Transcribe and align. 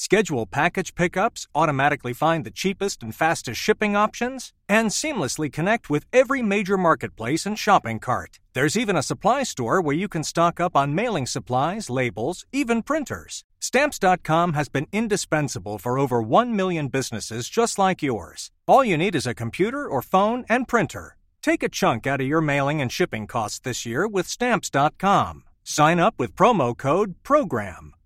Schedule 0.00 0.46
package 0.46 0.94
pickups, 0.94 1.46
automatically 1.54 2.14
find 2.14 2.46
the 2.46 2.50
cheapest 2.50 3.02
and 3.02 3.14
fastest 3.14 3.60
shipping 3.60 3.94
options, 3.94 4.54
and 4.66 4.88
seamlessly 4.88 5.52
connect 5.52 5.90
with 5.90 6.06
every 6.10 6.40
major 6.40 6.78
marketplace 6.78 7.44
and 7.44 7.58
shopping 7.58 7.98
cart. 7.98 8.40
There's 8.54 8.78
even 8.78 8.96
a 8.96 9.02
supply 9.02 9.42
store 9.42 9.78
where 9.82 9.94
you 9.94 10.08
can 10.08 10.24
stock 10.24 10.58
up 10.58 10.74
on 10.74 10.94
mailing 10.94 11.26
supplies, 11.26 11.90
labels, 11.90 12.46
even 12.50 12.82
printers. 12.82 13.44
Stamps.com 13.58 14.54
has 14.54 14.70
been 14.70 14.86
indispensable 14.90 15.76
for 15.76 15.98
over 15.98 16.22
1 16.22 16.56
million 16.56 16.88
businesses 16.88 17.50
just 17.50 17.78
like 17.78 18.02
yours. 18.02 18.50
All 18.66 18.82
you 18.82 18.96
need 18.96 19.14
is 19.14 19.26
a 19.26 19.34
computer 19.34 19.86
or 19.86 20.00
phone 20.00 20.46
and 20.48 20.66
printer. 20.66 21.18
Take 21.42 21.62
a 21.62 21.68
chunk 21.68 22.06
out 22.06 22.22
of 22.22 22.26
your 22.26 22.40
mailing 22.40 22.80
and 22.80 22.90
shipping 22.90 23.26
costs 23.26 23.58
this 23.58 23.84
year 23.84 24.08
with 24.08 24.26
Stamps.com. 24.26 25.44
Sign 25.62 26.00
up 26.00 26.14
with 26.16 26.34
promo 26.34 26.74
code 26.74 27.16
PROGRAM 27.22 27.92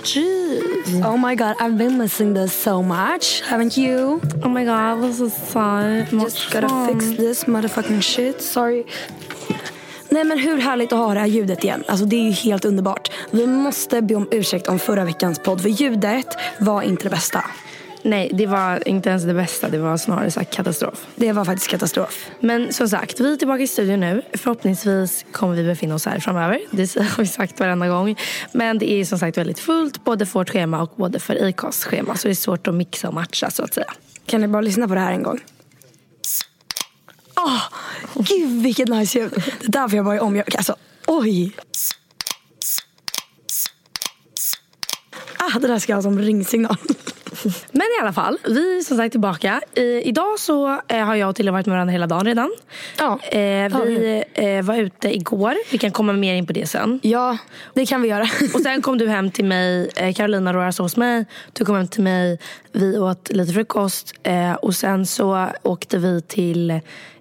Bitches. 0.00 1.04
Oh 1.04 1.16
my 1.18 1.34
god, 1.34 1.56
I've 1.60 1.76
been 1.76 2.08
to 2.08 2.34
this 2.34 2.52
so 2.54 2.82
much, 2.82 3.42
haven't 3.42 3.76
you? 3.76 4.20
Oh 4.42 4.48
my 4.48 4.64
god, 4.64 5.02
this 5.02 5.20
is 5.20 5.34
so 5.34 5.60
much 6.10 6.24
Just 6.24 6.50
gotta 6.52 6.68
fun. 6.68 6.86
fix 6.86 7.16
this 7.18 7.44
motherfucking 7.44 8.00
shit. 8.02 8.40
Sorry. 8.42 8.84
Nej 10.08 10.24
men 10.24 10.38
hur 10.38 10.58
härligt 10.58 10.92
att 10.92 10.98
ha 10.98 11.14
det 11.14 11.20
här 11.20 11.26
ljudet 11.26 11.64
igen. 11.64 11.84
Alltså 11.88 12.06
det 12.06 12.16
är 12.16 12.22
ju 12.24 12.30
helt 12.30 12.64
underbart. 12.64 13.10
Vi 13.30 13.46
måste 13.46 14.02
be 14.02 14.14
om 14.14 14.28
ursäkt 14.30 14.68
om 14.68 14.78
förra 14.78 15.04
veckans 15.04 15.38
podd 15.38 15.60
för 15.60 15.68
ljudet 15.68 16.26
var 16.60 16.82
inte 16.82 17.02
det 17.04 17.10
bästa. 17.10 17.44
Nej, 18.02 18.30
det 18.34 18.46
var 18.46 18.88
inte 18.88 19.10
ens 19.10 19.24
det 19.24 19.34
bästa. 19.34 19.68
Det 19.68 19.78
var 19.78 19.96
snarare 19.96 20.30
så 20.30 20.44
katastrof. 20.44 21.06
Det 21.16 21.32
var 21.32 21.44
faktiskt 21.44 21.70
katastrof. 21.70 22.30
Men 22.40 22.72
som 22.72 22.88
sagt, 22.88 23.20
vi 23.20 23.32
är 23.32 23.36
tillbaka 23.36 23.62
i 23.62 23.66
studion 23.66 24.00
nu. 24.00 24.22
Förhoppningsvis 24.34 25.24
kommer 25.32 25.54
vi 25.54 25.64
befinna 25.64 25.94
oss 25.94 26.06
här 26.06 26.18
framöver. 26.18 26.60
Det 26.70 26.94
har 26.96 27.22
vi 27.22 27.26
sagt 27.26 27.60
varenda 27.60 27.88
gång. 27.88 28.16
Men 28.52 28.78
det 28.78 28.92
är 28.92 29.04
som 29.04 29.18
sagt 29.18 29.38
väldigt 29.38 29.58
fullt, 29.58 30.04
både 30.04 30.26
för 30.26 30.38
vårt 30.38 30.50
schema 30.50 30.82
och 30.82 30.92
både 30.96 31.20
för 31.20 31.48
ICAs 31.48 31.84
schema. 31.84 32.16
Så 32.16 32.28
det 32.28 32.32
är 32.32 32.34
svårt 32.34 32.66
att 32.66 32.74
mixa 32.74 33.08
och 33.08 33.14
matcha 33.14 33.50
så 33.50 33.62
att 33.62 33.74
säga. 33.74 33.92
Kan 34.26 34.40
ni 34.40 34.48
bara 34.48 34.62
lyssna 34.62 34.88
på 34.88 34.94
det 34.94 35.00
här 35.00 35.12
en 35.12 35.22
gång? 35.22 35.40
Åh, 37.36 37.62
gud 38.14 38.62
vilket 38.62 38.88
nice 38.88 39.18
ljud. 39.18 39.30
Det 39.34 39.66
är 39.66 39.72
därför 39.72 39.96
jag 39.96 40.04
var 40.04 40.14
i 40.14 40.20
omgörning. 40.20 40.56
Alltså, 40.56 40.76
oj. 41.06 41.52
Ah, 45.36 45.58
det 45.58 45.68
där 45.68 45.78
ska 45.78 45.92
jag 45.92 45.96
ha 45.96 46.02
som 46.02 46.18
ringsignal. 46.18 46.76
Men 47.72 47.82
i 47.82 48.02
alla 48.02 48.12
fall, 48.12 48.38
vi 48.44 48.78
är 48.78 48.82
som 48.82 48.96
sagt 48.96 49.12
tillbaka. 49.12 49.60
I, 49.74 50.02
idag 50.04 50.38
så 50.38 50.80
eh, 50.88 51.04
har 51.04 51.14
jag 51.14 51.28
och 51.28 51.36
Tilde 51.36 51.52
varit 51.52 51.66
med 51.66 51.74
varandra 51.74 51.92
hela 51.92 52.06
dagen 52.06 52.24
redan. 52.26 52.50
Ja, 52.98 53.18
Eh, 53.30 53.84
vi 53.84 54.24
eh, 54.34 54.62
var 54.62 54.76
ute 54.76 55.14
igår. 55.16 55.54
Vi 55.72 55.78
kan 55.78 55.90
komma 55.90 56.12
mer 56.12 56.34
in 56.34 56.46
på 56.46 56.52
det 56.52 56.66
sen. 56.66 57.00
Ja, 57.02 57.38
det 57.74 57.86
kan 57.86 58.02
vi 58.02 58.08
göra. 58.08 58.28
Och 58.54 58.60
sen 58.60 58.82
kom 58.82 58.98
du 58.98 59.08
hem 59.08 59.30
till 59.30 59.44
mig, 59.44 59.90
eh, 59.96 60.14
Carolina 60.14 60.52
Rora 60.52 60.72
sov 60.72 60.84
hos 60.84 60.96
mig. 60.96 61.24
Du 61.52 61.64
kom 61.64 61.76
hem 61.76 61.88
till 61.88 62.02
mig, 62.02 62.38
vi 62.72 62.98
åt 62.98 63.30
lite 63.32 63.52
frukost. 63.52 64.14
Eh, 64.22 64.52
och 64.52 64.74
sen 64.74 65.06
så 65.06 65.46
åkte 65.62 65.98
vi 65.98 66.22
till 66.22 66.80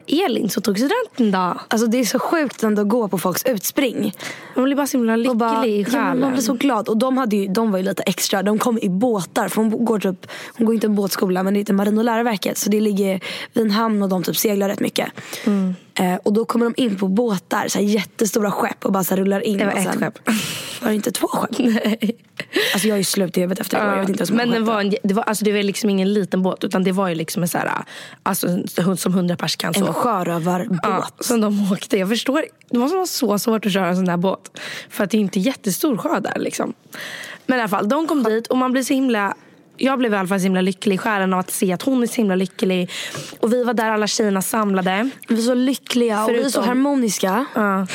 Elin 0.09 0.49
som 0.49 0.63
tog 0.63 0.77
studenten 0.77 1.31
då. 1.31 1.59
Alltså 1.67 1.87
det 1.87 1.99
är 1.99 2.05
så 2.05 2.19
sjukt 2.19 2.63
ändå 2.63 2.81
att 2.81 2.89
gå 2.89 3.07
på 3.07 3.17
folks 3.17 3.43
utspring. 3.45 4.13
Man 4.55 4.65
blir 4.65 4.75
bara 4.75 4.87
så 4.87 4.97
himla 4.97 5.15
lycklig 5.15 5.37
bara, 5.37 5.65
i 5.65 5.81
ja, 5.81 5.87
men 5.91 6.01
man 6.01 6.15
själen. 6.15 6.33
blir 6.33 6.41
så 6.41 6.53
glad. 6.53 6.89
Och 6.89 6.97
de, 6.97 7.17
hade 7.17 7.35
ju, 7.35 7.47
de 7.47 7.71
var 7.71 7.77
ju 7.77 7.85
lite 7.85 8.03
extra. 8.03 8.43
De 8.43 8.59
kom 8.59 8.79
i 8.81 8.89
båtar. 8.89 9.47
För 9.47 9.61
hon 9.61 9.85
går, 9.85 9.99
typ, 9.99 10.27
hon 10.57 10.65
går 10.65 10.75
inte 10.75 10.87
en 10.87 10.95
båtskola 10.95 11.43
men 11.43 11.53
det 11.53 11.59
heter 11.59 11.73
Marin 11.73 11.97
och 11.97 12.03
läroverket. 12.03 12.57
Så 12.57 12.69
det 12.69 12.81
ligger 12.81 13.19
vid 13.53 13.65
en 13.65 13.71
hamn 13.71 14.03
och 14.03 14.09
de 14.09 14.23
typ 14.23 14.37
seglar 14.37 14.69
rätt 14.69 14.79
mycket. 14.79 15.07
Mm. 15.45 15.75
Eh, 15.95 16.15
och 16.15 16.33
då 16.33 16.45
kommer 16.45 16.65
de 16.65 16.73
in 16.83 16.97
på 16.97 17.07
båtar. 17.07 17.67
Så 17.67 17.77
här 17.79 17.85
jättestora 17.85 18.51
skepp 18.51 18.85
och 18.85 18.91
bara 18.91 19.03
så 19.03 19.15
rullar 19.15 19.41
in. 19.41 19.57
Det 19.57 19.65
var 19.65 19.71
och 19.71 19.77
ett 19.77 19.83
sen, 19.91 19.99
skepp. 19.99 20.19
Var 20.81 20.89
det 20.89 20.95
inte 20.95 21.11
två 21.11 21.27
skepp? 21.27 21.59
Nej. 21.59 22.15
Alltså 22.73 22.87
jag 22.87 22.99
är 22.99 23.03
slut 23.03 23.37
i 23.37 23.41
huvudet 23.41 23.59
efter 23.59 23.79
det. 23.79 23.85
Jag 23.95 23.99
vet 24.05 24.09
inte 24.09 24.33
men 24.33 24.49
det 24.49 24.59
var, 24.59 24.81
en, 24.81 24.93
det, 25.03 25.13
var, 25.13 25.23
alltså 25.23 25.45
det 25.45 25.51
var 25.51 25.63
liksom 25.63 25.89
ingen 25.89 26.13
liten 26.13 26.41
båt 26.43 26.63
utan 26.63 26.83
det 26.83 26.91
var 26.91 27.07
ju 27.07 27.15
liksom 27.15 27.41
en 27.43 27.49
så 27.49 27.57
här, 27.57 27.71
alltså, 28.23 28.47
en- 28.47 28.97
som 28.97 29.13
hundra 29.13 29.35
pers 29.35 29.55
kan 29.55 29.73
En 29.75 29.85
så. 29.85 29.93
sjörövarbåt. 29.93 30.79
Ja, 30.83 31.07
som 31.19 31.41
de 31.41 31.71
åkte. 31.71 31.97
Jag 31.97 32.09
förstår. 32.09 32.45
Det 32.69 32.77
måste 32.77 32.95
vara 32.95 33.07
så 33.07 33.39
svårt 33.39 33.65
att 33.65 33.73
köra 33.73 33.87
en 33.87 33.95
sån 33.95 34.07
här 34.07 34.17
båt. 34.17 34.59
För 34.89 35.03
att 35.03 35.09
det 35.11 35.17
är 35.17 35.19
inte 35.19 35.39
jättestor 35.39 35.97
sjö 35.97 36.19
där 36.19 36.39
liksom. 36.39 36.73
Men 37.45 37.57
i 37.57 37.61
alla 37.61 37.69
fall, 37.69 37.89
de 37.89 38.07
kom 38.07 38.23
dit 38.23 38.47
och 38.47 38.57
man 38.57 38.71
blir 38.71 38.83
så 38.83 38.93
himla 38.93 39.35
jag 39.79 39.99
blev 39.99 40.13
i 40.13 40.17
alla 40.17 40.27
fall 40.27 40.39
så 40.39 40.43
himla 40.43 40.61
lycklig 40.61 40.95
i 40.95 40.97
själen 40.97 41.33
av 41.33 41.39
att 41.39 41.51
se 41.51 41.73
att 41.73 41.81
hon 41.81 42.03
är 42.03 42.07
så 42.07 42.15
himla 42.15 42.35
lycklig. 42.35 42.89
Och 43.39 43.53
vi 43.53 43.63
var 43.63 43.73
där 43.73 43.91
alla 43.91 44.07
tjejerna 44.07 44.41
samlade. 44.41 45.09
Vi 45.27 45.35
är 45.37 45.41
så 45.41 45.53
lyckliga 45.53 46.23
och 46.23 46.29
vi 46.29 46.33
är 46.33 46.37
så 46.37 46.43
Förutom- 46.43 46.67
harmoniska. 46.67 47.45
Ja. 47.55 47.87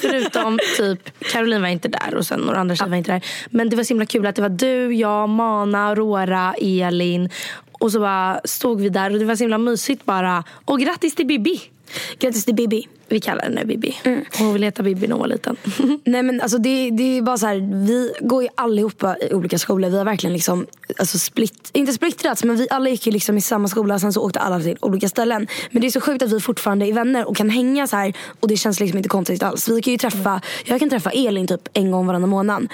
Förutom 0.00 0.58
typ, 0.76 1.18
Caroline 1.32 1.62
var 1.62 1.68
inte 1.68 1.88
där 1.88 2.14
och 2.14 2.26
sen 2.26 2.40
några 2.40 2.58
andra 2.60 2.76
tjejer 2.76 2.90
var 2.90 2.96
inte 2.96 3.12
där. 3.12 3.24
Men 3.50 3.68
det 3.68 3.76
var 3.76 3.84
så 3.84 3.88
himla 3.88 4.06
kul 4.06 4.26
att 4.26 4.36
det 4.36 4.42
var 4.42 4.48
du, 4.48 4.94
jag, 4.94 5.28
Mana, 5.28 5.88
Aurora, 5.88 6.54
Elin. 6.60 7.30
Och 7.82 7.92
så 7.92 8.00
bara 8.00 8.40
stod 8.44 8.80
vi 8.80 8.88
där 8.88 9.12
och 9.12 9.18
det 9.18 9.24
var 9.24 9.36
så 9.36 9.44
himla 9.44 9.58
mysigt 9.58 10.04
bara. 10.04 10.44
Och 10.64 10.80
grattis 10.80 11.14
till 11.14 11.26
Bibi! 11.26 11.60
Grattis 12.18 12.44
till 12.44 12.54
Bibi. 12.54 12.88
Vi 13.08 13.20
kallar 13.20 13.42
henne 13.42 13.64
Bibi. 13.64 13.96
Hon 14.38 14.52
vill 14.52 14.62
heta 14.62 14.82
Bibi 14.82 15.06
när 15.06 15.12
hon 15.14 15.20
var 15.20 15.28
liten. 15.28 15.56
Nej 16.04 16.22
men 16.22 16.40
alltså 16.40 16.58
det, 16.58 16.90
det 16.90 17.18
är 17.18 17.22
bara 17.22 17.38
så 17.38 17.46
här, 17.46 17.84
vi 17.86 18.12
går 18.20 18.42
ju 18.42 18.48
allihopa 18.54 19.16
i 19.18 19.34
olika 19.34 19.58
skolor. 19.58 19.90
Vi 19.90 19.98
har 19.98 20.04
verkligen 20.04 20.32
liksom, 20.32 20.66
alltså 20.98 21.18
split, 21.18 21.70
inte 21.72 21.92
splittrats 21.92 22.44
men 22.44 22.56
vi 22.56 22.66
alla 22.70 22.90
gick 22.90 23.06
ju 23.06 23.12
liksom 23.12 23.38
i 23.38 23.40
samma 23.40 23.68
skola. 23.68 23.98
Sen 23.98 24.12
så 24.12 24.22
åkte 24.22 24.40
alla 24.40 24.60
till 24.60 24.76
olika 24.80 25.08
ställen. 25.08 25.46
Men 25.70 25.80
det 25.80 25.86
är 25.86 25.90
så 25.90 26.00
sjukt 26.00 26.22
att 26.22 26.32
vi 26.32 26.40
fortfarande 26.40 26.86
är 26.86 26.92
vänner 26.92 27.28
och 27.28 27.36
kan 27.36 27.50
hänga 27.50 27.86
så 27.86 27.96
här. 27.96 28.12
Och 28.40 28.48
det 28.48 28.56
känns 28.56 28.80
liksom 28.80 28.96
inte 28.96 29.08
konstigt 29.08 29.42
alls. 29.42 29.68
Vi 29.68 29.82
kan 29.82 29.92
ju 29.92 29.98
träffa, 29.98 30.40
jag 30.64 30.80
kan 30.80 30.90
träffa 30.90 31.10
Elin 31.10 31.46
typ 31.46 31.68
en 31.72 31.90
gång 31.90 32.06
varannan 32.06 32.30
månad. 32.30 32.68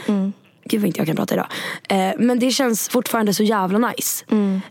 Gud 0.68 0.80
vad 0.80 0.86
inte 0.86 1.00
jag 1.00 1.06
kan 1.06 1.16
prata 1.16 1.34
idag. 1.34 1.46
Eh, 1.88 2.12
men 2.18 2.38
det 2.38 2.50
känns 2.50 2.88
fortfarande 2.88 3.34
så 3.34 3.42
jävla 3.42 3.78
nice. 3.78 4.24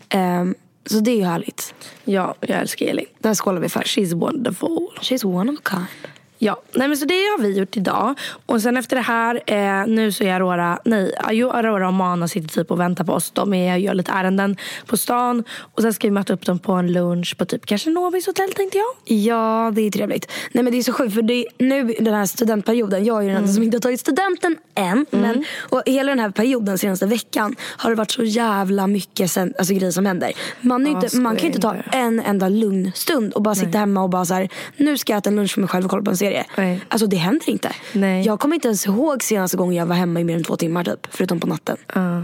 Eh, 0.10 0.46
så 0.86 1.00
det 1.00 1.12
är 1.12 1.16
ju 1.16 1.24
härligt. 1.24 1.74
Ja, 2.04 2.36
jag 2.42 2.60
älskar 2.60 2.86
Elin. 2.86 3.06
Det 3.20 3.28
här 3.28 3.36
skålar 3.36 3.62
vi 3.62 3.70
för. 3.70 3.82
She's 3.82 4.16
wonderful. 4.20 4.88
She's 5.02 5.26
one 5.26 5.52
of 5.52 5.60
a 5.60 5.62
kind. 5.70 6.14
Ja, 6.40 6.62
nej 6.74 6.88
men 6.88 6.98
så 6.98 7.06
det 7.06 7.14
har 7.14 7.42
vi 7.42 7.58
gjort 7.58 7.78
idag. 7.78 8.16
Och 8.46 8.62
sen 8.62 8.78
efter 8.78 8.96
det 8.96 9.02
här, 9.02 9.42
eh, 9.46 9.88
nu 9.88 10.12
så 10.12 10.24
är 10.24 10.34
Aurora, 10.34 10.80
nej, 10.86 11.14
Aurora 11.20 11.88
och 11.88 11.94
Mana 11.94 12.28
sitter 12.28 12.48
typ 12.48 12.72
och 12.72 12.80
väntar 12.80 13.04
på 13.04 13.14
oss. 13.14 13.32
De 13.32 13.54
är, 13.54 13.78
gör 13.78 13.94
lite 13.94 14.12
ärenden 14.12 14.58
på 14.86 14.98
stan. 14.98 15.44
Och 15.74 15.82
sen 15.82 15.94
ska 15.94 16.08
vi 16.08 16.12
möta 16.12 16.34
upp 16.34 16.46
dem 16.46 16.60
på 16.60 16.74
en 16.74 16.92
lunch 16.92 17.38
på 17.38 17.46
typ 17.46 17.66
kanske 17.66 17.90
Novis 17.90 18.28
hotell 18.28 18.54
tänkte 18.54 18.78
jag. 18.78 19.18
Ja, 19.18 19.72
det 19.76 19.82
är 19.82 19.92
trevligt. 19.92 20.32
Nej 20.52 20.64
men 20.64 20.74
det 20.74 20.80
är 20.80 20.84
så 20.84 20.94
sjukt 20.94 21.14
för 21.14 21.22
det 21.22 21.34
är 21.34 21.46
nu 21.58 21.96
den 22.00 22.14
här 22.14 22.26
studentperioden, 22.26 23.06
jag 23.06 23.18
är 23.18 23.22
ju 23.22 23.28
den 23.28 23.38
enda 23.38 23.54
som 23.54 23.64
inte 23.64 23.78
har 23.78 23.82
tagit 23.82 24.00
studenten 24.00 24.58
än. 24.76 25.06
Men, 25.10 25.46
och 25.60 25.84
hela 25.86 26.12
den 26.12 26.20
här 26.20 26.30
perioden 26.30 26.78
senaste 26.78 27.06
veckan 27.06 27.56
har 27.62 27.90
det 27.90 27.96
varit 27.96 28.12
så 28.12 28.24
jävla 28.24 28.88
mycket 28.88 29.32
sen, 29.32 29.54
alltså, 29.58 29.74
grejer 29.74 29.92
som 29.92 30.06
händer. 30.06 30.32
Man, 30.62 30.86
Ja, 30.86 30.92
inte, 30.92 31.18
man 31.18 31.36
kan 31.36 31.38
skojar 31.38 31.76
inte 31.76 31.90
ta 31.92 31.98
en 31.98 32.20
enda 32.20 32.50
lugn 32.50 32.92
stund 32.96 33.34
och 33.34 33.42
bara 33.42 33.56
sitta 33.56 33.78
hemma 33.78 34.04
och 34.04 34.10
bara 34.10 34.26
så 34.26 34.34
här, 34.34 34.50
nu 34.78 34.98
ska 34.98 35.14
jag 35.14 35.18
äta 35.18 35.30
en 35.30 35.36
lunch 35.36 35.54
för 35.54 35.62
mig 35.62 35.68
själv 35.68 35.86
och 35.86 35.92
kolla 35.92 36.04
på 36.04 36.12
en 36.12 36.18
serie. 36.18 36.27
Nej. 36.58 36.82
Alltså 36.90 37.08
det 37.08 37.18
händer 37.18 37.50
inte. 37.50 37.72
Nej. 37.94 38.26
Jag 38.26 38.40
kommer 38.40 38.56
inte 38.56 38.68
ens 38.68 38.86
ihåg 38.86 39.24
senaste 39.24 39.58
gången 39.58 39.76
jag 39.76 39.86
var 39.86 39.96
hemma 39.96 40.20
i 40.20 40.24
mer 40.24 40.36
än 40.36 40.44
två 40.44 40.56
timmar 40.56 40.84
typ. 40.84 41.08
Förutom 41.10 41.40
på 41.40 41.48
natten. 41.48 41.78
Ja. 41.96 42.20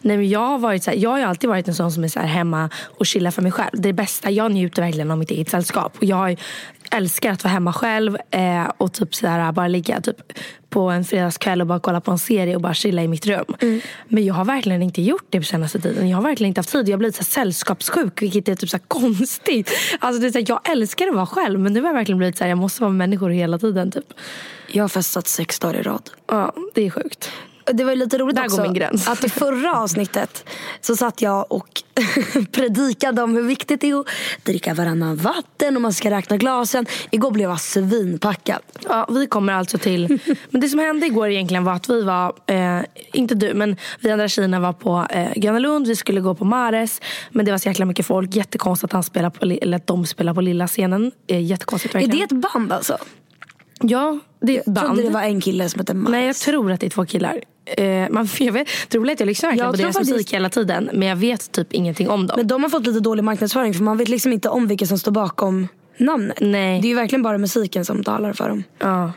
Nej, 0.00 0.16
men 0.16 0.28
jag, 0.28 0.40
har 0.40 0.58
varit 0.58 0.84
så 0.84 0.90
här, 0.90 0.98
jag 0.98 1.10
har 1.10 1.20
alltid 1.20 1.50
varit 1.50 1.68
en 1.68 1.74
sån 1.74 1.92
som 1.92 2.04
är 2.04 2.08
så 2.08 2.20
hemma 2.20 2.70
och 2.98 3.06
chillar 3.06 3.30
för 3.30 3.42
mig 3.42 3.52
själv. 3.52 3.70
Det 3.72 3.92
bästa, 3.92 4.30
jag 4.30 4.52
njuter 4.52 4.82
verkligen 4.82 5.10
av 5.10 5.18
mitt 5.18 5.30
eget 5.30 5.50
sällskap. 5.50 5.96
Och 5.98 6.04
jag 6.04 6.40
älskar 6.90 7.32
att 7.32 7.44
vara 7.44 7.52
hemma 7.52 7.72
själv 7.72 8.16
eh, 8.30 8.70
och 8.76 8.92
typ 8.92 9.14
så 9.14 9.26
här, 9.26 9.52
bara 9.52 9.68
ligga 9.68 10.00
typ, 10.00 10.16
på 10.72 10.90
en 10.90 11.04
fredagskväll 11.04 11.60
och 11.60 11.66
bara 11.66 11.80
kolla 11.80 12.00
på 12.00 12.10
en 12.10 12.18
serie 12.18 12.54
och 12.54 12.60
bara 12.60 12.74
chilla 12.74 13.02
i 13.02 13.08
mitt 13.08 13.26
rum. 13.26 13.80
Men 14.08 14.24
jag 14.24 14.34
har 14.34 14.44
verkligen 14.44 14.82
inte 14.82 15.02
gjort 15.02 15.26
det 15.30 15.38
på 15.38 15.44
senaste 15.44 15.80
tiden. 15.80 16.08
Jag 16.08 16.16
har 16.16 16.22
verkligen 16.22 16.48
inte 16.48 16.58
haft 16.58 16.72
tid. 16.72 16.88
Jag 16.88 16.92
har 16.92 16.98
blivit 16.98 17.16
så 17.16 17.24
sällskapssjuk 17.24 18.22
vilket 18.22 18.48
är 18.48 18.54
typ 18.54 18.70
så 18.70 18.78
konstigt. 18.78 19.70
Alltså 19.98 20.20
det 20.20 20.26
är 20.26 20.30
så 20.30 20.38
här, 20.38 20.44
jag 20.48 20.70
älskar 20.70 21.08
att 21.08 21.14
vara 21.14 21.26
själv 21.26 21.60
men 21.60 21.72
nu 21.72 21.80
har 21.80 21.88
jag 21.88 21.94
verkligen 21.94 22.18
blivit 22.18 22.38
så 22.38 22.44
här, 22.44 22.48
jag 22.48 22.58
måste 22.58 22.80
vara 22.82 22.90
med 22.90 22.98
människor 22.98 23.30
hela 23.30 23.58
tiden. 23.58 23.90
Typ. 23.90 24.12
Jag 24.72 24.84
har 24.84 24.88
festat 24.88 25.28
sex 25.28 25.58
dagar 25.58 25.80
i 25.80 25.82
rad. 25.82 26.10
Ja, 26.26 26.54
det 26.74 26.86
är 26.86 26.90
sjukt. 26.90 27.30
Det 27.64 27.84
var 27.84 27.92
ju 27.92 27.98
lite 27.98 28.18
roligt 28.18 28.36
Där 28.36 28.44
också 28.44 29.10
att 29.10 29.24
i 29.24 29.28
förra 29.28 29.72
avsnittet 29.82 30.44
så 30.80 30.96
satt 30.96 31.22
jag 31.22 31.52
och 31.52 31.82
predikade 32.52 33.22
om 33.22 33.34
hur 33.34 33.42
viktigt 33.42 33.80
det 33.80 33.90
är 33.90 34.00
att 34.00 34.06
dricka 34.42 34.74
varannan 34.74 35.16
vatten 35.16 35.76
och 35.76 35.82
man 35.82 35.92
ska 35.92 36.10
räkna 36.10 36.36
glasen. 36.36 36.86
Igår 37.10 37.30
blev 37.30 37.50
jag 37.50 37.60
svinpackad. 37.60 38.62
Ja, 38.88 39.08
vi 39.10 39.26
kommer 39.26 39.52
alltså 39.52 39.78
till... 39.78 40.18
Men 40.50 40.60
det 40.60 40.68
som 40.68 40.78
hände 40.78 41.06
igår 41.06 41.28
egentligen 41.28 41.64
var 41.64 41.72
att 41.72 41.88
vi 41.88 42.02
var, 42.02 42.32
eh, 42.46 42.80
inte 43.12 43.34
du, 43.34 43.54
men 43.54 43.76
vi 44.00 44.10
andra 44.10 44.28
tjejerna 44.28 44.60
var 44.60 44.72
på 44.72 45.06
eh, 45.10 45.32
Gröna 45.36 45.58
Lund. 45.58 45.86
Vi 45.86 45.96
skulle 45.96 46.20
gå 46.20 46.34
på 46.34 46.44
Mares. 46.44 47.00
Men 47.30 47.44
det 47.44 47.50
var 47.50 47.58
så 47.58 47.68
jäkla 47.68 47.84
mycket 47.84 48.06
folk. 48.06 48.36
Jättekonstigt 48.36 48.84
att, 48.84 48.92
han 48.92 49.02
spelar 49.02 49.30
på, 49.30 49.44
eller 49.44 49.76
att 49.76 49.86
de 49.86 50.06
spelar 50.06 50.34
på 50.34 50.40
lilla 50.40 50.68
scenen. 50.68 51.12
Eh, 51.26 51.44
jättekonstigt 51.44 51.94
Är 51.94 51.98
verkligen. 51.98 52.28
det 52.28 52.34
ett 52.34 52.52
band 52.52 52.72
alltså? 52.72 52.98
Ja, 53.82 54.18
det 54.40 54.56
är 54.56 54.60
ett 54.60 54.62
Jag 54.66 54.74
band. 54.74 54.86
trodde 54.86 55.02
det 55.02 55.10
var 55.10 55.22
en 55.22 55.40
kille 55.40 55.68
som 55.68 55.78
hette 55.78 55.94
Mares. 55.94 56.10
Nej, 56.12 56.26
jag 56.26 56.36
tror 56.36 56.72
att 56.72 56.80
det 56.80 56.86
är 56.86 56.90
två 56.90 57.06
killar. 57.06 57.40
Eh, 57.76 58.08
man, 58.10 58.28
jag 58.38 58.52
vet, 58.52 58.68
det 58.88 58.98
att 58.98 59.20
jag 59.20 59.26
lyssnar 59.26 59.48
verkligen 59.50 59.66
Jag 59.66 59.72
på 59.76 59.82
deras 59.82 59.96
faktiskt- 59.96 60.12
musik 60.12 60.32
hela 60.34 60.48
tiden. 60.50 60.90
Men 60.92 61.08
jag 61.08 61.16
vet 61.16 61.52
typ 61.52 61.72
ingenting 61.72 62.08
om 62.08 62.26
dem. 62.26 62.36
Men 62.36 62.46
de 62.46 62.62
har 62.62 62.70
fått 62.70 62.86
lite 62.86 63.00
dålig 63.00 63.24
marknadsföring 63.24 63.74
för 63.74 63.82
man 63.82 63.96
vet 63.98 64.08
liksom 64.08 64.32
inte 64.32 64.48
om 64.48 64.66
vilka 64.66 64.86
som 64.86 64.98
står 64.98 65.12
bakom 65.12 65.68
namnet. 65.96 66.36
Nej. 66.40 66.80
Det 66.80 66.86
är 66.86 66.88
ju 66.88 66.94
verkligen 66.94 67.22
bara 67.22 67.38
musiken 67.38 67.84
som 67.84 68.04
talar 68.04 68.32
för 68.32 68.48
dem. 68.48 68.64
Ja. 68.78 69.12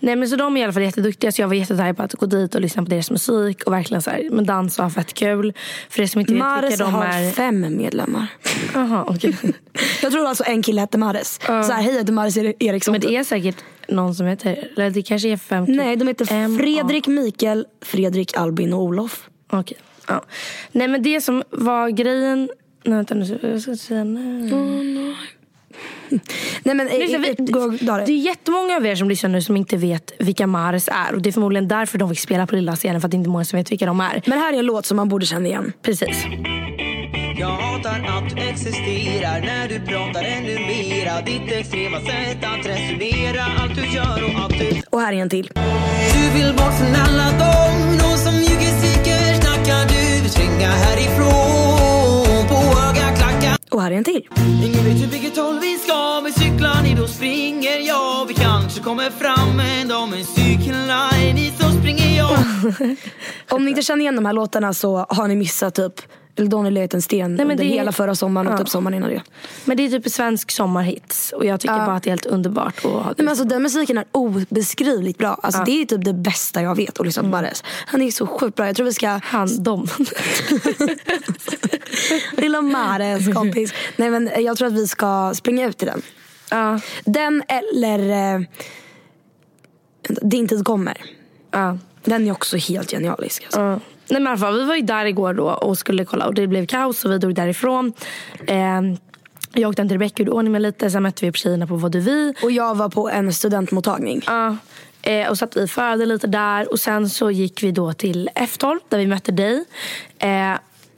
Nej 0.00 0.16
men 0.16 0.28
så 0.28 0.36
de 0.36 0.56
är 0.56 0.60
i 0.60 0.64
alla 0.64 0.72
fall 0.72 0.82
jätteduktiga 0.82 1.32
så 1.32 1.42
jag 1.42 1.48
var 1.48 1.54
jättetaggad 1.54 1.96
på 1.96 2.02
att 2.02 2.12
gå 2.12 2.26
dit 2.26 2.54
och 2.54 2.60
lyssna 2.60 2.82
på 2.82 2.90
deras 2.90 3.10
musik 3.10 3.62
och 3.62 3.72
verkligen 3.72 4.02
så 4.02 4.10
här, 4.10 4.28
men 4.30 4.46
dansa 4.46 4.82
och 4.82 4.90
ha 4.90 4.94
fett 4.94 5.14
kul. 5.14 5.52
För 5.90 6.02
er 6.02 6.06
som 6.06 6.20
inte 6.20 6.32
vet 6.32 6.40
Mares 6.42 6.70
vilka 6.70 6.84
de 6.84 6.94
har 6.94 7.04
är. 7.04 7.30
fem 7.30 7.60
medlemmar. 7.76 8.26
Jaha, 8.74 9.04
okej. 9.08 9.36
Jag 10.02 10.12
tror 10.12 10.26
alltså 10.26 10.44
en 10.46 10.62
kille 10.62 10.80
hette 10.80 10.98
Mares. 10.98 11.38
Så 11.46 11.52
här, 11.52 11.72
hej 11.82 11.92
jag 11.92 11.98
heter 11.98 12.12
Mares 12.12 12.36
Eriksson. 12.36 12.92
Men 12.92 13.00
det 13.00 13.16
är 13.16 13.24
säkert 13.24 13.56
någon 13.88 14.14
som 14.14 14.26
heter, 14.26 14.68
eller 14.76 14.90
det 14.90 15.02
kanske 15.02 15.28
är 15.28 15.36
fem 15.36 15.64
Nej, 15.68 15.96
de 15.96 16.08
heter 16.08 16.28
M- 16.30 16.58
Fredrik, 16.58 17.06
Mikael, 17.06 17.66
Fredrik, 17.82 18.36
Albin 18.36 18.72
och 18.72 18.82
Olof. 18.82 19.28
Okej. 19.50 19.76
Ja. 20.08 20.24
Nej 20.72 20.88
men 20.88 21.02
det 21.02 21.20
som 21.20 21.42
var 21.50 21.88
grejen, 21.88 22.50
nej 22.84 22.94
vänta 22.96 23.14
nu, 23.14 23.38
jag 23.42 23.60
ska 23.62 23.76
säga 23.76 24.04
nej. 24.04 24.50
Nej 26.62 26.74
men 26.74 26.88
eh, 26.88 26.98
Lyssna, 26.98 27.18
vi- 27.18 27.28
eh, 27.38 27.44
gå 27.46 27.68
Det 28.06 28.12
är 28.12 28.18
jättemånga 28.18 28.76
av 28.76 28.86
er 28.86 28.94
som 28.94 29.08
lyssnar 29.08 29.30
nu 29.30 29.42
som 29.42 29.56
inte 29.56 29.76
vet 29.76 30.12
vilka 30.18 30.46
Mares 30.46 30.88
är. 30.88 31.14
Och 31.14 31.22
det 31.22 31.30
är 31.30 31.32
förmodligen 31.32 31.68
därför 31.68 31.98
de 31.98 32.08
fick 32.10 32.20
spela 32.20 32.46
på 32.46 32.54
lilla 32.56 32.76
scenen. 32.76 33.00
För 33.00 33.08
att 33.08 33.10
det 33.10 33.16
inte 33.16 33.28
är 33.28 33.32
många 33.32 33.44
som 33.44 33.56
vet 33.56 33.72
vilka 33.72 33.86
de 33.86 34.00
är. 34.00 34.22
Men 34.26 34.38
här 34.38 34.52
är 34.52 34.58
en 34.58 34.66
låt 34.66 34.86
som 34.86 34.96
man 34.96 35.08
borde 35.08 35.26
känna 35.26 35.46
igen. 35.46 35.72
Precis. 35.82 36.24
Hatar 37.76 38.18
att 38.18 38.36
du 38.36 38.42
existerar. 38.42 39.40
När 39.40 39.68
du 39.68 39.80
pratar 39.80 40.22
ännu 40.22 40.54
mera 40.54 41.20
Ditt 41.20 41.52
extrema 41.52 42.00
sätt 42.00 42.44
att 42.44 42.66
resonera. 42.66 43.44
Allt 43.58 43.74
du 43.74 43.86
gör 43.96 44.24
och 44.24 44.42
allt 44.42 44.58
du 44.58 44.82
Och 44.90 45.00
här 45.00 45.12
är 45.12 45.16
en 45.16 45.28
till. 45.28 45.50
Du 46.14 46.38
vill 46.38 46.52
bort 46.54 46.74
från 46.78 46.94
alla 46.94 47.30
dem. 47.30 47.98
De 47.98 48.18
som 48.18 48.34
ljuger, 48.34 48.72
sviker, 48.80 49.40
snackar 49.40 49.82
Du 49.88 50.28
springa 50.28 50.68
härifrån. 50.68 52.48
På 52.48 52.54
höga 52.54 53.16
klackar. 53.16 53.56
Och 53.70 53.82
här 53.82 53.90
är 53.90 53.96
en 53.96 54.04
till. 54.04 54.28
Ingen 54.64 54.84
vet 54.84 55.02
hur 55.02 55.10
vilket 55.10 55.36
håll 55.36 55.58
vi 55.60 55.78
ska. 55.78 56.20
Med 56.22 56.34
cyklar 56.34 56.82
ni 56.82 56.94
då 56.94 57.06
springer 57.06 57.78
jag. 57.78 58.26
Vi 58.28 58.34
kanske 58.34 58.80
kommer 58.82 59.10
fram 59.10 59.60
en 59.60 59.88
dag 59.88 60.08
med 60.08 60.18
en 60.18 60.24
cykelline 60.24 61.52
så 61.60 61.70
springer 61.78 62.16
jag. 62.16 62.38
Om 63.50 63.64
ni 63.64 63.70
inte 63.70 63.82
känner 63.82 64.00
igen 64.00 64.16
de 64.16 64.26
här 64.26 64.32
låtarna 64.32 64.74
så 64.74 65.06
har 65.08 65.28
ni 65.28 65.36
missat 65.36 65.74
typ 65.74 65.94
eller 66.36 66.48
ni 66.62 66.70
legat 66.70 66.94
en 66.94 67.02
sten 67.02 67.34
men 67.34 67.50
under 67.50 67.64
är- 67.64 67.68
hela 67.68 67.92
förra 67.92 68.14
sommaren 68.14 68.46
och 68.46 68.52
Ja. 68.54 68.58
typ 68.58 68.68
sommaren 68.68 68.94
innan 68.96 69.10
det. 69.10 69.22
Men 69.64 69.76
det 69.76 69.86
är 69.86 69.90
typ 69.90 70.12
svensk 70.12 70.50
sommarhits. 70.50 71.32
Och 71.32 71.44
jag 71.44 71.60
tycker 71.60 71.74
Ja. 71.78 71.86
bara 71.86 71.96
att 71.96 72.02
det 72.02 72.08
är 72.08 72.12
helt 72.12 72.26
underbart. 72.26 72.82
ha 72.82 73.04
Nej, 73.04 73.14
men 73.16 73.28
alltså, 73.28 73.44
den 73.44 73.62
musiken 73.62 73.98
är 73.98 74.04
obeskrivligt 74.12 75.18
bra. 75.18 75.34
Alltså, 75.42 75.60
Ja. 75.60 75.64
Det 75.64 75.82
är 75.82 75.86
typ 75.86 76.04
det 76.04 76.12
bästa 76.12 76.62
jag 76.62 76.74
vet 76.76 77.00
att 77.00 77.06
lyssna 77.06 77.22
på 77.22 77.28
Mares. 77.28 77.64
Han 77.86 78.02
är 78.02 78.10
så 78.10 78.26
sjukt 78.26 78.56
bra. 78.56 78.66
Jag 78.66 78.76
tror 78.76 78.84
vi 78.86 78.92
ska... 78.92 79.20
Han, 79.24 79.62
dem. 79.62 79.86
Lilla 82.36 82.62
Mares 82.62 83.34
kompis. 83.34 83.72
Nej 83.96 84.10
men 84.10 84.30
jag 84.44 84.56
tror 84.56 84.68
att 84.68 84.74
vi 84.74 84.86
ska 84.88 85.32
springa 85.34 85.66
ut 85.66 85.78
till 85.78 85.86
den. 85.88 86.02
ja. 86.50 86.80
Den 87.04 87.42
eller 87.48 88.34
eh, 88.34 88.40
Din 90.22 90.48
tid 90.48 90.64
kommer. 90.64 90.96
Ja. 91.50 91.78
Den 92.04 92.26
är 92.28 92.32
också 92.32 92.56
helt 92.56 92.90
genialisk. 92.90 93.44
Alltså. 93.44 93.60
Ja. 93.60 93.80
Nej, 94.08 94.20
men 94.20 94.22
i 94.22 94.26
alla 94.26 94.38
fall, 94.38 94.58
vi 94.58 94.64
var 94.64 94.74
ju 94.74 94.82
där 94.82 95.04
igår 95.04 95.34
då 95.34 95.50
och 95.50 95.78
skulle 95.78 96.04
kolla 96.04 96.26
och 96.26 96.34
det 96.34 96.46
blev 96.46 96.66
kaos 96.66 97.04
och 97.04 97.10
vi 97.10 97.18
drog 97.18 97.34
därifrån. 97.34 97.92
Eh, 98.46 98.80
jag 99.52 99.68
åkte 99.68 99.82
hem 99.82 99.88
till 99.88 99.98
Rebecca 99.98 100.22
och 100.22 100.36
ordning 100.36 100.52
mig 100.52 100.60
lite. 100.60 100.90
Sen 100.90 101.02
mötte 101.02 101.24
vi 101.24 101.30
upp 101.30 101.36
tjejerna 101.36 101.66
på 101.66 101.76
Vad 101.76 101.92
du 101.92 102.00
vi. 102.00 102.34
Och 102.42 102.50
jag 102.50 102.74
var 102.74 102.88
på 102.88 103.10
en 103.10 103.32
studentmottagning. 103.32 104.22
Ja. 104.26 104.56
Eh, 105.02 105.28
och 105.28 105.38
satt 105.38 105.56
vi 105.56 105.68
förde 105.68 106.06
lite 106.06 106.26
där 106.26 106.72
och 106.72 106.80
sen 106.80 107.08
så 107.10 107.30
gick 107.30 107.62
vi 107.62 107.72
då 107.72 107.92
till 107.92 108.30
F12 108.34 108.78
där 108.88 108.98
vi 108.98 109.06
mötte 109.06 109.32
dig. 109.32 109.64
Eh, 110.18 110.52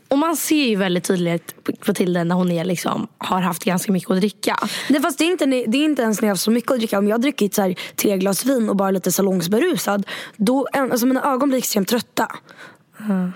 och 0.08 0.18
man 0.18 0.36
ser 0.36 0.64
ju 0.64 0.76
väldigt 0.76 1.04
tydligt 1.04 1.54
på- 1.80 1.94
Tilde 1.94 2.24
när 2.24 2.34
hon 2.34 2.50
är 2.50 2.64
liksom, 2.64 3.08
har 3.18 3.40
haft 3.40 3.64
ganska 3.64 3.92
mycket 3.92 4.10
att 4.10 4.16
dricka. 4.16 4.56
Nej, 4.88 5.00
fast 5.02 5.18
det 5.18 5.24
är, 5.24 5.30
inte, 5.30 5.46
det 5.46 5.78
är 5.78 5.84
inte 5.84 6.02
ens 6.02 6.20
när 6.20 6.28
jag 6.28 6.34
har 6.34 6.38
så 6.38 6.50
mycket 6.50 6.70
att 6.72 6.78
dricka. 6.78 6.98
Om 6.98 7.08
jag 7.08 7.14
har 7.14 7.22
druckit 7.22 7.54
så 7.54 7.62
här, 7.62 7.74
tre 7.96 8.16
glas 8.16 8.44
vin 8.44 8.68
och 8.68 8.76
bara 8.76 8.90
lite 8.90 9.12
salongsberusad. 9.12 10.06
Då, 10.36 10.66
alltså 10.72 11.06
mina 11.06 11.32
ögon 11.32 11.48
blir 11.48 11.58
extremt 11.58 11.88
trötta. 11.88 12.28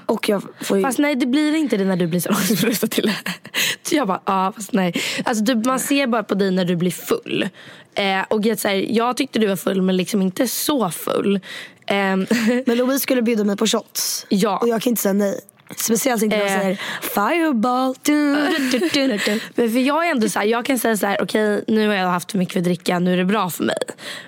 Och 0.07 0.29
jag 0.29 0.43
får 0.61 0.77
ju... 0.77 0.83
Fast 0.83 0.99
nej, 0.99 1.15
det 1.17 1.27
blir 1.27 1.55
inte 1.55 1.77
det 1.77 1.85
när 1.85 1.97
du 1.97 2.07
blir 2.07 2.21
salongsberusad 2.21 2.91
till 2.91 3.13
jag 3.91 4.09
bara, 4.09 4.21
ja 4.27 4.53
fast 4.57 4.73
nej. 4.73 4.95
Alltså, 5.25 5.45
du, 5.45 5.55
man 5.55 5.81
ser 5.81 6.07
bara 6.07 6.23
på 6.23 6.35
dig 6.35 6.51
när 6.51 6.65
du 6.65 6.77
blir 6.77 6.91
full. 6.91 7.49
Eh, 7.95 8.21
och 8.29 8.47
jag, 8.47 8.59
så 8.59 8.69
här, 8.69 8.75
jag 8.75 9.17
tyckte 9.17 9.39
du 9.39 9.47
var 9.47 9.57
full 9.57 9.83
men 9.83 9.97
liksom 9.97 10.23
inte 10.23 10.49
så 10.49 10.91
full. 10.91 11.41
Ehm, 11.87 12.27
Men 12.67 12.77
Louise 12.79 12.99
skulle 13.03 13.23
bjuda 13.23 13.45
mig 13.45 13.57
på 13.57 13.67
shots. 13.67 14.27
Ja. 14.43 14.59
Och 14.59 14.69
jag 14.69 14.83
kan 14.83 14.91
inte 14.91 15.03
säga 15.03 15.13
nej. 15.13 15.41
Speciellt 15.77 16.23
inte 16.23 16.37
när 16.37 16.45
jag 16.45 16.53
Eh. 16.55 16.61
säger 16.61 16.79
fireball. 17.01 17.95
Du, 18.03 18.35
du, 18.71 18.79
du, 18.79 19.07
du. 19.17 19.41
Men 19.55 19.71
för 19.73 19.79
jag 19.79 20.07
är 20.07 20.11
ändå 20.11 20.29
så 20.29 20.39
här, 20.39 20.47
jag 20.47 20.65
kan 20.65 20.79
säga 20.79 20.97
så 20.97 21.07
här, 21.07 21.23
okej 21.23 21.65
nu 21.69 21.89
har 21.89 21.95
jag 21.95 22.09
haft 22.09 22.31
för 22.31 22.39
mycket 22.39 22.53
för 22.53 22.61
att 22.61 22.65
dricka, 22.65 22.99
nu 22.99 23.13
är 23.13 23.17
det 23.17 23.25
bra 23.25 23.51
för 23.51 23.65
mig. 23.65 23.77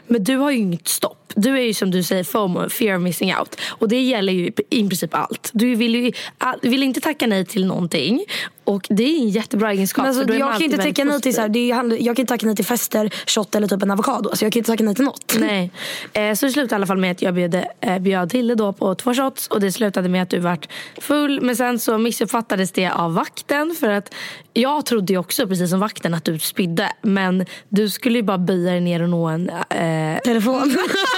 Men 0.06 0.24
du 0.24 0.36
har 0.36 0.50
ju 0.50 0.58
inget 0.58 0.88
stopp. 0.88 1.23
Du 1.34 1.58
är 1.58 1.62
ju 1.62 1.74
som 1.74 1.90
du 1.90 2.02
säger 2.02 2.24
FOMO, 2.24 2.68
fear 2.68 2.96
of 2.96 3.02
missing 3.02 3.34
out. 3.36 3.60
Och 3.68 3.88
det 3.88 4.02
gäller 4.02 4.32
ju 4.32 4.46
i 4.70 4.88
princip 4.88 5.14
allt. 5.14 5.50
Du 5.52 5.74
vill 5.74 5.94
ju 5.94 6.12
all, 6.38 6.58
vill 6.62 6.82
inte 6.82 7.00
tacka 7.00 7.26
nej 7.26 7.46
till 7.46 7.66
någonting. 7.66 8.24
Och 8.64 8.86
det 8.90 9.02
är 9.02 9.20
en 9.20 9.28
jättebra 9.28 9.72
egenskap. 9.72 10.02
Men 10.02 10.18
alltså, 10.18 10.34
jag 10.34 10.52
kan 10.52 10.62
inte 10.62 10.76
tacka 10.76 11.04
nej 11.04 11.20
till 11.20 11.34
så 11.34 11.40
här, 11.40 11.48
det 11.48 11.66
Jag 11.66 12.16
kan 12.16 12.22
inte 12.22 12.24
tacka 12.24 12.46
nej 12.46 12.56
till 12.56 12.64
fester, 12.64 13.10
shot 13.26 13.54
eller 13.54 13.68
typ 13.68 13.82
en 13.82 13.90
avokado. 13.90 14.28
Alltså, 14.28 14.44
jag 14.44 14.52
kan 14.52 14.60
inte 14.60 14.70
tacka 14.70 14.84
nej 14.84 14.94
till 14.94 15.04
något. 15.04 15.36
Nej. 15.40 15.70
Eh, 16.12 16.34
så 16.34 16.46
det 16.46 16.52
slutade 16.52 16.74
i 16.74 16.76
alla 16.76 16.86
fall 16.86 16.98
med 16.98 17.10
att 17.10 17.22
jag 17.22 17.34
bjöd, 17.34 17.64
eh, 17.80 17.98
bjöd 17.98 18.30
till 18.30 18.46
det 18.46 18.54
då 18.54 18.72
på 18.72 18.94
två 18.94 19.14
shots. 19.14 19.46
Och 19.48 19.60
det 19.60 19.72
slutade 19.72 20.08
med 20.08 20.22
att 20.22 20.30
du 20.30 20.38
vart 20.38 20.68
full. 20.98 21.40
Men 21.40 21.56
sen 21.56 21.78
så 21.78 21.98
missuppfattades 21.98 22.72
det 22.72 22.88
av 22.88 23.14
vakten. 23.14 23.76
För 23.80 23.90
att 23.90 24.14
jag 24.52 24.86
trodde 24.86 25.12
ju 25.12 25.18
också, 25.18 25.46
precis 25.46 25.70
som 25.70 25.80
vakten, 25.80 26.14
att 26.14 26.24
du 26.24 26.38
spydde. 26.38 26.92
Men 27.02 27.46
du 27.68 27.90
skulle 27.90 28.18
ju 28.18 28.22
bara 28.22 28.38
böja 28.38 28.70
dig 28.70 28.80
ner 28.80 29.02
och 29.02 29.08
nå 29.08 29.26
en... 29.26 29.50
Eh, 29.50 30.18
Telefon. 30.24 30.76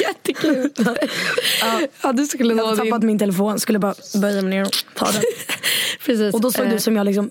Jättekul. 0.00 0.70
ja. 2.02 2.12
du 2.12 2.26
skulle 2.26 2.54
Jag 2.54 2.66
hade 2.66 2.76
tappat 2.76 3.00
din... 3.00 3.06
min 3.06 3.18
telefon. 3.18 3.60
Skulle 3.60 3.78
bara 3.78 3.94
böja 4.14 4.42
mig 4.42 4.50
ner 4.50 4.62
och 4.62 4.72
ta 4.94 5.06
den. 5.06 5.22
Precis. 6.04 6.34
Och 6.34 6.40
då 6.40 6.52
såg 6.52 6.64
Eh, 6.64 6.68
det 6.68 6.74
ut 6.74 6.82
som 6.82 6.96
jag 6.96 7.04
liksom 7.04 7.30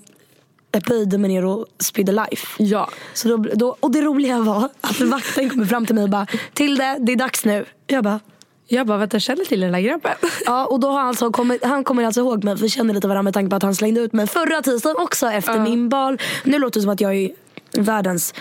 böjde 0.87 1.17
mig 1.17 1.29
ner 1.31 1.45
och 1.45 1.65
spydde 1.79 2.11
life. 2.11 2.63
Ja. 2.63 2.89
Så 3.13 3.27
då, 3.27 3.37
då, 3.37 3.75
och 3.79 3.91
det 3.91 4.01
roliga 4.01 4.39
var 4.39 4.69
att 4.81 5.01
vakten 5.01 5.49
kommer 5.49 5.65
fram 5.65 5.85
till 5.85 5.95
mig 5.95 6.03
och 6.03 6.09
bara 6.09 6.27
Tilde, 6.53 6.97
det 6.99 7.11
är 7.11 7.15
dags 7.15 7.45
nu. 7.45 7.65
Jag 7.87 8.03
bara 8.03 8.19
Jag 8.67 8.87
bara, 8.87 8.97
vänta, 8.97 9.19
känner 9.19 9.45
till 9.45 9.59
den 9.59 9.71
där 9.71 9.79
grabben. 9.79 10.11
Ja, 10.45 10.65
och 10.65 10.79
då 10.79 10.87
har 10.87 10.99
han, 10.99 11.07
alltså 11.07 11.31
kommit, 11.31 11.65
han 11.65 11.83
kommer 11.83 12.03
alltså 12.03 12.21
ihåg 12.21 12.43
mig 12.43 12.55
för 12.57 12.63
vi 12.63 12.69
känner 12.69 12.93
lite 12.93 13.07
varandra 13.07 13.23
med 13.23 13.33
tanke 13.33 13.49
på 13.49 13.55
att 13.55 13.63
han 13.63 13.75
slängde 13.75 14.01
ut 14.01 14.13
mig 14.13 14.27
förra 14.27 14.61
tisdagen 14.61 14.95
också 14.99 15.27
efter 15.27 15.59
min 15.59 15.89
bal. 15.89 16.17
Nu 16.43 16.59
låter 16.59 16.79
det 16.79 16.81
som 16.81 16.91
att 16.91 17.01
jag 17.01 17.15
är 17.15 17.31
världens 17.77 18.33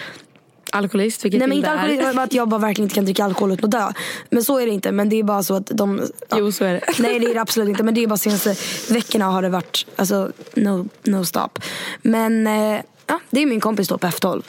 Alkoholist, 0.73 1.25
vilket 1.25 1.38
Nej 1.38 1.49
men 1.49 1.57
inte 1.57 1.71
alkoholist, 1.71 2.02
men 2.02 2.19
att 2.19 2.33
jag 2.33 2.49
bara 2.49 2.61
verkligen 2.61 2.85
inte 2.85 2.95
kan 2.95 3.05
dricka 3.05 3.25
alkohol 3.25 3.52
utan 3.52 3.64
att 3.64 3.71
dö. 3.71 3.93
Men 4.31 4.45
så 4.45 4.59
är 4.59 4.67
det 4.67 4.73
inte. 4.73 4.93
Men 4.93 5.09
det 5.09 5.17
är 5.17 5.23
bara 5.23 5.43
så 5.43 5.55
att 5.55 5.67
de... 5.67 6.00
ja. 6.29 6.37
Jo, 6.38 6.52
så 6.52 6.64
är 6.64 6.73
det. 6.73 6.81
Nej 6.99 7.19
det 7.19 7.26
är 7.26 7.35
det 7.35 7.41
absolut 7.41 7.69
inte. 7.69 7.83
Men 7.83 7.95
det 7.95 8.02
är 8.02 8.07
bara 8.07 8.17
senaste 8.17 8.55
veckorna 8.95 9.25
har 9.25 9.43
det 9.43 9.49
varit, 9.49 9.87
alltså 9.97 10.33
no, 10.55 10.88
no 11.02 11.25
stop. 11.25 11.49
Men 12.02 12.47
eh, 12.47 12.81
ja, 13.07 13.21
det 13.31 13.43
är 13.43 13.47
min 13.47 13.61
kompis 13.61 13.88
då 13.88 13.99
på 13.99 14.07
F12. 14.07 14.43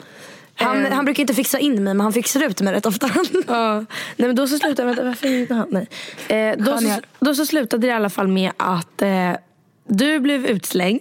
Han, 0.56 0.86
Eh. 0.86 0.92
han 0.92 1.04
brukar 1.04 1.20
inte 1.20 1.34
fixa 1.34 1.58
in 1.58 1.74
mig 1.74 1.94
men 1.94 2.00
han 2.00 2.12
fixar 2.12 2.44
ut 2.46 2.60
mig 2.60 2.74
rätt 2.74 2.86
ofta. 2.86 3.10
Ja. 3.46 3.74
Nej 4.16 4.28
men 4.28 4.36
då 4.36 4.46
så 4.48 4.58
slutade, 4.58 4.86
vänta 4.86 5.04
varför 5.04 5.28
inte 5.28 5.54
han? 5.54 5.68
Nej. 5.70 5.88
Eh, 6.28 6.56
då, 6.58 6.78
så, 6.78 7.00
då 7.20 7.34
så 7.34 7.46
slutade 7.46 7.86
det 7.86 7.90
i 7.90 7.92
alla 7.94 8.10
fall 8.10 8.28
med 8.28 8.52
att 8.56 9.02
eh, 9.02 9.32
du 9.88 10.20
blev 10.20 10.46
utslängd. 10.46 11.00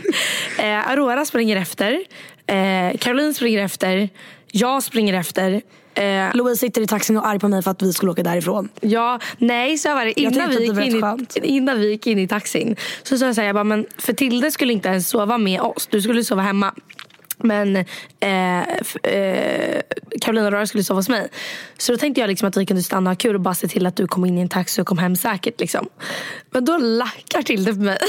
eh, 0.58 0.90
Aurora 0.90 1.24
springer 1.24 1.56
efter. 1.56 2.04
Eh, 2.46 2.98
Caroline 2.98 3.34
springer 3.34 3.64
efter. 3.64 4.08
Jag 4.56 4.82
springer 4.82 5.14
efter. 5.14 5.62
Eh, 5.94 6.34
Louise 6.34 6.60
sitter 6.60 6.80
i 6.80 6.86
taxin 6.86 7.16
och 7.16 7.24
är 7.24 7.28
arg 7.28 7.38
på 7.38 7.48
mig 7.48 7.62
för 7.62 7.70
att 7.70 7.82
vi 7.82 7.92
skulle 7.92 8.12
åka 8.12 8.22
därifrån. 8.22 8.68
Ja, 8.80 9.18
nej 9.38 9.78
så 9.78 9.94
var 9.94 10.04
det. 10.04 10.20
Innan 10.20 10.50
vi, 10.50 10.56
det 10.56 10.62
gick 10.62 11.02
var 11.02 11.14
in 11.14 11.26
i, 11.34 11.46
innan 11.46 11.80
vi 11.80 11.90
gick 11.90 12.06
in 12.06 12.18
i 12.18 12.28
taxin 12.28 12.76
så 13.02 13.18
sa 13.18 13.26
jag 13.26 13.34
så 13.34 13.40
här, 13.40 13.48
jag 13.48 13.54
bara, 13.54 13.64
men 13.64 13.86
för 13.98 14.12
Tilde 14.12 14.50
skulle 14.50 14.72
inte 14.72 14.88
ens 14.88 15.08
sova 15.08 15.38
med 15.38 15.60
oss. 15.60 15.86
Du 15.86 16.02
skulle 16.02 16.24
sova 16.24 16.42
hemma. 16.42 16.74
Men 17.44 17.76
eh, 18.20 18.60
eh, 19.12 19.80
Carolina 20.20 20.50
Rara 20.50 20.66
skulle 20.66 20.84
sova 20.84 20.98
hos 20.98 21.08
mig. 21.08 21.28
Så 21.78 21.92
då 21.92 21.98
tänkte 21.98 22.20
jag 22.20 22.28
liksom 22.28 22.48
att 22.48 22.56
vi 22.56 22.66
kunde 22.66 22.82
stanna 22.82 23.10
och 23.10 23.16
ha 23.16 23.18
kul 23.18 23.34
och 23.34 23.40
bara 23.40 23.54
se 23.54 23.68
till 23.68 23.86
att 23.86 23.96
du 23.96 24.06
kom 24.06 24.24
in 24.24 24.38
i 24.38 24.40
en 24.40 24.48
taxi 24.48 24.82
och 24.82 24.86
kom 24.86 24.98
hem 24.98 25.16
säkert. 25.16 25.60
Liksom. 25.60 25.88
Men 26.50 26.64
då 26.64 26.76
lackar 26.76 27.42
Tilde 27.42 27.74
på 27.74 27.80
mig. 27.80 27.98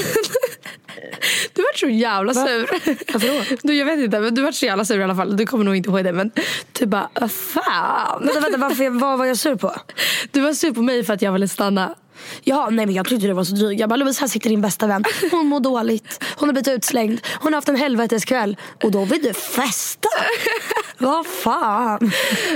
Du 1.52 1.62
var 1.62 1.76
så 1.76 1.88
jävla 1.88 2.34
sur. 2.34 2.68
Varför 3.12 3.28
då? 3.28 3.56
Du, 3.62 3.74
jag 3.74 3.86
vet 3.86 3.98
inte, 3.98 4.20
men 4.20 4.34
du 4.34 4.42
var 4.42 4.52
så 4.52 4.66
jävla 4.66 4.84
sur 4.84 5.00
i 5.00 5.02
alla 5.02 5.14
fall. 5.14 5.36
Du 5.36 5.46
kommer 5.46 5.64
nog 5.64 5.76
inte 5.76 5.90
ihåg 5.90 6.04
det. 6.04 6.12
Men 6.12 6.30
du 6.78 6.86
bara, 6.86 7.08
vad 7.20 7.32
fan. 7.32 8.22
Vänta, 8.24 8.40
vänta, 8.40 8.58
varför, 8.58 8.90
vad 8.90 9.18
var 9.18 9.26
jag 9.26 9.36
sur 9.36 9.54
på? 9.54 9.74
Du 10.30 10.40
var 10.40 10.52
sur 10.52 10.72
på 10.72 10.82
mig 10.82 11.04
för 11.04 11.14
att 11.14 11.22
jag 11.22 11.32
ville 11.32 11.48
stanna. 11.48 11.94
Ja, 12.44 12.68
nej 12.70 12.86
men 12.86 12.94
jag 12.94 13.06
tyckte 13.06 13.26
det 13.26 13.34
var 13.34 13.44
så 13.44 13.54
drygt. 13.54 13.80
Jag 13.80 13.88
bara, 13.88 13.96
Louise 13.96 14.20
här 14.20 14.28
sitter 14.28 14.50
din 14.50 14.60
bästa 14.60 14.86
vän. 14.86 15.04
Hon 15.30 15.46
mår 15.46 15.60
dåligt. 15.60 16.24
Hon 16.36 16.48
har 16.48 16.52
blivit 16.52 16.68
utslängd. 16.68 17.20
Hon 17.40 17.52
har 17.52 17.56
haft 17.56 17.68
en 17.68 17.76
helveteskväll. 17.76 18.56
Och 18.84 18.90
då 18.90 19.04
vill 19.04 19.22
du 19.22 19.34
festa. 19.34 20.08
Vad 20.98 21.26
fan. 21.26 22.12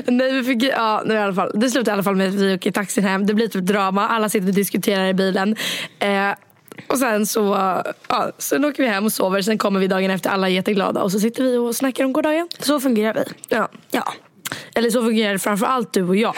Nej, 0.06 0.32
vi 0.32 0.44
fick, 0.44 0.62
ja, 0.62 1.02
nu 1.06 1.14
i 1.14 1.18
alla 1.18 1.34
fall. 1.34 1.52
Det 1.54 1.70
slutade 1.70 1.90
i 1.90 1.92
alla 1.92 2.02
fall 2.02 2.16
med 2.16 2.28
att 2.28 2.34
vi 2.34 2.54
åker 2.54 2.72
taxin 2.72 3.04
hem. 3.04 3.26
Det 3.26 3.34
blir 3.34 3.48
typ 3.48 3.64
drama. 3.64 4.08
Alla 4.08 4.28
sitter 4.28 4.48
och 4.48 4.54
diskuterar 4.54 5.06
i 5.06 5.14
bilen. 5.14 5.56
Eh, 5.98 6.30
och 6.86 6.98
sen 6.98 7.26
så 7.26 7.40
ja, 8.08 8.30
sen 8.38 8.64
åker 8.64 8.82
vi 8.82 8.88
hem 8.88 9.04
och 9.04 9.12
sover. 9.12 9.42
Sen 9.42 9.58
kommer 9.58 9.80
vi 9.80 9.86
dagen 9.86 10.10
efter. 10.10 10.30
Alla 10.30 10.48
är 10.48 10.52
jätteglada. 10.52 11.02
Och 11.02 11.12
så 11.12 11.20
sitter 11.20 11.42
vi 11.44 11.56
och 11.56 11.76
snackar 11.76 12.04
om 12.04 12.12
gårdagen. 12.12 12.48
Så 12.58 12.80
fungerar 12.80 13.14
vi. 13.14 13.24
Ja. 13.48 13.68
Ja. 13.90 14.12
Eller 14.74 14.90
så 14.90 15.02
fungerar 15.02 15.32
det 15.32 15.38
framför 15.38 15.66
allt 15.66 15.92
du 15.92 16.02
och 16.02 16.16
jag. 16.16 16.34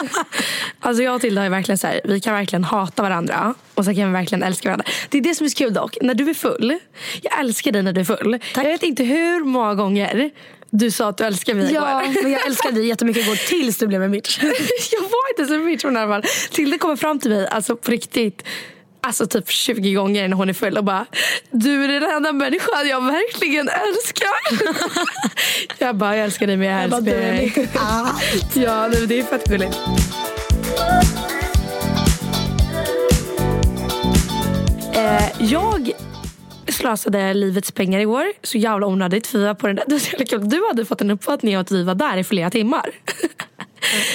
alltså 0.80 1.02
jag 1.02 1.14
och 1.14 1.20
Tilda 1.20 1.42
är 1.42 1.50
verkligen 1.50 1.78
så 1.78 1.86
här, 1.86 2.00
vi 2.04 2.20
kan 2.20 2.34
verkligen 2.34 2.64
hata 2.64 3.02
varandra 3.02 3.54
och 3.74 3.84
så 3.84 3.94
kan 3.94 4.06
vi 4.06 4.12
verkligen 4.12 4.42
älska 4.42 4.68
varandra. 4.68 4.86
Det 5.08 5.18
är 5.18 5.22
det 5.22 5.34
som 5.34 5.44
är 5.44 5.50
så 5.50 5.56
kul 5.56 5.72
dock. 5.74 5.98
När 6.02 6.14
du 6.14 6.30
är 6.30 6.34
full, 6.34 6.78
jag 7.22 7.40
älskar 7.40 7.72
dig 7.72 7.82
när 7.82 7.92
du 7.92 8.00
är 8.00 8.04
full. 8.04 8.38
Jag 8.54 8.64
vet 8.64 8.82
inte 8.82 9.04
hur 9.04 9.44
många 9.44 9.74
gånger 9.74 10.30
du 10.70 10.90
sa 10.90 11.08
att 11.08 11.16
du 11.18 11.24
älskar 11.24 11.54
mig 11.54 11.72
Ja, 11.74 12.02
igår. 12.04 12.22
men 12.22 12.32
jag 12.32 12.46
älskade 12.46 12.74
dig 12.74 12.86
jättemycket 12.88 13.22
igår 13.26 13.36
tills 13.48 13.78
du 13.78 13.86
blev 13.86 14.02
en 14.02 14.10
bitch. 14.10 14.38
jag 14.92 15.00
var 15.00 15.30
inte 15.38 15.54
så 15.54 15.64
bitch 15.64 15.84
men 15.84 15.96
i 15.96 15.98
alla 15.98 16.08
fall. 16.14 16.30
Tilde 16.50 16.78
kommer 16.78 16.96
fram 16.96 17.18
till 17.18 17.30
mig, 17.30 17.46
alltså 17.48 17.76
på 17.76 17.90
riktigt. 17.90 18.42
Alltså 19.08 19.26
typ 19.26 19.50
20 19.50 19.92
gånger 19.94 20.28
när 20.28 20.36
hon 20.36 20.48
är 20.48 20.52
full 20.52 20.78
och 20.78 20.84
bara 20.84 21.06
Du 21.50 21.84
är 21.84 22.00
den 22.00 22.10
enda 22.10 22.32
människan 22.32 22.88
jag 22.88 23.00
verkligen 23.00 23.68
älskar. 23.68 24.64
jag 25.78 25.96
bara 25.96 26.16
jag 26.16 26.24
älskar 26.24 26.46
dig 26.46 26.56
men 26.56 26.68
jag 26.68 26.82
älskar 26.82 27.00
dig. 27.00 27.68
Ja 28.54 28.88
det 29.08 29.18
är 29.18 29.22
fett 29.22 29.44
gulligt. 29.44 29.78
Eh, 34.94 35.52
jag 35.52 35.92
slösade 36.68 37.34
livets 37.34 37.72
pengar 37.72 38.00
igår. 38.00 38.24
Så 38.42 38.58
jävla 38.58 38.86
onödigt. 38.86 39.26
För 39.26 39.38
vi 39.38 39.44
var 39.44 39.54
på 39.54 39.66
den 39.66 39.76
där. 39.76 40.38
Du 40.48 40.66
hade 40.66 40.84
fått 40.84 41.00
en 41.00 41.10
uppfattning 41.10 41.56
av 41.56 41.60
att 41.60 41.70
vi 41.70 41.82
var 41.82 41.94
där 41.94 42.16
i 42.16 42.24
flera 42.24 42.50
timmar. 42.50 42.90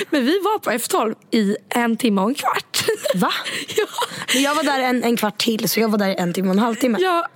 Men 0.10 0.26
vi 0.26 0.40
var 0.40 0.60
på 0.60 0.70
F12 0.70 1.16
i 1.32 1.58
en 1.70 1.98
timme 1.98 2.22
och 2.22 2.30
en 2.30 2.36
kvart. 2.36 2.73
Va? 3.16 3.34
ja. 3.78 3.86
Men 4.34 4.44
jag 4.44 4.56
var 4.56 4.64
där 4.64 4.80
en, 4.80 5.04
en 5.04 5.18
kvart 5.18 5.38
till 5.38 5.70
så 5.70 5.80
jag 5.80 5.90
var 5.90 5.98
där 5.98 6.10
i 6.10 6.16
en 6.16 6.34
timme 6.34 6.48
och 6.48 6.54
en 6.54 6.60
halvtimme. 6.60 6.98
Ja, 7.02 7.28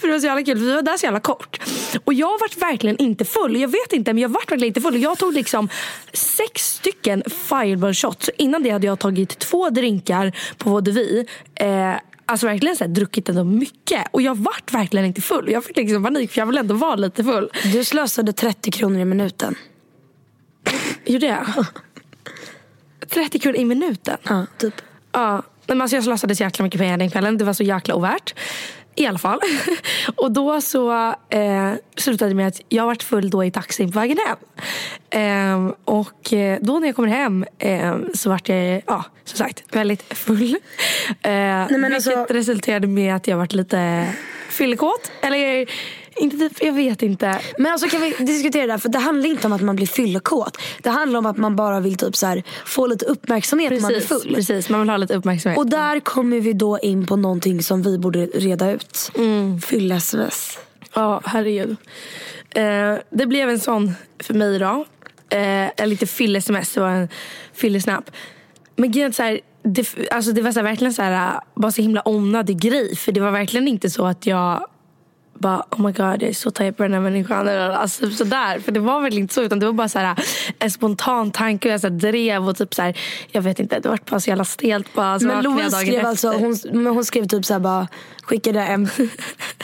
för 0.00 0.06
det 0.06 0.12
var 0.12 0.20
så 0.20 0.26
jävla 0.26 0.44
kul. 0.44 0.58
Vi 0.58 0.74
var 0.74 0.82
där 0.82 0.96
så 0.96 1.06
jävla 1.06 1.20
kort. 1.20 1.60
Och 2.04 2.14
jag 2.14 2.40
vart 2.40 2.56
verkligen 2.56 2.96
inte 2.96 3.24
full. 3.24 3.56
Jag 3.60 3.68
vet 3.68 3.92
inte, 3.92 4.12
men 4.12 4.22
jag 4.22 4.28
vart 4.28 4.50
verkligen 4.50 4.68
inte 4.70 4.80
full. 4.80 5.02
Jag 5.02 5.18
tog 5.18 5.34
liksom 5.34 5.68
sex 6.12 6.66
stycken 6.74 7.22
fireball 7.48 7.94
shots. 7.94 8.26
Så 8.26 8.32
innan 8.38 8.62
det 8.62 8.70
hade 8.70 8.86
jag 8.86 8.98
tagit 8.98 9.38
två 9.38 9.70
drinkar 9.70 10.32
på 10.58 10.70
vaudeville. 10.70 11.24
Eh, 11.54 11.94
Alltså 12.26 12.46
verkligen 12.46 12.76
så 12.76 12.84
här, 12.84 12.88
druckit 12.88 13.28
ändå 13.28 13.44
mycket. 13.44 14.06
Och 14.10 14.22
jag 14.22 14.36
vart 14.38 14.72
verkligen 14.72 15.06
inte 15.06 15.20
full. 15.20 15.50
Jag 15.50 15.64
fick 15.64 15.76
liksom 15.76 16.04
panik 16.04 16.32
för 16.32 16.40
jag 16.40 16.46
ville 16.46 16.60
ändå 16.60 16.74
vara 16.74 16.94
lite 16.96 17.24
full. 17.24 17.50
Du 17.72 17.84
slösade 17.84 18.32
30 18.32 18.70
kronor 18.70 19.00
i 19.00 19.04
minuten. 19.04 19.54
Gjorde 21.04 21.26
jag? 21.26 21.46
30 23.10 23.38
kronor 23.38 23.56
i 23.56 23.64
minuten? 23.64 24.16
Ja, 24.22 24.46
typ. 24.58 24.74
Ja, 25.12 25.32
nej, 25.32 25.42
men 25.66 25.80
alltså 25.80 25.96
jag 25.96 26.04
slösade 26.04 26.36
så 26.36 26.42
jäkla 26.42 26.62
mycket 26.62 26.80
pengar 26.80 26.96
den 26.98 27.10
kvällen. 27.10 27.38
Det 27.38 27.44
var 27.44 27.52
så 27.52 27.62
jäkla 27.62 27.94
ovärt. 27.94 28.34
I 28.94 29.06
alla 29.06 29.18
fall. 29.18 29.40
Och 30.16 30.32
då 30.32 30.60
så 30.60 31.14
eh, 31.28 31.72
slutade 31.96 32.30
det 32.30 32.34
med 32.34 32.46
att 32.48 32.60
jag 32.68 32.86
varit 32.86 33.02
full 33.02 33.30
då 33.30 33.44
i 33.44 33.50
taxin 33.50 33.92
på 33.92 33.98
vägen 33.98 34.18
hem. 34.26 34.36
Ehm, 35.10 35.74
och 35.84 36.32
eh, 36.32 36.58
då 36.62 36.78
när 36.78 36.88
jag 36.88 36.96
kommer 36.96 37.08
hem 37.08 37.44
ehm, 37.58 38.08
så 38.14 38.30
vart 38.30 38.48
jag, 38.48 38.82
ja, 38.86 39.04
som 39.24 39.38
sagt, 39.38 39.62
väldigt 39.72 40.02
full. 40.18 40.56
Eh, 41.08 41.30
men 41.30 41.66
vilket 41.68 41.94
alltså- 41.94 42.26
resulterade 42.30 42.86
med 42.86 43.16
att 43.16 43.26
jag 43.26 43.36
varit 43.36 43.52
lite 43.52 44.06
fyllekåt. 44.48 45.12
Eller 45.20 45.66
inte 46.20 46.36
typ, 46.36 46.62
jag 46.62 46.72
vet 46.72 47.02
inte. 47.02 47.40
Men 47.58 47.72
alltså 47.72 47.88
kan 47.88 48.00
vi 48.00 48.10
diskutera 48.18 48.66
det 48.66 48.72
här? 48.72 48.78
För 48.78 48.88
det 48.88 48.98
handlar 48.98 49.28
inte 49.30 49.46
om 49.46 49.52
att 49.52 49.60
man 49.60 49.76
blir 49.76 49.86
fyllekåt. 49.86 50.56
Det 50.82 50.90
handlar 50.90 51.18
om 51.18 51.26
att 51.26 51.36
man 51.36 51.56
bara 51.56 51.80
vill 51.80 51.96
typ 51.96 52.16
så 52.16 52.26
här, 52.26 52.42
få 52.64 52.86
lite 52.86 53.04
uppmärksamhet 53.04 53.70
när 53.72 53.80
man 53.80 53.90
är 53.90 53.94
Precis, 53.94 54.08
full. 54.22 54.34
precis, 54.34 54.68
man 54.68 54.80
vill 54.80 54.90
ha 54.90 54.96
lite 54.96 55.14
uppmärksamhet. 55.14 55.58
Och 55.58 55.66
där 55.66 56.00
kommer 56.00 56.40
vi 56.40 56.52
då 56.52 56.78
in 56.78 57.06
på 57.06 57.16
någonting 57.16 57.62
som 57.62 57.82
vi 57.82 57.98
borde 57.98 58.26
reda 58.26 58.70
ut. 58.70 59.10
Mm. 59.16 59.60
Fyll-sms. 59.60 60.58
Ja, 60.94 61.20
herregud. 61.24 61.76
Eh, 62.50 62.94
det 63.10 63.26
blev 63.26 63.50
en 63.50 63.60
sån 63.60 63.92
för 64.22 64.34
mig 64.34 64.54
idag. 64.54 64.84
Eh, 65.28 65.70
en 65.76 65.88
lite 65.88 66.06
fylle-sms, 66.06 66.74
det 66.74 66.80
var 66.80 66.90
en 66.90 67.08
fyllesnapp. 67.54 68.10
Men 68.76 68.92
grejen 68.92 69.08
är 69.08 69.12
så 69.12 69.22
här, 69.22 69.40
det, 69.62 70.10
alltså 70.10 70.32
det 70.32 70.42
var 70.42 70.52
så 70.52 70.58
här, 70.58 70.64
verkligen 70.64 70.92
så 70.92 71.02
här, 71.02 71.40
bara 71.54 71.72
så 71.72 71.82
himla 71.82 72.08
onödig 72.08 72.60
grej. 72.60 72.96
För 72.96 73.12
det 73.12 73.20
var 73.20 73.30
verkligen 73.30 73.68
inte 73.68 73.90
så 73.90 74.06
att 74.06 74.26
jag 74.26 74.66
bara 75.40 75.64
oh 75.70 75.80
my 75.80 75.92
god 75.92 76.06
jag 76.06 76.22
är 76.22 76.32
så 76.32 76.50
taggad 76.50 76.76
på 76.76 76.82
den 76.82 76.92
här 76.92 77.00
människan. 77.00 77.48
Alltså, 77.48 78.10
sådär. 78.10 78.58
För 78.58 78.72
det 78.72 78.80
var 78.80 79.00
verkligen 79.00 79.24
inte 79.24 79.34
så. 79.34 79.42
Utan 79.42 79.58
det 79.58 79.66
var 79.66 79.72
bara 79.72 79.88
så 79.88 79.98
här, 79.98 80.24
en 80.58 80.70
spontan 80.70 81.30
tanke. 81.30 81.68
Och 81.68 81.72
jag 81.72 81.80
så 81.80 81.86
här, 81.86 81.94
drev 81.94 82.48
och 82.48 82.56
typ 82.56 82.74
så 82.74 82.82
här, 82.82 82.98
jag 83.30 83.42
vet 83.42 83.58
inte. 83.60 83.80
Det 83.80 83.88
var 83.88 83.98
bara 84.10 84.20
så 84.20 84.30
jävla 84.30 84.44
stelt. 84.44 84.94
Bara, 84.94 85.20
så 85.20 85.26
Men 85.26 85.42
Louise 85.44 85.70
skrev 85.70 85.94
efter. 85.94 86.08
alltså, 86.08 86.28
hon, 86.28 86.58
men 86.72 86.86
hon 86.86 87.04
skrev 87.04 87.26
typ 87.26 87.44
såhär 87.44 87.60
bara, 87.60 87.88
skickade 88.22 88.60
en, 88.60 88.88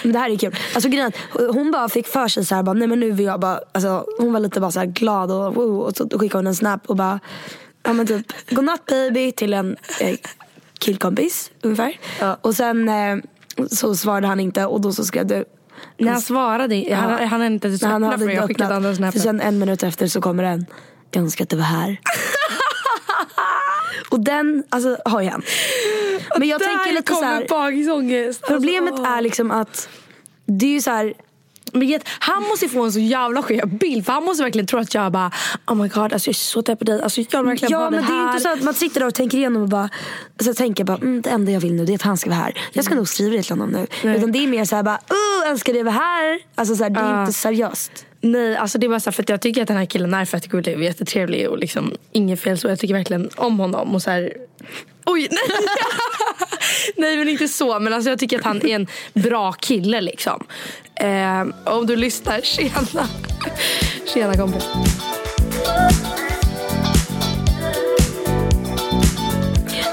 men 0.02 0.12
det 0.12 0.18
här 0.18 0.30
är 0.30 0.36
kul. 0.36 0.54
Alltså 0.74 0.88
grejen 0.88 1.12
hon 1.32 1.70
bara 1.70 1.88
fick 1.88 2.06
för 2.06 2.28
sig 2.28 2.44
såhär 2.44 2.62
bara, 2.62 2.72
nej 2.72 2.88
men 2.88 3.00
nu 3.00 3.10
vill 3.10 3.26
jag 3.26 3.40
bara, 3.40 3.60
alltså 3.72 4.04
hon 4.18 4.32
var 4.32 4.40
lite 4.40 4.60
bara 4.60 4.70
såhär 4.70 4.86
glad 4.86 5.30
och 5.30 5.54
wow, 5.54 5.80
och 5.80 5.96
så 5.96 6.08
skickade 6.18 6.38
hon 6.38 6.46
en 6.46 6.54
snap 6.54 6.86
och 6.86 6.96
bara, 6.96 7.20
ja 7.82 7.92
men 7.92 8.06
typ, 8.06 8.50
godnatt 8.50 8.86
baby 8.86 9.32
till 9.32 9.54
en 9.54 9.76
eh, 10.00 10.16
killkompis 10.78 11.50
ungefär. 11.62 11.98
Och 12.40 12.54
sen 12.54 12.88
eh, 12.88 13.16
så 13.70 13.96
svarade 13.96 14.26
han 14.26 14.40
inte 14.40 14.66
och 14.66 14.80
då 14.80 14.92
så 14.92 15.04
skrev 15.04 15.26
du, 15.26 15.44
När 15.98 16.12
han 16.12 16.20
svarade, 16.20 16.94
han, 16.94 17.10
han 17.10 17.28
hade 17.28 17.46
inte 17.46 17.68
ens 17.68 17.82
han 17.82 18.04
öppnat 18.04 18.20
för. 18.20 18.30
Jag 18.30 18.46
skickade 18.46 18.74
andra. 18.74 18.88
För 18.90 18.96
snappen. 18.96 19.20
sen 19.20 19.40
en 19.40 19.58
minut 19.58 19.82
efter 19.82 20.06
så 20.06 20.20
kommer 20.20 20.42
den. 20.42 20.66
Jag 21.10 21.22
önskar 21.22 21.44
att 21.44 21.48
du 21.48 21.56
var 21.56 21.64
här. 21.64 22.00
och 24.10 24.20
den 24.20 24.64
alltså, 24.68 24.98
har 25.04 25.22
jag. 25.22 25.42
Men 26.38 26.48
jag 26.48 26.60
Där 26.60 26.66
tänker 26.66 26.92
lite 26.92 27.12
så 27.12 27.24
här. 27.24 27.46
Problemet 28.46 28.92
Alltså, 28.92 29.04
är 29.04 29.20
liksom 29.20 29.50
att 29.50 29.88
det 30.46 30.66
är 30.66 30.70
ju 30.70 30.80
så 30.80 30.90
här. 30.90 31.14
Men 31.72 32.00
han 32.18 32.42
måste 32.42 32.68
få 32.68 32.82
en 32.84 32.92
så 32.92 32.98
jävla 32.98 33.42
skev 33.42 33.68
bild. 33.68 34.06
För 34.06 34.12
han 34.12 34.24
måste 34.24 34.42
verkligen 34.42 34.66
tro 34.66 34.78
att 34.78 34.94
jag 34.94 35.12
bara 35.12 35.30
Oh 35.66 35.74
my 35.74 35.88
god, 35.88 36.12
alltså 36.12 36.28
jag 36.28 36.32
är 36.32 36.34
så 36.34 36.60
depp 36.60 36.78
på 36.78 36.84
dig. 36.84 37.02
Alltså 37.02 37.20
jag 37.30 37.42
vill 37.42 37.48
verkligen 37.50 37.72
Ja 37.72 37.78
ha 37.78 37.90
men 37.90 38.00
det 38.00 38.06
här. 38.06 38.22
är 38.24 38.28
inte 38.30 38.40
så 38.42 38.48
att 38.52 38.62
man 38.62 38.74
sitter 38.74 39.00
där 39.00 39.06
och 39.06 39.14
tänker 39.14 39.38
igenom 39.38 39.62
och 39.62 39.68
bara, 39.68 39.88
så 40.40 40.54
tänker 40.54 40.84
bara 40.84 40.96
mm, 40.96 41.22
det 41.22 41.30
enda 41.30 41.52
jag 41.52 41.60
vill 41.60 41.72
nu 41.74 41.84
det 41.84 41.92
är 41.92 41.94
att 41.94 42.02
han 42.02 42.16
ska 42.16 42.30
vara 42.30 42.40
här. 42.40 42.58
Jag 42.72 42.84
ska 42.84 42.94
nog 42.94 43.08
skriva 43.08 43.36
det 43.36 43.42
till 43.42 43.52
honom 43.52 43.70
nu. 43.70 43.86
Nej. 44.04 44.16
Utan 44.16 44.32
det 44.32 44.38
är 44.38 44.46
mer 44.48 44.64
så 44.64 44.76
här 44.76 44.82
bara, 44.82 44.98
oh 45.10 45.50
önskar 45.50 45.72
det 45.72 45.82
var 45.82 45.92
här. 45.92 46.38
Alltså 46.54 46.76
så 46.76 46.82
här, 46.82 46.90
det 46.90 47.00
är 47.00 47.12
Ja. 47.12 47.20
inte 47.20 47.32
seriöst. 47.32 48.06
Nej, 48.20 48.56
alltså 48.56 48.78
det 48.78 48.88
var 48.88 48.98
så 48.98 49.10
här, 49.10 49.12
för 49.12 49.22
att 49.22 49.28
jag 49.28 49.40
tycker 49.40 49.62
att 49.62 49.68
den 49.68 49.76
här 49.76 49.84
killen 49.86 50.14
är 50.14 50.24
fett 50.24 50.46
gullig 50.48 50.76
och 50.76 50.82
jättetrevlig 50.84 51.48
och 51.48 51.58
liksom 51.58 51.92
inget 52.12 52.40
fel 52.40 52.58
så. 52.58 52.68
Jag 52.68 52.78
tycker 52.78 52.94
verkligen 52.94 53.30
om 53.36 53.58
honom 53.58 53.94
och 53.94 54.02
så 54.02 54.10
här. 54.10 54.32
Oj, 55.06 55.28
nej! 55.30 55.38
nej 56.96 57.16
men 57.16 57.28
inte 57.28 57.48
så. 57.48 57.78
Men 57.80 57.92
alltså 57.92 58.10
jag 58.10 58.18
tycker 58.18 58.38
att 58.38 58.44
han 58.44 58.66
är 58.66 58.74
en 58.74 58.86
bra 59.14 59.52
kille 59.52 60.00
liksom. 60.00 60.46
Eh, 60.94 61.46
om 61.64 61.86
du 61.86 61.96
lyssnar, 61.96 62.40
tjena. 62.40 63.08
tjena 64.14 64.36
kompis. 64.36 64.64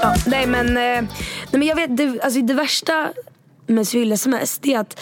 Ja, 0.02 0.14
nej 0.26 0.46
men, 0.46 0.68
eh, 0.68 0.74
nej 0.74 1.08
men 1.50 1.62
jag 1.62 1.76
vet, 1.76 1.96
det, 1.96 2.20
alltså 2.20 2.40
det 2.40 2.54
värsta 2.54 3.12
med 3.66 4.12
sms 4.12 4.58
det 4.58 4.74
är 4.74 4.78
att 4.78 5.00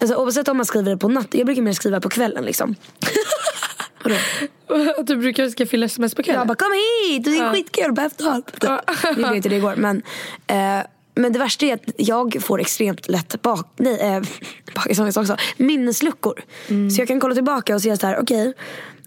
alltså, 0.00 0.16
oavsett 0.16 0.48
om 0.48 0.56
man 0.56 0.66
skriver 0.66 0.90
det 0.90 0.96
på 0.96 1.08
natten, 1.08 1.38
jag 1.38 1.46
brukar 1.46 1.62
mer 1.62 1.72
skriva 1.72 2.00
på 2.00 2.08
kvällen 2.08 2.44
liksom. 2.44 2.74
Vadå? 4.04 5.02
du 5.02 5.16
brukar 5.16 5.48
ska 5.48 5.66
fylla 5.66 5.86
sms 5.86 6.14
på 6.14 6.22
kvällen? 6.22 6.38
Jag 6.38 6.48
bara 6.48 6.54
kom 6.54 6.72
hit, 7.08 7.24
det 7.24 7.30
är 7.30 7.44
Ja. 7.44 7.52
skitkul 7.52 7.94
på 7.94 8.00
efterhand. 8.00 8.44
Ja. 8.60 8.82
Det 9.14 9.20
gjorde 9.20 9.36
inte 9.36 9.48
det 9.48 9.56
igår 9.56 9.74
men 9.76 10.02
eh, 10.46 10.84
men 11.14 11.32
det 11.32 11.38
värsta 11.38 11.66
är 11.66 11.74
att 11.74 11.90
jag 11.96 12.36
får 12.40 12.60
extremt 12.60 13.08
lätt 13.08 13.42
bak, 13.42 13.66
nej, 13.76 14.00
eh, 14.00 14.22
bakisångest 14.74 15.18
också, 15.18 15.36
minnesluckor. 15.56 16.44
Mm. 16.68 16.90
Så 16.90 17.00
jag 17.00 17.08
kan 17.08 17.20
kolla 17.20 17.34
tillbaka 17.34 17.74
och 17.74 17.82
säga 17.82 17.96
så 17.96 18.06
här, 18.06 18.18
okej 18.22 18.54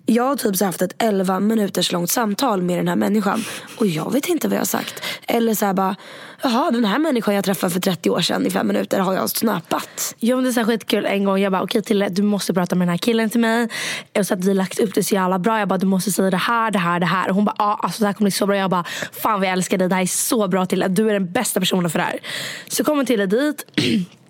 jag 0.05 0.23
har 0.23 0.35
typ 0.35 0.55
så 0.55 0.65
haft 0.65 0.81
ett 0.81 0.95
11 0.97 1.39
minuters 1.39 1.91
långt 1.91 2.09
samtal 2.09 2.61
med 2.61 2.77
den 2.77 2.87
här 2.87 2.95
människan. 2.95 3.43
Och 3.77 3.87
jag 3.87 4.13
vet 4.13 4.29
inte 4.29 4.47
vad 4.47 4.55
jag 4.55 4.61
har 4.61 4.65
sagt. 4.65 5.03
Eller 5.27 5.53
så 5.53 5.65
här 5.65 5.73
bara, 5.73 5.95
jaha 6.43 6.71
den 6.71 6.85
här 6.85 6.99
människan 6.99 7.35
jag 7.35 7.45
träffade 7.45 7.73
för 7.73 7.79
30 7.79 8.09
år 8.09 8.21
sedan 8.21 8.45
i 8.45 8.49
fem 8.49 8.67
minuter 8.67 8.99
har 8.99 9.13
jag 9.13 9.29
snappat. 9.29 10.15
Jo 10.19 10.37
men 10.37 10.43
det 10.43 10.49
är 10.49 10.53
så 10.53 10.59
här 10.59 10.67
skitkul 10.67 11.05
en 11.05 11.23
gång. 11.23 11.39
Jag 11.39 11.51
bara 11.51 11.61
okej 11.61 11.81
Tille 11.81 12.09
du 12.09 12.21
måste 12.21 12.53
prata 12.53 12.75
med 12.75 12.87
den 12.87 12.91
här 12.91 12.97
killen 12.97 13.29
till 13.29 13.39
mig. 13.39 13.69
Och 14.17 14.27
så 14.27 14.33
att 14.33 14.45
vi 14.45 14.53
lagt 14.53 14.79
upp 14.79 14.95
det 14.95 15.03
så 15.03 15.15
jävla 15.15 15.39
bra. 15.39 15.59
Jag 15.59 15.67
bara 15.67 15.77
du 15.77 15.85
måste 15.85 16.11
säga 16.11 16.29
det 16.29 16.37
här, 16.37 16.71
det 16.71 16.79
här, 16.79 16.99
det 16.99 17.05
här. 17.05 17.29
Och 17.29 17.35
hon 17.35 17.45
bara 17.45 17.55
ja 17.57 17.79
alltså 17.83 18.03
det 18.03 18.05
här 18.05 18.13
kommer 18.13 18.25
bli 18.25 18.31
så 18.31 18.45
bra. 18.45 18.57
Jag 18.57 18.69
bara 18.69 18.83
fan 19.11 19.39
vad 19.39 19.47
jag 19.47 19.53
älskar 19.53 19.77
dig. 19.77 19.89
Det 19.89 19.95
här 19.95 20.01
är 20.01 20.05
så 20.05 20.47
bra 20.47 20.65
Tille. 20.65 20.87
Du 20.87 21.09
är 21.09 21.13
den 21.13 21.31
bästa 21.31 21.59
personen 21.59 21.89
för 21.89 21.99
det 21.99 22.05
här. 22.05 22.19
Så 22.67 22.83
kommer 22.83 23.05
Tille 23.05 23.25
dit. 23.25 23.65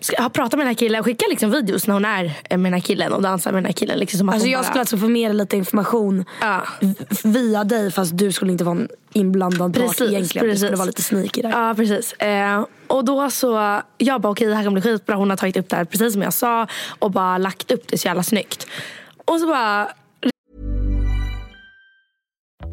Ska 0.00 0.16
jag 0.22 0.32
prata 0.32 0.56
med 0.56 0.66
den 0.66 0.68
här 0.68 0.74
killen 0.78 0.98
och 1.00 1.04
skicka 1.06 1.24
liksom 1.30 1.50
videos 1.50 1.86
när 1.86 1.94
hon 1.94 2.04
är 2.04 2.24
med 2.50 2.58
den 2.58 2.72
här 2.72 2.80
killen 2.80 3.12
och 3.12 3.22
dansar 3.22 3.52
med 3.52 3.58
den 3.62 3.66
här 3.66 3.72
killen. 3.72 3.98
Liksom 3.98 4.18
som 4.18 4.28
att 4.28 4.34
Alltså 4.34 4.48
jag 4.48 4.58
bara- 4.58 4.64
skulle 4.64 4.80
alltså 4.80 4.96
förmedla 4.98 5.42
lite 5.42 5.56
information 5.56 6.24
Ja. 6.40 6.62
via 7.24 7.64
dig 7.64 7.90
fast 7.90 8.18
du 8.18 8.32
skulle 8.32 8.52
inte 8.52 8.64
vara 8.64 8.76
en 8.76 8.88
inblandad 9.12 9.74
part 9.74 9.82
Precis, 9.82 10.00
egentligen. 10.10 10.46
Du 10.46 10.52
precis. 10.52 10.64
skulle 10.66 10.76
vara 10.76 10.86
lite 10.86 11.02
sneaky 11.02 11.42
där. 11.42 11.50
Ja 11.50 11.74
precis. 11.76 12.12
Eh, 12.12 12.64
och 12.86 13.04
då 13.04 13.30
så, 13.30 13.80
jag 13.98 14.20
bara 14.20 14.28
okej 14.32 14.46
det 14.46 14.54
här 14.54 14.64
kommer 14.64 14.80
bli 14.80 14.90
skitbra. 14.92 15.16
Hon 15.16 15.30
har 15.30 15.36
tagit 15.36 15.56
upp 15.56 15.68
det 15.68 15.76
här 15.76 15.84
precis 15.84 16.12
som 16.12 16.22
jag 16.22 16.32
sa 16.32 16.66
och 16.98 17.10
bara 17.10 17.38
lagt 17.38 17.70
upp 17.70 17.88
det 17.88 17.98
så 17.98 18.08
jävla 18.08 18.22
snyggt. 18.22 18.66
Och 19.24 19.40
så 19.40 19.46
bara 19.46 19.88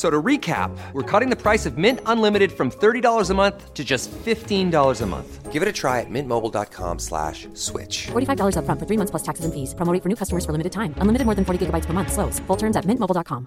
F- 0.00 0.06
So 0.06 0.10
to 0.10 0.22
recap, 0.26 0.70
we're 0.94 1.20
cutting 1.20 1.30
the 1.30 1.36
price 1.36 1.68
of 1.68 1.76
Mint 1.76 2.00
Unlimited 2.06 2.50
from 2.52 2.70
$30 2.70 3.30
a 3.30 3.34
month 3.34 3.74
to 3.74 3.82
just 3.84 4.10
$15 4.24 5.02
a 5.02 5.06
month. 5.06 5.52
Give 5.52 5.62
it 5.62 5.68
a 5.68 5.72
try 5.72 6.00
at 6.00 6.06
mintmobile.com 6.10 6.98
slash 6.98 7.48
switch. 7.54 8.08
$45 8.12 8.56
upfront 8.56 8.78
for 8.80 8.86
three 8.86 8.96
months 8.96 9.10
plus 9.10 9.22
taxes 9.22 9.44
and 9.44 9.52
fees. 9.54 9.74
Promo 9.74 10.02
for 10.02 10.08
new 10.08 10.16
customers 10.16 10.44
for 10.46 10.52
limited 10.52 10.72
time. 10.72 10.94
Unlimited 11.00 11.26
more 11.26 11.34
than 11.34 11.44
40 11.44 11.58
gigabytes 11.66 11.86
per 11.86 11.92
month. 11.92 12.12
Slows. 12.12 12.40
Full 12.46 12.56
terms 12.56 12.76
at 12.76 12.84
mintmobile.com. 12.86 13.46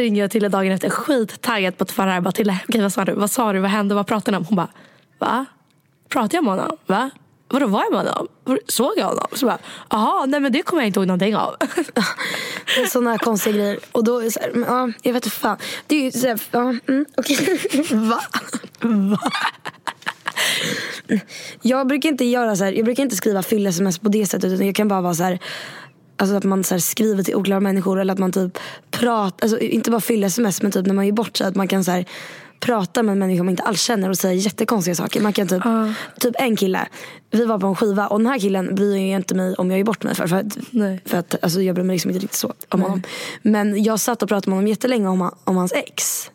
ringer 0.00 0.20
jag 0.22 0.30
till 0.30 0.50
dagen 0.50 0.72
efter 0.72 0.90
skittaggad 0.90 1.76
på 1.78 1.82
att 1.84 1.98
vara 1.98 2.10
här. 2.10 2.20
Bara 2.20 2.32
till 2.32 2.50
okej 2.68 2.80
vad 2.82 2.92
sa 2.92 3.04
du? 3.04 3.12
Vad 3.14 3.30
sa 3.30 3.52
du? 3.52 3.60
Vad 3.60 3.70
hände? 3.70 3.94
Vad 3.94 4.06
pratade 4.06 4.30
ni 4.30 4.36
om? 4.36 4.44
Hon 4.44 4.56
bara, 4.56 4.68
va? 5.18 5.46
Pratade 6.08 6.36
jag 6.36 6.44
med 6.44 6.52
honom? 6.54 6.76
Va? 6.86 7.10
Vadå 7.54 7.66
var 7.66 7.82
jag 7.82 7.92
med 7.92 8.00
honom? 8.00 8.28
Såg 8.68 8.92
jag 8.96 9.06
honom? 9.06 9.26
Så 9.32 9.46
bara, 9.46 9.58
jaha, 9.90 10.26
nej 10.26 10.40
men 10.40 10.52
det 10.52 10.62
kommer 10.62 10.82
jag 10.82 10.86
inte 10.86 11.00
ihåg 11.00 11.06
någonting 11.06 11.36
av. 11.36 11.56
Sådana 12.88 13.10
här 13.10 13.18
konstiga 13.18 13.56
grejer. 13.56 13.78
Och 13.92 14.04
då 14.04 14.18
är 14.18 14.24
det 14.24 14.30
så 14.30 14.40
här, 14.40 14.50
men, 14.54 14.68
ja, 14.68 14.92
jag 15.02 15.12
vet 15.12 15.26
inte 15.26 15.36
fan. 15.36 15.56
Det 15.86 15.96
är 15.96 16.02
ju 16.02 16.12
såhär, 16.12 16.40
ja, 16.50 16.60
mm, 16.88 17.04
okej. 17.16 17.60
Va? 17.90 18.20
Va? 18.80 19.18
Jag 21.62 21.86
brukar 21.86 22.08
inte 22.08 22.24
göra 22.24 22.56
så 22.56 22.64
här, 22.64 22.72
jag 22.72 22.84
brukar 22.84 23.02
inte 23.02 23.16
skriva 23.16 23.42
fyll-sms 23.42 23.98
på 23.98 24.08
det 24.08 24.26
sättet. 24.26 24.52
Utan 24.52 24.66
jag 24.66 24.74
kan 24.74 24.88
bara 24.88 25.00
vara 25.00 25.14
så 25.14 25.22
här, 25.22 25.38
alltså 26.16 26.36
att 26.36 26.44
man 26.44 26.64
så 26.64 26.74
här 26.74 26.80
skriver 26.80 27.22
till 27.22 27.34
oklara 27.34 27.60
människor. 27.60 28.00
Eller 28.00 28.12
att 28.12 28.18
man 28.18 28.32
typ 28.32 28.58
pratar, 28.90 29.44
alltså 29.44 29.58
inte 29.58 29.90
bara 29.90 30.00
fyll-sms 30.00 30.62
men 30.62 30.72
typ 30.72 30.86
när 30.86 30.94
man 30.94 31.06
ger 31.06 31.12
bort 31.12 31.36
sig. 31.36 31.46
Att 31.46 31.56
man 31.56 31.68
kan 31.68 31.84
så 31.84 31.90
här, 31.90 32.06
prata 32.60 33.02
med 33.02 33.12
en 33.12 33.18
människa 33.18 33.42
man 33.42 33.50
inte 33.50 33.62
alls 33.62 33.80
känner 33.82 34.10
och 34.10 34.18
säga 34.18 34.34
jättekonstiga 34.34 34.94
saker. 34.94 35.20
Man 35.20 35.32
kan 35.32 35.48
typ, 35.48 35.62
typ 36.20 36.34
en 36.38 36.56
kille, 36.56 36.88
vi 37.30 37.44
var 37.44 37.58
på 37.58 37.66
en 37.66 37.74
skiva 37.74 38.06
och 38.06 38.18
den 38.18 38.26
här 38.26 38.38
killen 38.38 38.74
bryr 38.74 38.96
jag 38.96 39.20
inte 39.20 39.34
mig 39.34 39.54
om 39.54 39.70
jag 39.70 39.78
ger 39.78 39.84
bort 39.84 40.02
mig 40.02 40.14
för. 40.14 40.26
För 40.26 40.36
att, 40.36 40.58
Nej. 40.70 41.00
för 41.04 41.18
att 41.18 41.44
alltså, 41.44 41.62
jag 41.62 41.74
bryr 41.74 41.84
mig 41.84 41.94
liksom 41.94 42.10
inte 42.10 42.22
riktigt 42.22 42.38
så 42.38 42.52
om 42.68 42.82
honom. 42.82 43.02
Men 43.42 43.82
jag 43.82 44.00
satt 44.00 44.22
och 44.22 44.28
pratade 44.28 44.50
med 44.50 44.56
honom 44.56 44.68
jättelänge 44.68 45.08
om, 45.08 45.30
om 45.44 45.56
hans 45.56 45.72
ex. 45.72 46.30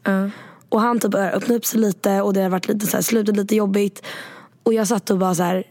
Och 0.69 0.82
han 0.82 0.99
typ 0.99 1.12
började 1.12 1.32
öppna 1.32 1.55
upp 1.55 1.65
sig 1.65 1.79
lite 1.79 2.21
och 2.21 2.34
det 2.34 2.41
har 2.41 2.49
varit 2.49 2.67
lite 2.67 2.88
så 2.88 2.97
här, 2.97 3.01
slutet 3.01 3.38
lite 3.38 3.55
jobbigt. 3.55 4.05
Och 4.63 4.73
jag 4.73 4.88
satt 4.88 5.10
och 5.10 5.17
bara 5.17 5.36
så 5.36 5.43
här. 5.43 5.63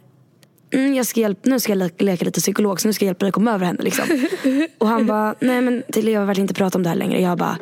Mm, 0.70 0.94
jag 0.94 1.06
ska 1.06 1.20
hjälpa, 1.20 1.50
nu 1.50 1.60
ska 1.60 1.72
jag 1.72 1.78
le- 1.78 1.90
leka 1.98 2.24
lite 2.24 2.40
psykolog 2.40 2.80
så 2.80 2.88
nu 2.88 2.92
ska 2.92 3.04
jag 3.04 3.08
hjälpa 3.08 3.24
dig 3.24 3.32
komma 3.32 3.52
över 3.52 3.66
henne. 3.66 3.82
Liksom. 3.82 4.04
och 4.78 4.88
han 4.88 5.06
bara, 5.06 5.34
nej 5.40 5.62
men 5.62 5.82
till 5.92 6.08
jag 6.08 6.20
vill 6.20 6.26
verkligen 6.26 6.44
inte 6.44 6.54
prata 6.54 6.78
om 6.78 6.82
det 6.82 6.88
här 6.88 6.96
längre. 6.96 7.20
Jag 7.20 7.38
bara, 7.38 7.58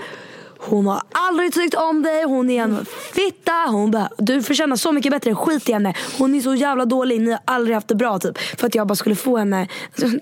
hon 0.67 0.87
har 0.87 1.03
aldrig 1.13 1.53
tyckt 1.53 1.75
om 1.75 2.03
dig, 2.03 2.25
hon 2.25 2.51
är 2.51 2.63
en 2.63 2.87
fitta. 3.13 3.53
Hon 3.69 3.91
bara, 3.91 4.09
du 4.19 4.43
förtjänar 4.43 4.77
så 4.77 4.93
mycket 4.93 5.13
bättre, 5.13 5.35
skit 5.35 5.69
i 5.69 5.73
henne. 5.73 5.95
Hon 6.19 6.35
är 6.35 6.41
så 6.41 6.55
jävla 6.55 6.85
dålig, 6.85 7.21
ni 7.21 7.31
har 7.31 7.41
aldrig 7.45 7.75
haft 7.75 7.89
det 7.89 7.95
bra 7.95 8.19
typ. 8.19 8.39
För 8.39 8.67
att 8.67 8.75
jag 8.75 8.87
bara 8.87 8.97
skulle 8.97 9.17
få 9.17 9.37
henne, 9.37 9.69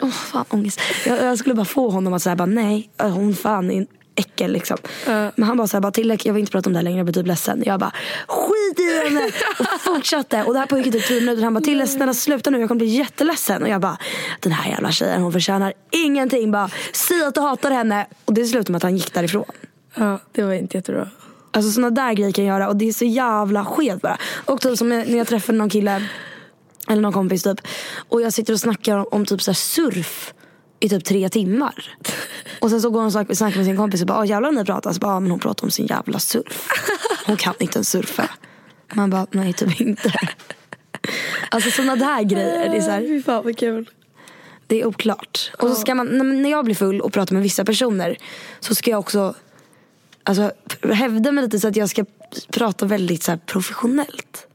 åh 0.01 0.11
fan 0.11 0.45
ångest. 0.49 0.81
Jag, 1.07 1.23
jag 1.23 1.39
skulle 1.39 1.55
bara 1.55 1.65
få 1.65 1.91
honom 1.91 2.13
att 2.13 2.23
säga, 2.23 2.37
bara, 2.37 2.47
nej 2.47 2.91
hon 2.99 3.35
fan 3.35 3.71
är 3.71 3.77
en 3.79 3.87
äckel 4.17 4.53
liksom. 4.53 4.77
Men 5.07 5.43
han 5.43 5.57
bara 5.57 5.67
såhär, 5.67 5.81
bara, 5.81 5.93
till, 5.93 6.19
jag 6.25 6.35
vill 6.35 6.41
inte 6.41 6.53
prata 6.53 6.69
om 6.69 6.73
det 6.73 6.79
här 6.79 6.85
längre, 6.85 6.99
jag 6.99 7.07
blir 7.07 7.15
typ 7.15 7.27
ledsen. 7.27 7.63
Jag 7.67 7.81
bara, 7.81 7.93
skit 8.29 8.81
i 8.81 9.05
henne! 9.05 9.31
Och 9.59 9.81
fortsatte. 9.81 10.43
Och 10.43 10.53
det 10.53 10.59
här 10.59 10.67
pågick 10.67 10.93
typ 10.93 11.07
tio 11.07 11.21
minuter. 11.21 11.43
Han 11.43 11.55
bara, 11.55 11.65
till 11.65 11.89
snälla 11.89 12.15
sluta 12.15 12.51
nu, 12.51 12.61
jag 12.61 12.69
kommer 12.69 12.79
bli 12.79 12.89
jätteledsen. 12.89 13.63
Och 13.63 13.69
jag 13.69 13.81
bara, 13.81 13.99
den 14.41 14.53
här 14.53 14.71
jävla 14.71 14.93
tjejen 14.93 15.23
hon 15.23 15.33
förtjänar 15.33 15.73
ingenting. 15.91 16.51
Bara, 16.51 16.71
säg 16.93 17.25
att 17.25 17.35
du 17.35 17.41
hatar 17.41 17.71
henne. 17.71 18.07
Och 18.25 18.35
det 18.35 18.45
slutade 18.45 18.73
med 18.73 18.77
att 18.77 18.83
han 18.83 18.97
gick 18.97 19.15
därifrån. 19.15 19.45
Ja, 19.95 20.19
det 20.33 20.43
var 20.43 20.53
inte 20.53 20.77
jättebra. 20.79 21.09
Alltså 21.51 21.71
såna 21.73 21.91
där 21.91 22.13
grejer 22.13 22.33
kan 22.33 22.45
jag 22.45 22.55
göra 22.61 22.69
och 22.69 22.77
det 22.77 22.89
är 22.89 22.93
så 22.93 23.05
jävla 23.05 23.65
skevt 23.65 24.03
bara. 24.03 24.19
Och 24.45 24.61
typ 24.61 24.79
som 24.79 24.89
när 24.89 25.17
jag 25.17 25.27
träffade 25.27 25.59
någon 25.59 25.71
kille, 25.71 26.09
eller 26.89 27.03
någon 27.03 27.13
kompis 27.13 27.43
typ. 27.43 27.61
Och 28.09 28.23
jag 28.23 28.33
sitter 28.33 28.53
och 28.53 28.61
snackar 28.61 28.97
om, 28.97 29.07
om 29.11 29.27
typ 29.27 29.43
så 29.43 29.55
surf 29.55 30.35
i 30.81 30.89
typ 30.89 31.05
tre 31.05 31.29
timmar. 31.29 31.97
Och 32.61 32.71
sen 32.71 32.81
så 32.81 32.91
går 32.91 32.99
hon 32.99 33.07
och 33.07 33.37
snackar 33.37 33.57
med 33.57 33.67
sin 33.67 33.77
kompis 33.77 34.01
och 34.01 34.07
bara, 34.07 34.19
"Ah, 34.19 34.25
jävlar 34.25 34.53
ni 34.53 34.65
pratar. 34.65 34.93
Så 34.93 34.99
bara, 35.01 35.13
"Ja, 35.13 35.21
men 35.21 35.31
hon 35.31 35.41
pratar 35.41 35.65
om 35.65 35.71
sin 35.71 35.87
jävla 35.87 36.19
surf. 36.19 36.69
Hon 37.27 37.37
kan 37.37 37.55
inte 37.59 37.77
ens 37.77 37.89
surfa. 37.89 38.31
Man 38.95 39.11
bara, 39.11 39.27
nej 39.31 39.53
typ 39.53 39.81
inte. 39.81 40.13
Alltså 41.49 41.71
såna 41.71 41.97
där 41.97 42.23
grejer. 42.23 42.71
Det 42.71 42.77
är, 42.77 42.81
så 42.81 42.91
här, 42.91 43.01
Fy 43.01 43.23
fan 43.23 43.45
vad 43.45 43.59
kul. 43.59 43.91
det 44.67 44.81
är 44.81 44.87
oklart. 44.87 45.51
Och 45.59 45.69
så 45.69 45.75
ska 45.75 45.95
man, 45.95 46.43
när 46.43 46.51
jag 46.51 46.65
blir 46.65 46.75
full 46.75 47.01
och 47.01 47.13
pratar 47.13 47.35
med 47.35 47.43
vissa 47.43 47.65
personer 47.65 48.17
så 48.61 48.75
ska 48.75 48.91
jag 48.91 49.01
också 49.01 49.35
alltså, 50.25 50.53
hävda 50.93 51.33
mig 51.33 51.45
lite 51.45 51.61
så 51.61 51.69
att 51.69 51.77
jag 51.77 51.91
ska 51.91 52.05
prata 52.51 52.87
väldigt 52.87 53.23
så 53.23 53.39
professionellt. 53.47 54.47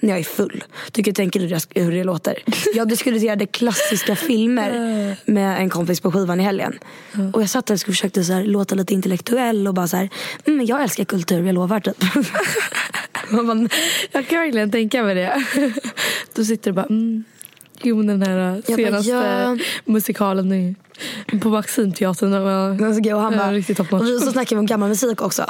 när 0.00 0.08
jag 0.10 0.18
är 0.18 0.24
full. 0.24 0.64
Tycker 0.92 1.12
tänker 1.12 1.40
du 1.40 1.46
det- 1.48 1.80
hur 1.80 1.92
det 1.92 2.04
låter? 2.04 2.38
Jag 2.74 2.88
diskuterade 2.88 3.46
klassiska 3.46 4.16
filmer 4.16 4.70
med 5.24 5.60
en 5.60 5.70
kompis 5.70 6.00
på 6.00 6.12
skivan 6.12 6.40
i 6.40 6.42
helgen. 6.42 6.78
Och 7.32 7.42
jag 7.42 7.50
satt 7.50 7.66
där 7.66 7.74
och 7.74 7.80
försökte 7.80 8.24
så 8.24 8.32
här, 8.32 8.44
låta 8.44 8.74
lite 8.74 8.94
intellektuell 8.94 9.68
och 9.68 9.74
bara 9.74 9.88
så 9.88 9.96
här, 9.96 10.08
mm, 10.44 10.66
jag 10.66 10.82
älskar 10.82 11.04
kultur, 11.04 11.46
jag 11.46 11.54
lovar 11.54 11.80
typ. 11.80 11.96
Man 13.30 13.46
bara, 13.46 13.68
Jag 14.12 14.28
kan 14.28 14.38
verkligen 14.40 14.70
tänka 14.70 15.02
mig 15.02 15.14
det. 15.14 15.44
Du 16.34 16.44
sitter 16.44 16.70
och 16.70 16.74
bara, 16.74 16.86
mm. 16.86 17.24
Jo 17.82 18.02
den 18.02 18.22
här 18.22 18.52
bara, 18.52 18.62
senaste 18.76 19.10
ja. 19.10 19.56
musikalen 19.84 20.52
i, 20.52 20.74
på 21.42 21.48
Maximteatern. 21.48 22.30
den 22.30 22.42
var- 22.42 22.84
Alltså, 22.86 23.14
och 23.14 23.20
han 23.20 23.36
bara, 23.36 23.52
riktigt 23.52 23.76
top 23.76 23.90
notch. 23.90 24.02
och 24.02 24.08
vi 24.08 24.20
så 24.20 24.32
snackade 24.32 24.54
vi 24.54 24.58
om 24.60 24.66
gammal 24.66 24.88
musik 24.88 25.22
också. 25.22 25.42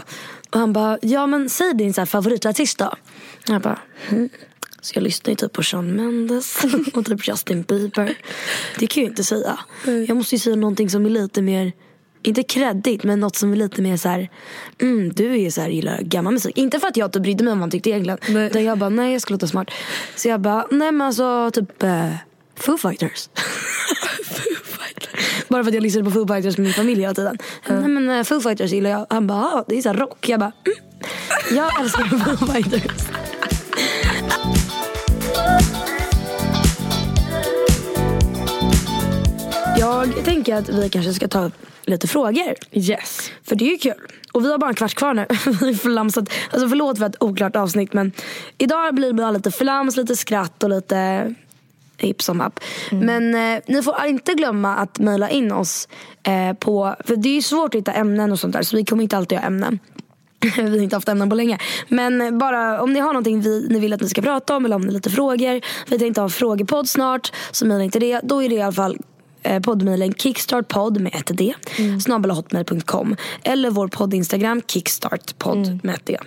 Och 0.50 0.58
han 0.60 0.72
bara, 0.72 0.98
ja 1.02 1.26
men 1.26 1.48
säg 1.48 1.74
din 1.74 1.94
så 1.94 2.00
här, 2.00 2.06
favoritartist 2.06 2.78
då. 2.78 2.94
Jag 3.46 3.62
bara, 3.62 3.78
hmm. 4.08 4.28
Så 4.80 4.92
jag 4.94 5.02
lyssnar 5.02 5.30
ju 5.30 5.36
typ 5.36 5.52
på 5.52 5.62
Shawn 5.62 5.92
Mendes 5.92 6.64
och 6.94 7.04
typ 7.06 7.28
Justin 7.28 7.62
Bieber. 7.62 8.14
Det 8.78 8.86
kan 8.86 9.00
jag 9.02 9.04
ju 9.06 9.10
inte 9.10 9.24
säga. 9.24 9.58
Jag 10.08 10.16
måste 10.16 10.34
ju 10.34 10.38
säga 10.38 10.56
någonting 10.56 10.90
som 10.90 11.06
är 11.06 11.10
lite 11.10 11.42
mer, 11.42 11.72
inte 12.22 12.42
kreddigt 12.42 13.04
men 13.04 13.20
något 13.20 13.36
som 13.36 13.52
är 13.52 13.56
lite 13.56 13.82
mer 13.82 13.96
så 13.96 14.08
här. 14.08 14.30
Mm, 14.80 15.12
du 15.12 15.40
är 15.40 15.50
så 15.50 15.60
här, 15.60 15.68
gillar 15.68 16.02
gammal 16.02 16.32
musik. 16.32 16.58
Inte 16.58 16.80
för 16.80 16.88
att 16.88 16.96
jag 16.96 17.08
inte 17.08 17.20
brydde 17.20 17.44
mig 17.44 17.52
om 17.52 17.58
vad 17.58 17.62
han 17.62 17.70
tyckte 17.70 17.90
egentligen. 17.90 18.18
Nej. 18.28 18.46
Utan 18.46 18.64
jag 18.64 18.78
bara, 18.78 18.90
nej 18.90 19.12
jag 19.12 19.22
ska 19.22 19.34
låta 19.34 19.46
smart. 19.46 19.70
Så 20.16 20.28
jag 20.28 20.40
bara, 20.40 20.66
nej 20.70 20.92
men 20.92 21.06
alltså 21.06 21.50
typ 21.50 21.82
uh, 21.84 22.14
Foo 22.56 22.78
Fighters. 22.78 23.28
Bara 25.48 25.64
för 25.64 25.70
att 25.70 25.74
jag 25.74 25.82
lyssnade 25.82 26.04
på 26.04 26.10
Foo 26.10 26.26
Fighters 26.34 26.58
med 26.58 26.64
min 26.64 26.74
familj 26.74 27.00
hela 27.00 27.14
tiden. 27.14 27.38
Nej 27.68 27.88
men 27.88 28.10
uh, 28.10 28.24
Foo 28.24 28.40
Fighters 28.40 28.72
gillar 28.72 28.90
jag. 28.90 29.06
Han 29.10 29.26
bara, 29.26 29.38
ah, 29.38 29.64
det 29.68 29.78
är 29.78 29.82
så 29.82 29.92
rock. 29.92 30.28
Jag 30.28 30.40
bara, 30.40 30.52
mm. 30.64 30.78
Jag 31.58 31.80
älskar 31.80 32.04
Foo 32.04 32.46
Fighters. 32.46 33.27
Jag 39.78 40.24
tänker 40.24 40.54
att 40.54 40.68
vi 40.68 40.88
kanske 40.88 41.12
ska 41.12 41.28
ta 41.28 41.50
lite 41.82 42.08
frågor. 42.08 42.54
Yes. 42.72 43.30
För 43.42 43.56
det 43.56 43.64
är 43.64 43.70
ju 43.70 43.78
kul. 43.78 44.00
Och 44.32 44.44
vi 44.44 44.50
har 44.50 44.58
bara 44.58 44.70
en 44.70 44.74
kvart 44.74 44.94
kvar 44.94 45.14
nu. 45.14 45.26
Vi 45.66 45.74
förlamsat. 45.74 46.24
Alltså 46.50 46.68
förlåt 46.68 46.98
för 46.98 47.06
ett 47.06 47.22
oklart 47.22 47.56
avsnitt 47.56 47.92
men 47.92 48.12
idag 48.58 48.94
blir 48.94 49.08
det 49.08 49.14
bara 49.14 49.30
lite 49.30 49.50
förlams, 49.50 49.96
lite 49.96 50.16
skratt 50.16 50.62
och 50.62 50.70
lite 50.70 51.34
hipp 51.96 52.22
som 52.22 52.40
happ. 52.40 52.60
Men 52.90 53.34
eh, 53.34 53.60
ni 53.66 53.82
får 53.82 54.04
inte 54.06 54.34
glömma 54.34 54.76
att 54.76 54.98
mejla 54.98 55.30
in 55.30 55.52
oss 55.52 55.88
eh, 56.22 56.52
på, 56.52 56.96
för 57.04 57.16
det 57.16 57.28
är 57.28 57.34
ju 57.34 57.42
svårt 57.42 57.74
att 57.74 57.78
hitta 57.78 57.92
ämnen 57.92 58.32
och 58.32 58.40
sånt 58.40 58.52
där 58.52 58.62
så 58.62 58.76
vi 58.76 58.84
kommer 58.84 59.02
inte 59.02 59.16
alltid 59.16 59.38
ha 59.38 59.46
ämnen. 59.46 59.78
vi 60.56 60.62
har 60.62 60.82
inte 60.82 60.96
haft 60.96 61.08
ämnen 61.08 61.30
på 61.30 61.36
länge. 61.36 61.58
Men 61.88 62.38
bara 62.38 62.82
om 62.82 62.92
ni 62.92 63.00
har 63.00 63.12
någonting 63.12 63.40
vi, 63.40 63.68
ni 63.70 63.80
vill 63.80 63.92
att 63.92 64.02
vi 64.02 64.08
ska 64.08 64.22
prata 64.22 64.56
om 64.56 64.64
eller 64.64 64.76
om 64.76 64.82
ni 64.82 64.88
har 64.88 64.94
lite 64.94 65.10
frågor. 65.10 65.60
Vi 65.90 65.98
tänkte 65.98 66.20
ha 66.20 66.26
en 66.26 66.30
frågepodd 66.30 66.88
snart. 66.88 67.32
Så 67.50 67.66
mejla 67.66 67.84
inte 67.84 67.98
det. 67.98 68.20
Då 68.22 68.42
är 68.42 68.48
det 68.48 68.54
i 68.54 68.62
alla 68.62 68.72
fall 68.72 68.98
eh, 69.48 69.60
poddmejlen 69.60 70.12
kickstartpodd 70.14 71.00
med 71.00 71.14
ett 71.14 71.38
d 71.38 71.54
mm. 71.78 72.00
hotmail.com 72.30 73.16
eller 73.42 73.70
vår 73.70 73.88
podd 73.88 74.14
Instagram 74.14 74.62
kickstartpodd 74.66 75.80
med 75.82 75.94
ett 75.94 76.06
d. 76.06 76.18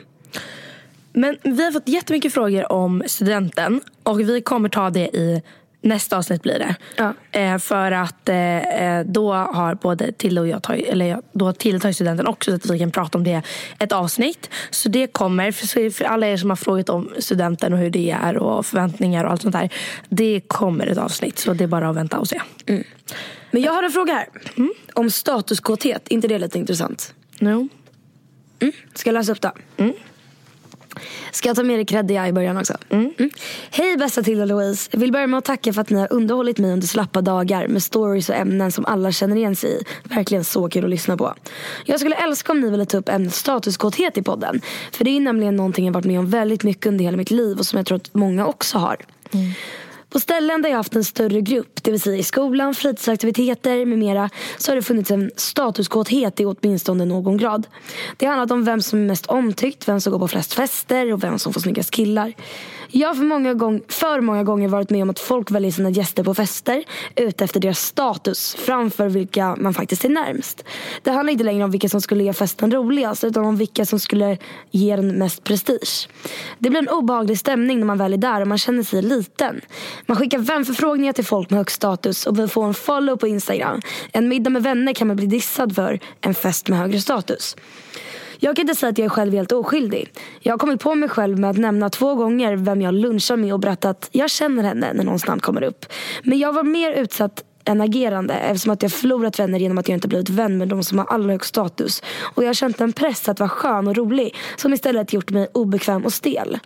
Men 1.13 1.37
vi 1.43 1.63
har 1.63 1.71
fått 1.71 1.87
jättemycket 1.87 2.33
frågor 2.33 2.71
om 2.71 3.03
studenten 3.05 3.81
och 4.03 4.19
vi 4.19 4.41
kommer 4.41 4.69
ta 4.69 4.89
det 4.89 5.17
i 5.17 5.41
nästa 5.81 6.17
avsnitt 6.17 6.41
blir 6.41 6.59
det. 6.59 6.75
Ja. 6.97 7.13
Eh, 7.39 7.57
för 7.57 7.91
att 7.91 8.29
eh, 8.29 8.57
eh, 8.57 9.05
då 9.05 9.33
har 9.33 9.75
både 9.75 10.11
Tilde 10.11 10.41
och 10.41 10.47
jag 10.47 10.63
tagit, 10.63 10.87
eller 10.87 11.05
jag- 11.05 11.21
då 11.31 11.45
har 11.45 11.53
Tilde 11.53 11.79
tagit 11.79 11.95
studenten 11.95 12.27
också 12.27 12.51
så 12.51 12.55
att 12.55 12.69
vi 12.75 12.79
kan 12.79 12.91
prata 12.91 13.17
om 13.17 13.23
det 13.23 13.41
ett 13.79 13.91
avsnitt. 13.91 14.49
Så 14.69 14.89
det 14.89 15.07
kommer, 15.07 15.51
för, 15.51 15.89
för 15.89 16.05
alla 16.05 16.27
er 16.27 16.37
som 16.37 16.49
har 16.49 16.57
frågat 16.57 16.89
om 16.89 17.09
studenten 17.19 17.73
och 17.73 17.79
hur 17.79 17.89
det 17.89 18.11
är 18.21 18.37
och 18.37 18.65
förväntningar 18.65 19.23
och 19.25 19.31
allt 19.31 19.41
sånt 19.41 19.53
där. 19.55 19.69
Det 20.09 20.41
kommer 20.47 20.87
ett 20.87 20.97
avsnitt 20.97 21.39
så 21.39 21.53
det 21.53 21.63
är 21.63 21.67
bara 21.67 21.89
att 21.89 21.95
vänta 21.95 22.19
och 22.19 22.27
se. 22.27 22.41
Men 23.51 23.61
jag 23.61 23.71
har 23.73 23.83
en 23.83 23.91
fråga 23.91 24.13
här. 24.13 24.27
Om 24.93 25.11
statuskåthet, 25.11 26.07
inte 26.07 26.27
det 26.27 26.39
lite 26.39 26.57
intressant? 26.59 27.13
No. 27.39 27.69
Ska 28.93 29.09
jag 29.09 29.13
läsa 29.13 29.31
upp 29.31 29.41
det? 29.41 29.51
Ska 31.31 31.49
jag 31.49 31.55
ta 31.55 31.63
med 31.63 31.79
det 31.79 31.85
creddiga 31.85 32.27
i 32.27 32.33
början 32.33 32.57
också? 32.57 32.77
Mm. 32.89 33.13
Hej 33.71 33.97
bästa 33.97 34.23
Tilda 34.23 34.45
Louise. 34.45 34.89
Jag 34.91 34.99
vill 34.99 35.11
börja 35.11 35.27
med 35.27 35.37
att 35.37 35.45
tacka 35.45 35.73
för 35.73 35.81
att 35.81 35.89
ni 35.89 35.99
har 35.99 36.13
underhållit 36.13 36.57
mig 36.57 36.71
under 36.71 36.87
slappa 36.87 37.21
dagar 37.21 37.67
med 37.67 37.83
stories 37.83 38.29
och 38.29 38.35
ämnen 38.35 38.71
som 38.71 38.85
alla 38.85 39.11
känner 39.11 39.35
igen 39.35 39.55
sig 39.55 39.69
i. 39.69 39.83
Verkligen 40.03 40.43
så 40.43 40.69
kul 40.69 40.83
att 40.83 40.89
lyssna 40.89 41.17
på. 41.17 41.33
Jag 41.85 41.99
skulle 41.99 42.15
älska 42.15 42.51
om 42.51 42.59
ni 42.59 42.69
ville 42.69 42.85
ta 42.85 42.97
upp 42.97 43.09
ämnet 43.09 43.33
statuskåthet 43.33 44.17
i 44.17 44.21
podden. 44.23 44.61
För 44.91 45.03
det 45.03 45.11
är 45.11 45.19
nämligen 45.19 45.55
någonting 45.55 45.85
jag 45.85 45.93
varit 45.93 46.05
med 46.05 46.19
om 46.19 46.29
väldigt 46.29 46.63
mycket 46.63 46.85
under 46.85 47.05
hela 47.05 47.17
mitt 47.17 47.31
liv 47.31 47.57
och 47.59 47.65
som 47.65 47.77
jag 47.77 47.85
tror 47.85 47.95
att 47.95 48.13
många 48.13 48.45
också 48.45 48.77
har. 48.77 48.97
På 50.11 50.19
ställen 50.19 50.61
där 50.61 50.69
jag 50.69 50.77
haft 50.77 50.95
en 50.95 51.03
större 51.03 51.41
grupp, 51.41 51.83
det 51.83 51.91
vill 51.91 52.01
säga 52.01 52.17
i 52.17 52.23
skolan, 52.23 52.73
fritidsaktiviteter 52.75 53.85
med 53.85 53.99
mera, 53.99 54.29
så 54.57 54.71
har 54.71 54.75
det 54.75 54.81
funnits 54.81 55.11
en 55.11 55.31
statuskåthet 55.35 56.39
i 56.39 56.45
åtminstone 56.45 57.05
någon 57.05 57.37
grad. 57.37 57.67
Det 58.17 58.25
har 58.25 58.33
handlat 58.33 58.51
om 58.51 58.63
vem 58.63 58.81
som 58.81 58.99
är 58.99 59.07
mest 59.07 59.25
omtyckt, 59.25 59.87
vem 59.87 60.01
som 60.01 60.11
går 60.11 60.19
på 60.19 60.27
flest 60.27 60.53
fester 60.53 61.13
och 61.13 61.23
vem 61.23 61.39
som 61.39 61.53
får 61.53 61.61
snyggast 61.61 61.91
killar. 61.91 62.33
Jag 62.93 63.07
har 63.07 63.15
för 63.15 63.23
många, 63.23 63.53
gång, 63.53 63.81
för 63.87 64.21
många 64.21 64.43
gånger 64.43 64.67
varit 64.67 64.89
med 64.89 65.01
om 65.01 65.09
att 65.09 65.19
folk 65.19 65.51
väljer 65.51 65.71
sina 65.71 65.89
gäster 65.89 66.23
på 66.23 66.33
fester 66.33 66.83
ute 67.15 67.43
efter 67.43 67.59
deras 67.59 67.79
status 67.79 68.55
framför 68.55 69.09
vilka 69.09 69.55
man 69.55 69.73
faktiskt 69.73 70.05
är 70.05 70.09
närmst. 70.09 70.63
Det 71.03 71.11
handlar 71.11 71.31
inte 71.31 71.43
längre 71.43 71.63
om 71.63 71.71
vilka 71.71 71.89
som 71.89 72.01
skulle 72.01 72.23
göra 72.23 72.33
festen 72.33 72.71
roligast 72.71 73.23
utan 73.23 73.45
om 73.45 73.57
vilka 73.57 73.85
som 73.85 73.99
skulle 73.99 74.37
ge 74.71 74.95
den 74.95 75.17
mest 75.17 75.43
prestige. 75.43 76.09
Det 76.59 76.69
blir 76.69 76.79
en 76.79 76.89
obehaglig 76.89 77.39
stämning 77.39 77.79
när 77.79 77.85
man 77.85 77.97
väl 77.97 78.13
är 78.13 78.17
där 78.17 78.41
och 78.41 78.47
man 78.47 78.57
känner 78.57 78.83
sig 78.83 79.01
liten. 79.01 79.61
Man 80.05 80.17
skickar 80.17 80.37
vänförfrågningar 80.37 81.13
till 81.13 81.25
folk 81.25 81.49
med 81.49 81.57
hög 81.57 81.71
status 81.71 82.27
och 82.27 82.39
vill 82.39 82.47
få 82.47 82.63
en 82.63 82.73
follow 82.73 83.15
på 83.15 83.27
Instagram. 83.27 83.81
En 84.13 84.27
middag 84.27 84.49
med 84.49 84.63
vänner 84.63 84.93
kan 84.93 85.07
man 85.07 85.15
bli 85.15 85.25
dissad 85.25 85.75
för, 85.75 85.99
en 86.21 86.33
fest 86.33 86.69
med 86.69 86.79
högre 86.79 87.01
status. 87.01 87.55
Jag 88.43 88.55
kan 88.55 88.63
inte 88.63 88.75
säga 88.75 88.89
att 88.89 88.97
jag 88.97 89.05
är 89.05 89.09
själv 89.09 89.33
helt 89.33 89.51
oskyldig. 89.51 90.13
Jag 90.39 90.53
har 90.53 90.57
kommit 90.57 90.81
på 90.81 90.95
mig 90.95 91.09
själv 91.09 91.39
med 91.39 91.49
att 91.49 91.57
nämna 91.57 91.89
två 91.89 92.15
gånger 92.15 92.55
vem 92.55 92.81
jag 92.81 92.93
lunchar 92.93 93.35
med 93.35 93.53
och 93.53 93.59
berättat 93.59 93.97
att 93.97 94.09
jag 94.11 94.29
känner 94.29 94.63
henne 94.63 94.93
när 94.93 95.03
någons 95.03 95.27
namn 95.27 95.41
kommer 95.41 95.63
upp. 95.63 95.85
Men 96.23 96.39
jag 96.39 96.53
var 96.53 96.63
mer 96.63 96.91
utsatt 96.91 97.43
än 97.65 97.81
agerande 97.81 98.33
eftersom 98.33 98.73
att 98.73 98.83
jag 98.83 98.91
förlorat 98.91 99.39
vänner 99.39 99.59
genom 99.59 99.77
att 99.77 99.87
jag 99.87 99.97
inte 99.97 100.07
blivit 100.07 100.29
vän 100.29 100.57
med 100.57 100.67
de 100.67 100.83
som 100.83 100.97
har 100.97 101.05
allra 101.05 101.31
högst 101.31 101.49
status. 101.49 102.03
Och 102.19 102.43
jag 102.43 102.49
har 102.49 102.53
känt 102.53 102.81
en 102.81 102.93
press 102.93 103.29
att 103.29 103.39
vara 103.39 103.49
skön 103.49 103.87
och 103.87 103.95
rolig 103.95 104.35
som 104.55 104.73
istället 104.73 105.13
gjort 105.13 105.29
mig 105.29 105.47
obekväm 105.53 106.05
och 106.05 106.13
stel. 106.13 106.59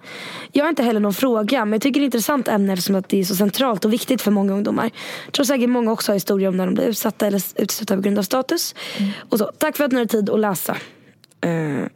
Jag 0.51 0.65
har 0.65 0.69
inte 0.69 0.83
heller 0.83 0.99
någon 0.99 1.13
fråga 1.13 1.65
men 1.65 1.73
jag 1.73 1.81
tycker 1.81 1.99
det 1.99 2.05
är 2.05 2.07
ett 2.07 2.13
intressant 2.13 2.47
ämne 2.47 2.73
eftersom 2.73 2.95
att 2.95 3.09
det 3.09 3.19
är 3.19 3.23
så 3.23 3.35
centralt 3.35 3.85
och 3.85 3.93
viktigt 3.93 4.21
för 4.21 4.31
många 4.31 4.53
ungdomar. 4.53 4.89
Jag 5.25 5.33
tror 5.33 5.45
säkert 5.45 5.69
många 5.69 5.91
också 5.91 6.11
har 6.11 6.15
historier 6.15 6.49
om 6.49 6.57
när 6.57 6.65
de 6.65 6.75
blir 6.75 6.85
utsatta 6.85 7.27
eller 7.27 7.41
utsatta 7.55 7.95
på 7.95 8.01
grund 8.01 8.19
av 8.19 8.23
status. 8.23 8.75
Och 9.29 9.39
så, 9.39 9.51
tack 9.57 9.77
för 9.77 9.83
att 9.83 9.91
ni 9.91 9.99
har 9.99 10.05
tid 10.05 10.29
att 10.29 10.39
läsa. 10.39 10.77
Eh, 11.41 11.49
mm. 11.51 11.89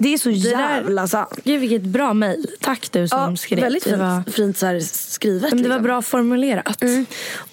Det 0.00 0.14
är 0.14 0.18
så 0.18 0.28
där- 0.28 0.36
jävla 0.36 1.08
sant. 1.08 1.38
Gud 1.44 1.60
vilket 1.60 1.82
bra 1.82 2.14
mejl. 2.14 2.46
Tack 2.60 2.92
du 2.92 3.08
som 3.08 3.18
Ja, 3.30 3.36
skrev. 3.36 3.60
väldigt 3.60 3.84
det 3.84 3.90
fint, 3.90 4.00
var, 4.00 4.30
fint 4.32 4.56
så 4.58 4.80
skrivet. 4.80 5.52
men 5.52 5.62
det 5.62 5.68
var 5.68 5.76
liksom. 5.76 5.82
bra 5.82 6.02
formulerat. 6.02 6.82
Och 6.82 6.88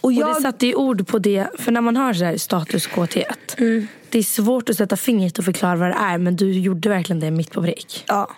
Och 0.01 0.13
jag, 0.13 0.35
det 0.35 0.41
satte 0.41 0.67
ju 0.67 0.75
ord 0.75 1.07
på 1.07 1.19
det, 1.19 1.47
för 1.59 1.71
när 1.71 1.81
man 1.81 1.97
har 1.97 2.13
så 2.13 2.25
här 2.25 2.37
statuskåthet. 2.37 3.55
Mm. 3.57 3.87
Det 4.09 4.19
är 4.19 4.23
svårt 4.23 4.69
att 4.69 4.77
sätta 4.77 4.97
fingret 4.97 5.39
och 5.39 5.45
förklara 5.45 5.75
vad 5.75 5.89
det 5.89 5.97
är 5.99 6.17
men 6.17 6.35
du 6.35 6.51
gjorde 6.51 6.89
verkligen 6.89 7.19
det 7.19 7.31
mitt 7.31 7.51
på 7.51 7.61
prick. 7.61 8.03
ja. 8.07 8.29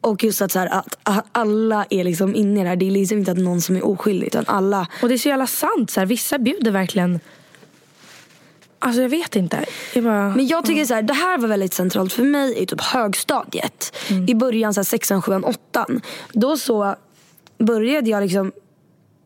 Och 0.00 0.24
just 0.24 0.42
att, 0.42 0.52
så 0.52 0.58
här, 0.58 0.66
att 0.66 0.98
att 1.02 1.26
alla 1.32 1.86
är 1.90 2.04
liksom 2.04 2.34
inne 2.34 2.60
i 2.60 2.62
det 2.62 2.68
här. 2.68 2.76
Det 2.76 2.86
är 2.86 2.90
liksom 2.90 3.18
inte 3.18 3.30
att 3.32 3.38
någon 3.38 3.60
som 3.60 3.76
är 3.76 3.86
oskyldig 3.86 4.26
utan 4.26 4.44
alla. 4.46 4.86
Och 5.02 5.08
det 5.08 5.14
är 5.14 5.18
så 5.18 5.28
jävla 5.28 5.46
sant. 5.46 5.90
Så 5.90 6.00
här, 6.00 6.06
vissa 6.06 6.38
bjuder 6.38 6.70
verkligen... 6.70 7.20
Alltså 8.78 9.02
jag 9.02 9.08
vet 9.08 9.36
inte. 9.36 9.64
Jag 9.94 10.04
bara... 10.04 10.28
Men 10.28 10.46
jag 10.46 10.64
tycker 10.64 10.84
så 10.84 10.94
här, 10.94 11.02
det 11.02 11.14
här 11.14 11.38
var 11.38 11.48
väldigt 11.48 11.74
centralt 11.74 12.12
för 12.12 12.22
mig 12.22 12.62
i 12.62 12.66
typ 12.66 12.80
högstadiet. 12.80 13.96
I 14.28 14.34
början 14.34 14.74
så 14.74 14.80
här, 14.80 14.84
sexan, 14.84 15.22
sjuan, 15.22 15.44
åttan. 15.44 16.00
Då 16.32 16.56
så 16.56 16.96
började 17.58 18.10
jag 18.10 18.22
liksom 18.22 18.52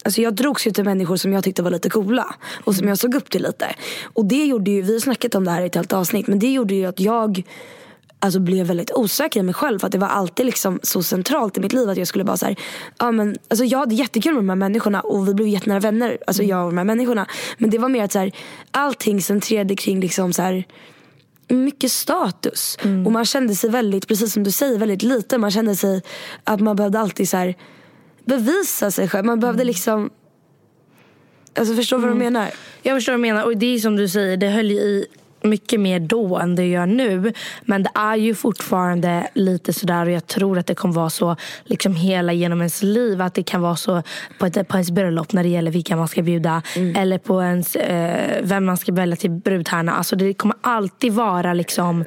Alltså 0.04 0.20
jag 0.20 0.34
drogs 0.34 0.66
ju 0.66 0.70
till 0.70 0.84
människor 0.84 1.16
som 1.16 1.32
jag 1.32 1.44
tyckte 1.44 1.62
var 1.62 1.70
lite 1.70 1.90
coola. 1.90 2.34
Och 2.64 2.74
som 2.74 2.88
jag 2.88 2.98
såg 2.98 3.14
upp 3.14 3.30
till 3.30 3.42
lite. 3.42 3.74
Och 4.02 4.24
det 4.24 4.44
gjorde 4.44 4.70
ju, 4.70 4.82
vi 4.82 4.92
har 4.92 5.00
snackat 5.00 5.34
om 5.34 5.44
det 5.44 5.50
här 5.50 5.62
i 5.62 5.66
ett 5.66 5.74
helt 5.74 5.92
avsnitt. 5.92 6.26
Men 6.26 6.38
det 6.38 6.52
gjorde 6.52 6.74
ju 6.74 6.86
att 6.86 7.00
jag 7.00 7.42
alltså, 8.20 8.40
blev 8.40 8.66
väldigt 8.66 8.92
osäker 8.94 9.40
i 9.40 9.42
mig 9.42 9.54
själv. 9.54 9.78
För 9.78 9.87
att 9.87 9.92
det 9.92 9.98
var 9.98 10.09
alltid 10.09 10.46
liksom 10.46 10.80
så 10.83 11.02
centralt 11.02 11.59
i 11.59 11.61
mitt 11.61 11.72
liv 11.72 11.88
att 11.88 11.96
jag 11.96 12.09
skulle 12.09 12.24
bara 12.24 12.37
så 12.37 12.46
här, 12.46 12.56
ja 12.98 13.11
men 13.11 13.37
alltså 13.48 13.64
jag 13.64 13.78
hade 13.78 13.94
jättekul 13.94 14.33
med 14.33 14.42
de 14.42 14.48
här 14.48 14.56
människorna 14.56 15.00
och 15.00 15.28
vi 15.28 15.35
blev 15.35 15.48
jättenära 15.48 15.80
vänner. 15.80 16.18
Alltså 16.26 16.42
jag 16.42 16.64
och 16.64 16.70
de 16.70 16.78
här 16.78 16.85
människorna. 16.85 17.26
Men 17.59 17.70
det 17.70 17.78
var 17.78 17.88
mer 17.88 18.04
att 18.04 18.12
så 18.12 18.18
här, 18.18 18.33
allting 18.70 19.22
centrerade 19.22 19.76
kring 19.76 20.00
liksom 20.00 20.33
så 20.33 20.42
här 20.42 20.64
mycket 21.48 21.92
status. 21.92 22.78
Och 23.06 23.12
man 23.12 23.24
kände 23.24 23.54
sig 23.54 23.70
väldigt, 23.70 24.09
precis 24.09 24.33
som 24.33 24.44
du 24.44 24.50
säger, 24.50 24.78
väldigt 24.78 25.02
liten. 25.02 25.40
Man 25.40 25.50
kände 25.50 25.76
sig 25.76 26.02
att 26.44 26.61
man 26.61 26.76
behövde 26.76 26.98
alltid 26.98 27.28
så 27.28 27.37
här 27.37 27.54
bevisa 28.24 28.90
sig 28.90 29.09
själv. 29.09 29.26
Man 29.26 29.40
behövde 29.40 29.64
liksom 29.64 30.11
Alltså 31.59 31.74
förstår 31.74 31.96
du 31.96 32.02
vad 32.02 32.12
du 32.12 32.18
menar? 32.18 32.50
Jag 32.83 32.96
förstår 32.96 33.12
vad 33.12 33.18
du 33.18 33.22
menar. 33.22 33.44
Och 33.44 33.56
det 33.56 33.74
är 33.74 33.78
som 33.78 33.96
du 33.96 34.09
säger, 34.09 34.37
det 34.37 34.48
höll 34.48 34.70
ju 34.70 34.76
i 34.76 35.06
mycket 35.42 35.81
mer 35.81 36.00
då 36.00 36.37
än 36.37 36.57
det 36.57 36.66
gör 36.66 36.87
nu. 36.87 37.33
Men 37.62 37.83
det 37.83 37.90
är 37.94 38.16
ju 38.16 38.35
fortfarande 38.35 39.29
lite 39.35 39.72
sådär 39.72 40.07
och 40.07 40.12
jag 40.12 40.26
tror 40.26 40.59
att 40.59 40.66
det 40.66 40.74
kommer 40.74 40.94
vara 40.94 41.11
så 41.11 41.37
liksom 41.64 41.94
hela 41.94 42.33
genom 42.33 42.61
ens 42.61 42.83
liv. 42.83 43.22
Att 43.22 43.35
det 43.35 43.42
kan 43.42 43.61
vara 43.62 43.76
så 43.76 44.03
på, 44.38 44.46
ett, 44.46 44.68
på 44.68 44.76
ens 44.76 44.90
bröllop 44.90 45.33
när 45.33 45.42
det 45.42 45.48
gäller 45.48 45.70
vilka 45.70 45.96
man 45.96 46.09
ska 46.09 46.22
bjuda. 46.22 46.62
Eller 46.96 47.18
på 47.18 47.42
ens, 47.42 47.76
eh, 47.76 48.40
vem 48.42 48.64
man 48.64 48.76
ska 48.76 48.92
välja 48.92 49.16
till 49.16 49.31
brudtärna. 49.31 49.92
Alltså 49.92 50.16
det 50.16 50.35
kommer 50.35 50.57
alltid 50.61 51.12
vara 51.12 51.55
liksom 51.55 52.05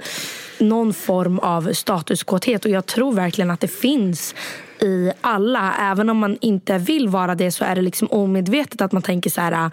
någon 0.60 0.94
form 0.94 1.40
av 1.40 1.74
statuskåthet. 1.74 2.66
Och 2.66 2.72
jag 2.72 2.86
tror 2.86 3.14
verkligen 3.14 3.52
att 3.52 3.60
det 3.60 3.68
finns 3.68 4.36
i 4.80 5.12
alla. 5.22 5.74
Även 5.80 6.10
om 6.10 6.18
man 6.18 6.38
inte 6.42 6.78
vill 6.78 7.10
vara 7.10 7.36
det 7.36 7.52
så 7.52 7.66
är 7.66 7.76
det 7.76 7.82
liksom 7.82 8.08
omedvetet 8.12 8.82
att 8.82 8.92
man 8.92 9.02
tänker 9.02 9.30
så 9.30 9.42
här 9.42 9.72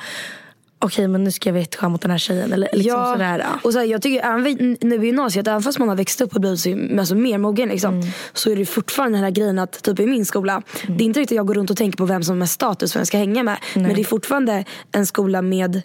okej 0.83 1.09
men 1.09 1.25
nu 1.25 1.31
ska 1.31 1.49
jag 1.49 1.55
veta 1.55 1.88
mot 1.88 2.01
den 2.03 2.11
här 2.11 2.19
tjejen. 2.19 2.53
Eller 2.53 2.69
liksom 2.73 2.93
ja, 3.01 3.12
sådär. 3.12 3.47
och 3.64 3.73
så 3.73 3.79
här, 3.79 3.87
jag 3.87 4.03
tycker 4.03 4.25
även 4.27 4.43
vid- 4.45 4.85
nu 4.85 5.03
i 5.03 5.07
gymnasiet, 5.07 5.47
även 5.47 5.62
fast 5.62 5.79
man 5.79 5.88
har 5.88 5.97
växt 5.97 6.21
upp 6.21 6.35
och 6.35 6.40
blivit 6.40 6.61
så, 6.61 6.77
alltså, 6.99 7.14
mer 7.14 7.38
mogen 7.38 7.69
liksom, 7.69 7.95
Mm. 7.95 8.07
så 8.33 8.51
är 8.51 8.57
det 8.57 8.66
fortfarande 8.66 9.19
den 9.19 9.25
här 9.25 9.31
grejen 9.31 9.59
att 9.59 9.83
typ 9.83 10.01
i 10.01 10.07
min 10.07 10.25
skola, 10.27 10.62
det 10.88 11.05
är 11.05 11.07
inte 11.07 11.21
riktigt 11.21 11.35
att 11.35 11.37
jag 11.37 11.47
går 11.47 11.55
runt 11.55 11.71
och 11.71 11.77
tänker 11.77 11.97
på 11.99 12.05
vem 12.05 12.23
som 12.23 12.33
har 12.33 12.38
mest 12.38 12.53
status, 12.53 12.97
vem 12.97 13.01
jag 13.01 13.07
ska 13.07 13.19
hänga 13.19 13.43
med. 13.43 13.57
Men 13.75 13.95
det 13.95 14.01
är 14.01 14.05
fortfarande 14.05 14.64
en 14.93 15.07
skola 15.07 15.43
med 15.43 15.77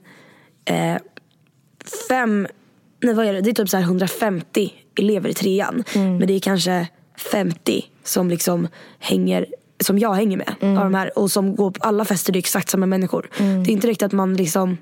eh, 0.66 0.96
fem, 2.10 2.48
nej 3.04 3.14
vad 3.14 3.26
är 3.26 3.34
det, 3.34 3.42
det 3.42 3.50
är 3.50 3.54
typ 3.54 3.70
så 3.70 3.78
här 3.78 3.84
150 3.84 4.74
elever 5.00 5.30
i 5.30 5.34
trean. 5.34 5.84
Mm. 5.96 6.18
Men 6.18 6.28
det 6.28 6.34
är 6.34 6.40
kanske 6.40 6.88
50 7.32 7.86
som 8.04 8.30
liksom 8.30 8.68
hänger 9.00 9.46
som 9.86 10.00
jag 10.00 10.14
hänger 10.14 10.38
med. 10.38 10.56
Mm. 10.62 10.78
Av 10.78 10.84
de 10.84 10.94
här, 10.94 11.20
och 11.20 11.32
som 11.32 11.56
går 11.56 11.72
på 11.72 11.84
alla 11.84 12.06
fester, 12.06 12.34
det 12.34 12.38
är 12.38 12.40
exakt 12.40 12.70
samma 12.70 12.86
människor. 12.86 13.30
Det 13.38 13.44
är 13.44 13.74
inte 13.74 13.88
riktigt 13.88 14.06
att 14.06 14.12
man 14.12 14.34
liksom 14.36 14.78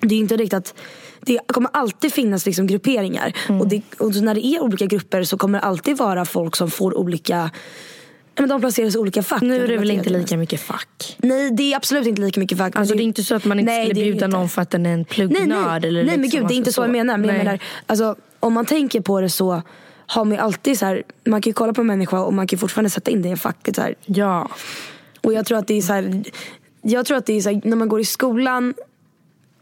det 0.00 0.14
är 0.14 0.18
inte 0.18 0.36
riktigt 0.36 0.54
att 0.54 0.74
det 1.20 1.40
kommer 1.46 1.70
alltid 1.72 2.12
finnas 2.12 2.46
liksom 2.46 2.66
grupperingar. 2.66 3.32
Mm. 3.48 3.60
Och, 3.60 3.68
det, 3.68 3.82
och 3.98 4.14
så 4.14 4.20
när 4.20 4.34
det 4.34 4.46
är 4.46 4.62
olika 4.62 4.86
grupper 4.86 5.24
så 5.24 5.36
kommer 5.38 5.58
det 5.58 5.64
alltid 5.64 5.96
vara 5.96 6.24
folk 6.24 6.56
som 6.56 6.70
får 6.70 6.98
olika 6.98 7.50
men 8.38 8.48
de 8.48 8.60
placeras 8.60 8.94
i 8.94 8.98
olika 8.98 9.22
fack. 9.22 9.42
Nu 9.42 9.64
är 9.64 9.68
det 9.68 9.76
väl 9.76 9.90
inte 9.90 10.10
lika 10.10 10.36
mycket 10.36 10.60
fack? 10.60 11.16
Nej 11.18 11.50
det 11.50 11.72
är 11.72 11.76
absolut 11.76 12.06
inte 12.06 12.22
lika 12.22 12.40
mycket 12.40 12.58
fack. 12.58 12.74
men 12.74 12.80
Alltså 12.80 12.94
det 12.94 13.02
är 13.02 13.04
inte 13.04 13.22
så 13.22 13.34
att 13.34 13.44
man 13.44 13.58
inte 13.60 13.72
Nej, 13.72 13.84
skulle 13.86 14.04
bjuda 14.04 14.26
inte. 14.26 14.28
någon 14.38 14.48
för 14.48 14.62
att 14.62 14.70
den 14.70 14.86
är 14.86 14.92
en 14.92 14.98
Nej, 14.98 15.04
pluggnörd? 15.04 15.82
nej. 15.82 15.88
Eller 15.88 16.04
nej 16.04 16.16
men 16.16 16.22
liksom, 16.22 16.40
gud 16.40 16.48
det 16.48 16.54
är 16.54 16.56
inte 16.56 16.68
alltså 16.68 16.80
så 16.80 16.84
jag 16.84 16.90
menar. 16.92 17.16
Men 17.18 17.28
jag 17.28 17.36
Nej. 17.36 17.44
menar 17.44 17.58
alltså, 17.86 18.16
om 18.40 18.52
man 18.52 18.66
tänker 18.66 19.00
på 19.00 19.20
det 19.20 19.30
så 19.30 19.62
har 20.06 20.24
man 20.24 20.32
ju 20.32 20.38
alltid 20.38 20.78
så 20.78 20.86
här, 20.86 21.02
man 21.24 21.42
kan 21.42 21.50
ju 21.50 21.54
kolla 21.54 21.72
på 21.72 21.80
en 21.80 21.86
människa 21.86 22.20
och 22.20 22.34
man 22.34 22.46
kan 22.46 22.58
fortfarande 22.58 22.90
sätta 22.90 23.10
in 23.10 23.22
det 23.22 23.28
i 23.28 23.36
facket. 23.36 23.76
Så 23.76 23.82
här. 23.82 23.94
Ja. 24.04 24.48
Och 25.20 25.32
jag 25.32 25.46
tror 25.46 25.58
att 25.58 25.66
det 25.66 25.74
är 25.74 25.82
så 25.82 25.92
här, 25.92 26.22
jag 26.82 27.06
tror 27.06 27.16
att 27.16 27.26
det 27.26 27.32
är 27.32 27.40
så 27.40 27.50
här, 27.50 27.60
när 27.64 27.76
man 27.76 27.88
går 27.88 28.00
i 28.00 28.04
skolan 28.04 28.74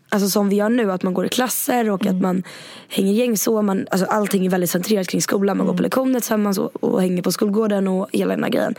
Alltså 0.09 0.29
som 0.31 0.49
vi 0.49 0.57
gör 0.57 0.69
nu, 0.69 0.93
att 0.93 1.03
man 1.03 1.15
går 1.15 1.27
i 1.27 1.29
klasser 1.29 1.91
och 1.91 2.07
att 2.07 2.21
man 2.21 2.43
hänger 2.89 3.13
gäng 3.13 3.37
så. 3.37 3.63
Man, 3.63 3.87
alltså 3.91 4.07
allting 4.07 4.47
är 4.47 4.51
väldigt 4.51 4.71
centrerat 4.71 5.09
kring 5.09 5.23
skolan. 5.23 5.57
Man 5.57 5.67
går 5.67 5.77
på 5.77 5.83
lektioner 5.83 6.21
tillsammans 6.21 6.59
och, 6.59 6.85
och 6.85 7.01
hänger 7.01 7.23
på 7.23 7.33
skolgården 7.33 7.89
och 7.89 8.09
hela 8.13 8.35
den 8.35 8.45
här 8.45 8.51
grejen. 8.51 8.75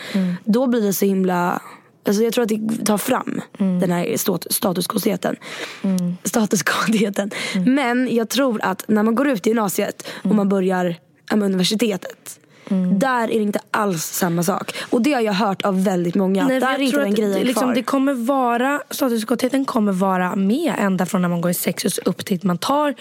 Då 0.45 0.67
blir 0.67 0.82
det 0.82 0.93
så 0.93 1.06
himla 1.06 1.62
Alltså 2.06 2.23
jag 2.23 2.34
tror 2.34 2.43
att 2.43 2.49
det 2.49 2.86
tar 2.86 2.97
fram 2.97 3.41
den 3.58 3.91
här 3.91 4.17
stat- 4.17 4.47
statuskåtheten. 4.49 5.36
Statuskåtheten. 6.23 7.32
Men 7.65 8.15
jag 8.15 8.30
tror 8.30 8.60
att 8.63 8.84
när 8.88 9.04
man 9.04 9.15
går 9.15 9.28
ut 9.28 9.47
i 9.47 9.49
gymnasiet 9.49 10.08
och 10.23 10.36
man 10.36 10.49
börjar 10.49 10.95
universitetet. 11.43 12.39
Där 12.99 13.23
är 13.23 13.27
det 13.27 13.43
inte 13.43 13.59
alls 13.71 14.03
samma 14.03 14.43
sak. 14.43 14.75
Och 14.89 15.01
det 15.01 15.13
har 15.13 15.21
jag 15.21 15.33
hört 15.33 15.62
av 15.62 15.83
väldigt 15.83 16.15
många. 16.15 16.47
Nej, 16.47 16.59
där 16.59 16.75
är 16.75 16.79
inte 16.79 16.99
den 16.99 17.09
att 17.09 17.15
grejen 17.15 17.47
liksom, 17.47 17.63
kvar. 17.63 17.75
det 17.75 17.83
kommer 17.83 18.13
vara, 18.13 18.81
statuskåtheten 18.89 19.65
kommer 19.65 19.91
vara 19.91 20.36
med 20.36 20.73
ända 20.77 21.05
från 21.05 21.21
när 21.21 21.29
man 21.29 21.41
går 21.41 21.51
i 21.51 21.53
sexårs 21.53 21.99
upp 22.05 22.25
till 22.25 22.39
man 22.43 22.57
tar 22.57 22.95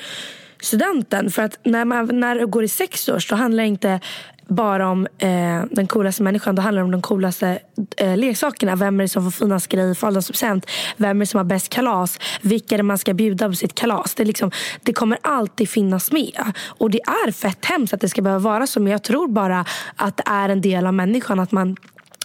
studenten. 0.61 1.31
För 1.31 1.43
att 1.43 1.59
när 1.63 1.85
man 1.85 2.21
när 2.21 2.47
går 2.47 2.65
i 2.65 2.69
sexårs 2.69 3.29
då 3.29 3.37
handlar 3.37 3.63
det 3.63 3.69
inte 3.69 4.01
bara 4.49 4.89
om 4.89 5.07
eh, 5.19 5.63
den 5.71 5.87
coolaste 5.87 6.23
människan. 6.23 6.55
Då 6.55 6.63
handlar 6.63 6.83
det 6.83 6.85
om 6.85 6.91
de 6.91 7.03
coolaste 7.03 7.59
eh, 7.97 8.17
leksakerna. 8.17 8.77
Vem 8.77 9.01
är 9.01 9.05
det 9.05 9.09
som 9.09 9.25
får 9.25 9.31
finast 9.31 9.69
grejer 9.69 9.95
för 9.95 10.07
ålderspresent? 10.07 10.67
Vem 10.97 11.17
är 11.17 11.21
det 11.21 11.27
som 11.27 11.39
har 11.39 11.45
bäst 11.45 11.69
kalas? 11.69 12.19
Vilka 12.43 12.75
är 12.75 12.77
det 12.77 12.83
man 12.83 12.99
ska 12.99 13.15
bjuda 13.15 13.49
på 13.49 13.55
sitt 13.55 13.75
kalas? 13.75 14.15
Det, 14.15 14.25
liksom, 14.25 14.51
det 14.83 14.93
kommer 14.93 15.19
alltid 15.23 15.69
finnas 15.69 16.13
med. 16.13 16.53
Och 16.67 16.91
det 16.91 17.01
är 17.01 17.33
fett 17.33 17.65
hemskt 17.65 17.95
att 17.95 18.01
det 18.01 18.09
ska 18.09 18.23
behöva 18.23 18.51
vara 18.51 18.67
så. 18.67 18.81
Men 18.81 18.93
jag 18.93 19.03
tror 19.03 19.29
bara 19.29 19.65
att 19.97 20.17
det 20.17 20.25
är 20.27 20.49
en 20.49 20.61
del 20.61 20.87
av 20.87 20.95
människan. 20.95 21.41
Att 21.41 21.53
man 21.53 21.77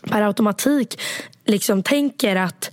per 0.03 0.21
automatik 0.21 1.01
liksom 1.45 1.83
tänker 1.83 2.35
att 2.35 2.71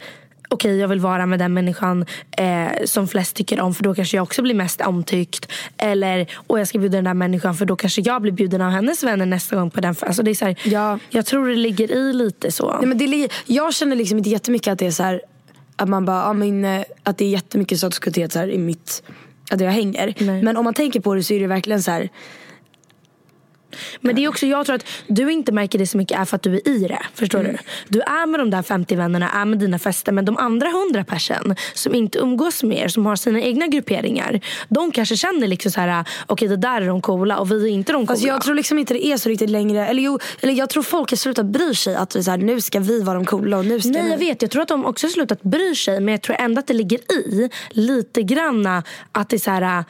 okej 0.55 0.79
jag 0.79 0.89
vill 0.89 1.01
vara 1.01 1.27
med 1.27 1.39
den 1.39 1.55
människan 1.55 2.07
eh, 2.37 2.85
som 2.85 3.09
flest 3.09 3.37
tycker 3.37 3.61
om 3.61 3.75
för 3.75 3.85
då 3.85 3.95
kanske 3.95 4.17
jag 4.17 4.23
också 4.23 4.43
blir 4.43 4.55
mest 4.55 4.81
omtyckt. 4.81 5.53
Eller 5.77 6.27
och 6.47 6.61
jag 6.61 6.69
ska 6.69 6.79
bjuda 6.79 6.97
den 6.97 7.05
där 7.05 7.15
människan 7.15 7.55
för 7.55 7.67
då 7.67 7.77
kanske 7.77 8.01
jag 8.01 8.23
blir 8.23 8.33
bjuden 8.33 8.61
av 8.61 8.71
hennes 8.71 9.03
vänner 9.03 9.27
nästa 9.27 9.57
gång 9.57 9.71
på 9.71 9.81
den. 9.81 9.95
Alltså 10.01 10.23
det 10.23 10.31
är 10.31 10.35
så 10.35 10.45
här, 10.45 10.57
Ja. 10.65 10.99
Jag 11.11 11.27
tror 11.27 11.49
det 11.49 11.57
ligger 11.57 11.93
i 11.93 12.13
lite 12.13 12.53
så. 12.53 12.77
Nej, 12.79 12.87
men 12.87 12.99
det, 12.99 13.29
jag 13.47 13.75
känner 13.75 13.97
liksom 13.97 14.19
inte 14.19 14.31
jättemycket 14.31 14.73
att 14.73 14.79
det 14.79 14.87
är 14.87 14.91
så 14.91 15.03
här, 15.03 15.21
att 15.77 15.89
man 15.89 16.05
bara, 16.05 16.23
ja, 16.23 16.33
men, 16.33 16.65
eh, 16.65 16.85
att 17.03 17.19
det 17.19 17.25
är 17.25 17.29
jättemycket 17.29 17.83
här 18.35 18.51
i 18.51 18.59
mitt, 18.59 19.03
att 19.51 19.61
jag 19.61 19.71
hänger. 19.71 20.15
Nej. 20.19 20.43
Men 20.43 20.57
om 20.57 20.65
man 20.65 20.75
tänker 20.75 21.01
på 21.01 21.15
det 21.15 21.23
så 21.23 21.35
är 21.35 21.41
det 21.41 21.47
verkligen 21.47 21.83
så 21.83 21.91
här, 21.91 22.09
Men 24.01 24.15
det 24.15 24.25
är 24.25 24.29
också, 24.29 24.47
jag 24.47 24.67
tror 24.67 24.77
att 24.77 24.87
du 25.07 25.33
inte 25.33 25.53
märker 25.53 25.79
det 25.79 25.87
så 25.87 25.99
mycket 25.99 26.19
är 26.19 26.25
för 26.25 26.37
att 26.37 26.43
du 26.43 26.55
är 26.55 26.69
i 26.69 26.79
det. 26.79 27.03
Förstår 27.15 27.41
Mm. 27.41 27.53
du? 27.53 27.59
Du 27.89 28.01
är 28.01 28.27
med 28.27 28.41
de 28.41 28.51
där 28.51 28.63
50 28.63 28.97
vännerna, 28.97 29.31
är 29.31 29.45
med 29.45 29.59
dina 29.59 29.79
fester. 29.79 30.13
Men 30.13 30.25
de 30.25 30.37
andra 30.37 30.69
100 30.69 31.05
personen 31.05 31.57
som 31.75 31.95
inte 31.95 32.19
umgås 32.19 32.63
med 32.63 32.79
er, 32.79 32.89
som 32.89 33.07
har 33.07 33.17
sina 33.17 33.41
egna 33.41 33.67
grupperingar. 33.67 34.41
De 34.69 34.91
kanske 34.93 35.17
känner 35.17 35.47
liksom 35.49 35.73
så 35.73 35.81
här, 35.81 36.05
okej 36.27 36.49
det 36.49 36.57
där 36.57 36.81
är 36.83 36.87
de 36.87 37.01
coola 37.01 37.39
och 37.39 37.51
vi 37.51 37.65
är 37.65 37.73
inte 37.73 37.93
de 37.93 38.07
coola. 38.07 38.13
Alltså 38.13 38.27
jag 38.27 38.43
tror 38.43 38.55
liksom 38.55 38.79
inte 38.79 38.95
det 38.95 39.07
är 39.07 39.17
så 39.17 39.29
riktigt 39.29 39.51
längre. 39.51 39.87
Eller, 39.87 40.03
jo, 40.03 40.19
eller 40.41 40.53
jag 40.53 40.69
tror 40.71 40.83
folk 40.83 41.11
har 41.11 41.17
slutat 41.17 41.47
bry 41.47 41.75
sig. 41.75 41.95
Att 41.95 42.13
så 42.13 42.31
här, 42.31 42.39
nu 42.39 42.61
ska 42.61 42.81
vi 42.81 43.03
vara 43.03 43.15
de 43.15 43.25
coola 43.25 43.59
och 43.59 43.67
nu 43.67 43.81
ska 43.81 43.91
Nej 43.91 44.03
ni... 44.03 44.11
jag 44.11 44.19
vet, 44.19 44.43
jag 44.43 44.51
tror 44.51 44.63
att 44.63 44.69
de 44.69 44.85
också 44.85 45.07
har 45.07 45.13
slutat 45.13 45.43
bry 45.43 45.75
sig 45.75 46.01
men 46.01 46.13
jag 46.13 46.23
tror 46.23 46.37
ändå 46.41 46.59
att 46.59 46.67
det 46.67 46.75
ligger 46.75 46.99
i 47.13 47.51
lite 47.71 48.23
granna 48.23 48.83
att 49.13 49.29
det 49.29 49.37
är 49.37 49.39
så 49.39 49.51
här 49.51 49.85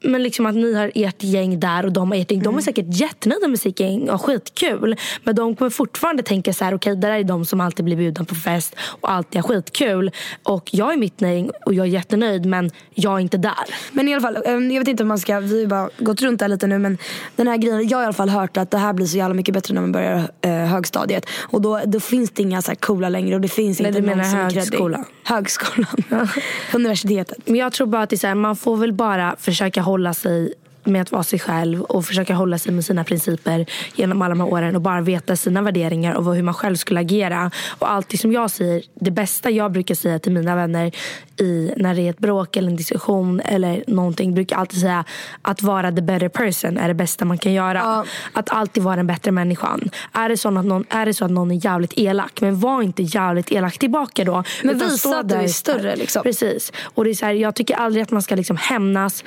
men 0.00 0.22
liksom 0.22 0.46
att 0.46 0.54
ni 0.54 0.74
har 0.74 0.92
ert 0.94 1.22
gäng 1.22 1.60
där 1.60 1.84
och 1.86 1.92
de 1.92 2.10
har 2.10 2.18
ert 2.18 2.30
gäng. 2.30 2.42
De 2.42 2.56
är 2.56 2.60
säkert 2.60 2.86
jättenöjda 2.88 3.48
med 3.48 3.60
sitt 3.60 3.80
gäng 3.80 4.10
och 4.10 4.22
skitkul. 4.22 4.96
Men 5.24 5.34
de 5.34 5.56
kommer 5.56 5.70
fortfarande 5.70 6.22
tänka 6.22 6.52
så 6.52 6.64
här: 6.64 6.74
okej 6.74 6.94
det 6.94 7.00
där 7.00 7.10
är 7.10 7.24
de 7.24 7.44
som 7.44 7.60
alltid 7.60 7.84
blir 7.84 7.96
bjudna 7.96 8.24
på 8.24 8.34
fest 8.34 8.76
och 9.00 9.10
alltid 9.12 9.42
har 9.42 9.48
skitkul. 9.48 10.10
Och 10.42 10.68
jag 10.72 10.92
är 10.92 10.96
mitt 10.96 11.20
gäng 11.20 11.50
och 11.66 11.74
jag 11.74 11.86
är 11.86 11.90
jättenöjd 11.90 12.46
men 12.46 12.70
jag 12.94 13.14
är 13.14 13.20
inte 13.20 13.36
där. 13.36 13.52
Men 13.92 14.08
i 14.08 14.14
alla 14.14 14.20
fall, 14.20 14.36
eh, 14.36 14.52
jag 14.52 14.80
vet 14.80 14.88
inte 14.88 15.02
om 15.02 15.08
man 15.08 15.18
ska, 15.18 15.40
vi 15.40 15.60
har 15.60 15.68
bara 15.68 15.90
gått 15.98 16.22
runt 16.22 16.40
där 16.40 16.48
lite 16.48 16.66
nu 16.66 16.78
men 16.78 16.98
den 17.36 17.48
här 17.48 17.56
grejen, 17.56 17.88
jag 17.88 17.98
har 17.98 18.02
i 18.02 18.06
alla 18.06 18.12
fall 18.12 18.28
hört 18.28 18.56
att 18.56 18.70
det 18.70 18.78
här 18.78 18.92
blir 18.92 19.06
så 19.06 19.16
jävla 19.16 19.34
mycket 19.34 19.54
bättre 19.54 19.74
när 19.74 19.80
man 19.80 19.92
börjar 19.92 20.30
eh, 20.40 20.50
högstadiet. 20.50 21.26
Och 21.50 21.60
då, 21.60 21.80
då 21.86 22.00
finns 22.00 22.30
det 22.30 22.42
inga 22.42 22.62
så 22.62 22.70
här 22.70 22.76
coola 22.76 23.08
längre 23.08 23.34
och 23.34 23.40
det 23.40 23.48
finns 23.48 23.80
Nej, 23.80 23.88
inte 23.88 24.00
någon 24.00 24.24
som 24.24 24.38
är 24.38 24.50
creddig. 24.50 24.60
högskolan? 24.60 25.04
Högskolan. 25.24 25.96
Universitetet. 26.74 27.38
Men 27.44 27.56
jag 27.56 27.72
tror 27.72 27.86
bara 27.86 28.02
att 28.02 28.10
det 28.10 28.16
är 28.16 28.18
så 28.18 28.26
här, 28.26 28.34
man 28.34 28.56
får 28.56 28.76
väl 28.76 28.92
bara 28.92 29.36
försöka 29.38 29.82
hålla 29.82 29.95
hålla 29.96 30.14
sig 30.14 30.52
med 30.86 31.02
att 31.02 31.12
vara 31.12 31.22
sig 31.22 31.38
själv 31.38 31.82
och 31.82 32.04
försöka 32.04 32.34
hålla 32.34 32.58
sig 32.58 32.72
med 32.72 32.84
sina 32.84 33.04
principer 33.04 33.66
genom 33.94 34.22
alla 34.22 34.34
de 34.34 34.40
här 34.40 34.52
åren 34.52 34.76
och 34.76 34.82
bara 34.82 35.00
veta 35.00 35.36
sina 35.36 35.62
värderingar 35.62 36.14
och 36.14 36.34
hur 36.34 36.42
man 36.42 36.54
själv 36.54 36.76
skulle 36.76 37.00
agera. 37.00 37.50
Och 37.78 37.90
alltid 37.90 38.20
som 38.20 38.32
jag 38.32 38.50
säger, 38.50 38.82
det 38.94 39.10
bästa 39.10 39.50
jag 39.50 39.72
brukar 39.72 39.94
säga 39.94 40.18
till 40.18 40.32
mina 40.32 40.56
vänner 40.56 40.92
i, 41.40 41.72
när 41.76 41.94
det 41.94 42.02
är 42.02 42.10
ett 42.10 42.18
bråk 42.18 42.56
eller 42.56 42.70
en 42.70 42.76
diskussion 42.76 43.40
eller 43.40 43.84
någonting, 43.86 44.34
brukar 44.34 44.56
jag 44.56 44.60
alltid 44.60 44.80
säga 44.80 45.04
att 45.42 45.62
vara 45.62 45.92
the 45.92 46.02
better 46.02 46.28
person 46.28 46.78
är 46.78 46.88
det 46.88 46.94
bästa 46.94 47.24
man 47.24 47.38
kan 47.38 47.52
göra. 47.52 48.04
Att 48.32 48.50
alltid 48.50 48.82
vara 48.82 48.96
den 48.96 49.06
bättre 49.06 49.32
människan. 49.32 49.90
Är 50.12 50.28
det, 50.28 50.36
så 50.36 50.48
att 50.48 50.64
någon, 50.64 50.84
är 50.88 51.06
det 51.06 51.14
så 51.14 51.24
att 51.24 51.30
någon 51.30 51.50
är 51.50 51.64
jävligt 51.64 51.92
elak, 51.96 52.40
men 52.40 52.60
var 52.60 52.82
inte 52.82 53.02
jävligt 53.02 53.52
elak 53.52 53.78
tillbaka 53.78 54.24
då. 54.24 54.44
Men 54.62 54.78
visa 54.78 55.18
att 55.18 55.28
du 55.28 55.34
är 55.34 55.48
större, 55.48 55.96
liksom. 55.96 56.22
Precis. 56.22 56.72
Och 56.82 57.04
det 57.04 57.10
är 57.10 57.14
så 57.14 57.26
här, 57.26 57.32
jag 57.32 57.54
tycker 57.54 57.74
aldrig 57.74 58.02
att 58.02 58.10
man 58.10 58.22
ska 58.22 58.34
liksom 58.34 58.56
hämnas. 58.56 59.24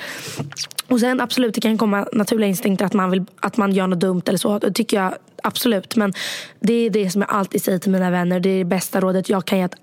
Och 0.89 0.99
sen 0.99 1.21
absolut, 1.21 1.55
det 1.55 1.61
kan 1.61 1.77
komma 1.77 2.07
naturliga 2.13 2.47
instinkter 2.47 2.85
att 2.85 2.93
man, 2.93 3.11
vill, 3.11 3.25
att 3.39 3.57
man 3.57 3.71
gör 3.71 3.87
något 3.87 3.99
dumt 3.99 4.21
eller 4.25 4.37
så. 4.37 4.59
Det 4.59 4.71
tycker 4.71 4.97
jag 4.97 5.13
absolut. 5.43 5.95
Men 5.95 6.13
det 6.59 6.73
är 6.73 6.89
det 6.89 7.09
som 7.09 7.21
jag 7.21 7.31
alltid 7.31 7.63
säger 7.63 7.79
till 7.79 7.91
mina 7.91 8.11
vänner. 8.11 8.39
Det 8.39 8.49
är 8.49 8.57
det 8.57 8.65
bästa 8.65 8.99
rådet 8.99 9.29
jag 9.29 9.45
kan 9.45 9.57
ge. 9.57 9.63
Att 9.63 9.75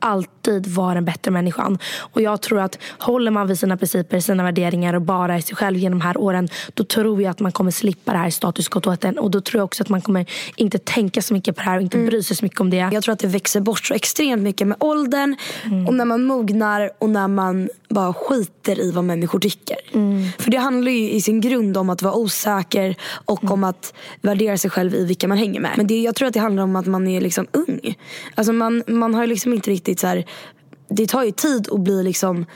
alltid 0.46 0.66
vara 0.66 0.94
den 0.94 1.04
bättre 1.04 1.30
människan. 1.30 1.78
Och 1.98 2.22
jag 2.22 2.40
tror 2.40 2.60
att 2.60 2.78
håller 2.98 3.30
man 3.30 3.46
vid 3.46 3.58
sina 3.58 3.76
principer, 3.76 4.20
sina 4.20 4.42
värderingar 4.42 4.94
och 4.94 5.02
bara 5.02 5.34
är 5.34 5.40
sig 5.40 5.56
själv 5.56 5.76
genom 5.76 5.98
de 5.98 6.04
här 6.04 6.16
åren. 6.20 6.48
Då 6.74 6.84
tror 6.84 7.22
jag 7.22 7.30
att 7.30 7.40
man 7.40 7.52
kommer 7.52 7.70
slippa 7.70 8.12
det 8.12 8.18
här 8.18 8.30
statuskåtheten. 8.30 9.18
Och 9.18 9.30
då 9.30 9.40
tror 9.40 9.58
jag 9.58 9.64
också 9.64 9.82
att 9.82 9.88
man 9.88 10.00
kommer 10.00 10.26
inte 10.56 10.78
tänka 10.78 11.22
så 11.22 11.34
mycket 11.34 11.56
på 11.56 11.62
det 11.62 11.68
här 11.68 11.76
och 11.76 11.82
inte 11.82 11.98
bry 11.98 12.22
sig 12.22 12.36
så 12.36 12.44
mycket 12.44 12.60
om 12.60 12.70
det. 12.70 12.76
Jag 12.76 13.02
tror 13.02 13.12
att 13.12 13.18
det 13.18 13.28
växer 13.28 13.60
bort 13.60 13.86
så 13.86 13.94
extremt 13.94 14.42
mycket 14.42 14.66
med 14.66 14.76
åldern 14.80 15.36
och 15.86 15.94
när 15.94 16.04
man 16.04 16.24
mognar 16.24 16.90
och 16.98 17.10
när 17.10 17.28
man 17.28 17.68
bara 17.88 18.12
skiter 18.12 18.80
i 18.80 18.90
vad 18.90 19.04
människor 19.04 19.38
tycker. 19.38 19.76
För 20.42 20.50
det 20.50 20.56
handlar 20.56 20.92
ju 20.92 21.10
i 21.10 21.20
sin 21.20 21.40
grund 21.40 21.76
om 21.76 21.90
att 21.90 22.02
vara 22.02 22.14
osäker 22.14 22.96
och 23.24 23.50
om 23.50 23.64
att 23.64 23.94
värdera 24.20 24.58
sig 24.58 24.70
själv 24.70 24.94
i 24.94 25.04
vilka 25.04 25.28
man 25.28 25.38
hänger 25.38 25.60
med. 25.60 25.70
Men 25.76 25.86
det, 25.86 26.02
jag 26.02 26.14
tror 26.14 26.28
att 26.28 26.34
det 26.34 26.40
handlar 26.40 26.62
om 26.62 26.76
att 26.76 26.86
man 26.86 27.08
är 27.08 27.20
liksom 27.20 27.46
ung. 27.52 27.96
Alltså 28.34 28.52
man, 28.52 28.82
man 28.86 29.14
har 29.14 29.26
liksom 29.26 29.52
inte 29.52 29.70
riktigt 29.70 30.00
så 30.00 30.06
här. 30.06 30.24
Det 30.88 31.06
tar 31.06 31.24
ju 31.24 31.30
tid 31.30 31.68
att 31.72 31.80
bli 31.80 32.02
liksom 32.02 32.46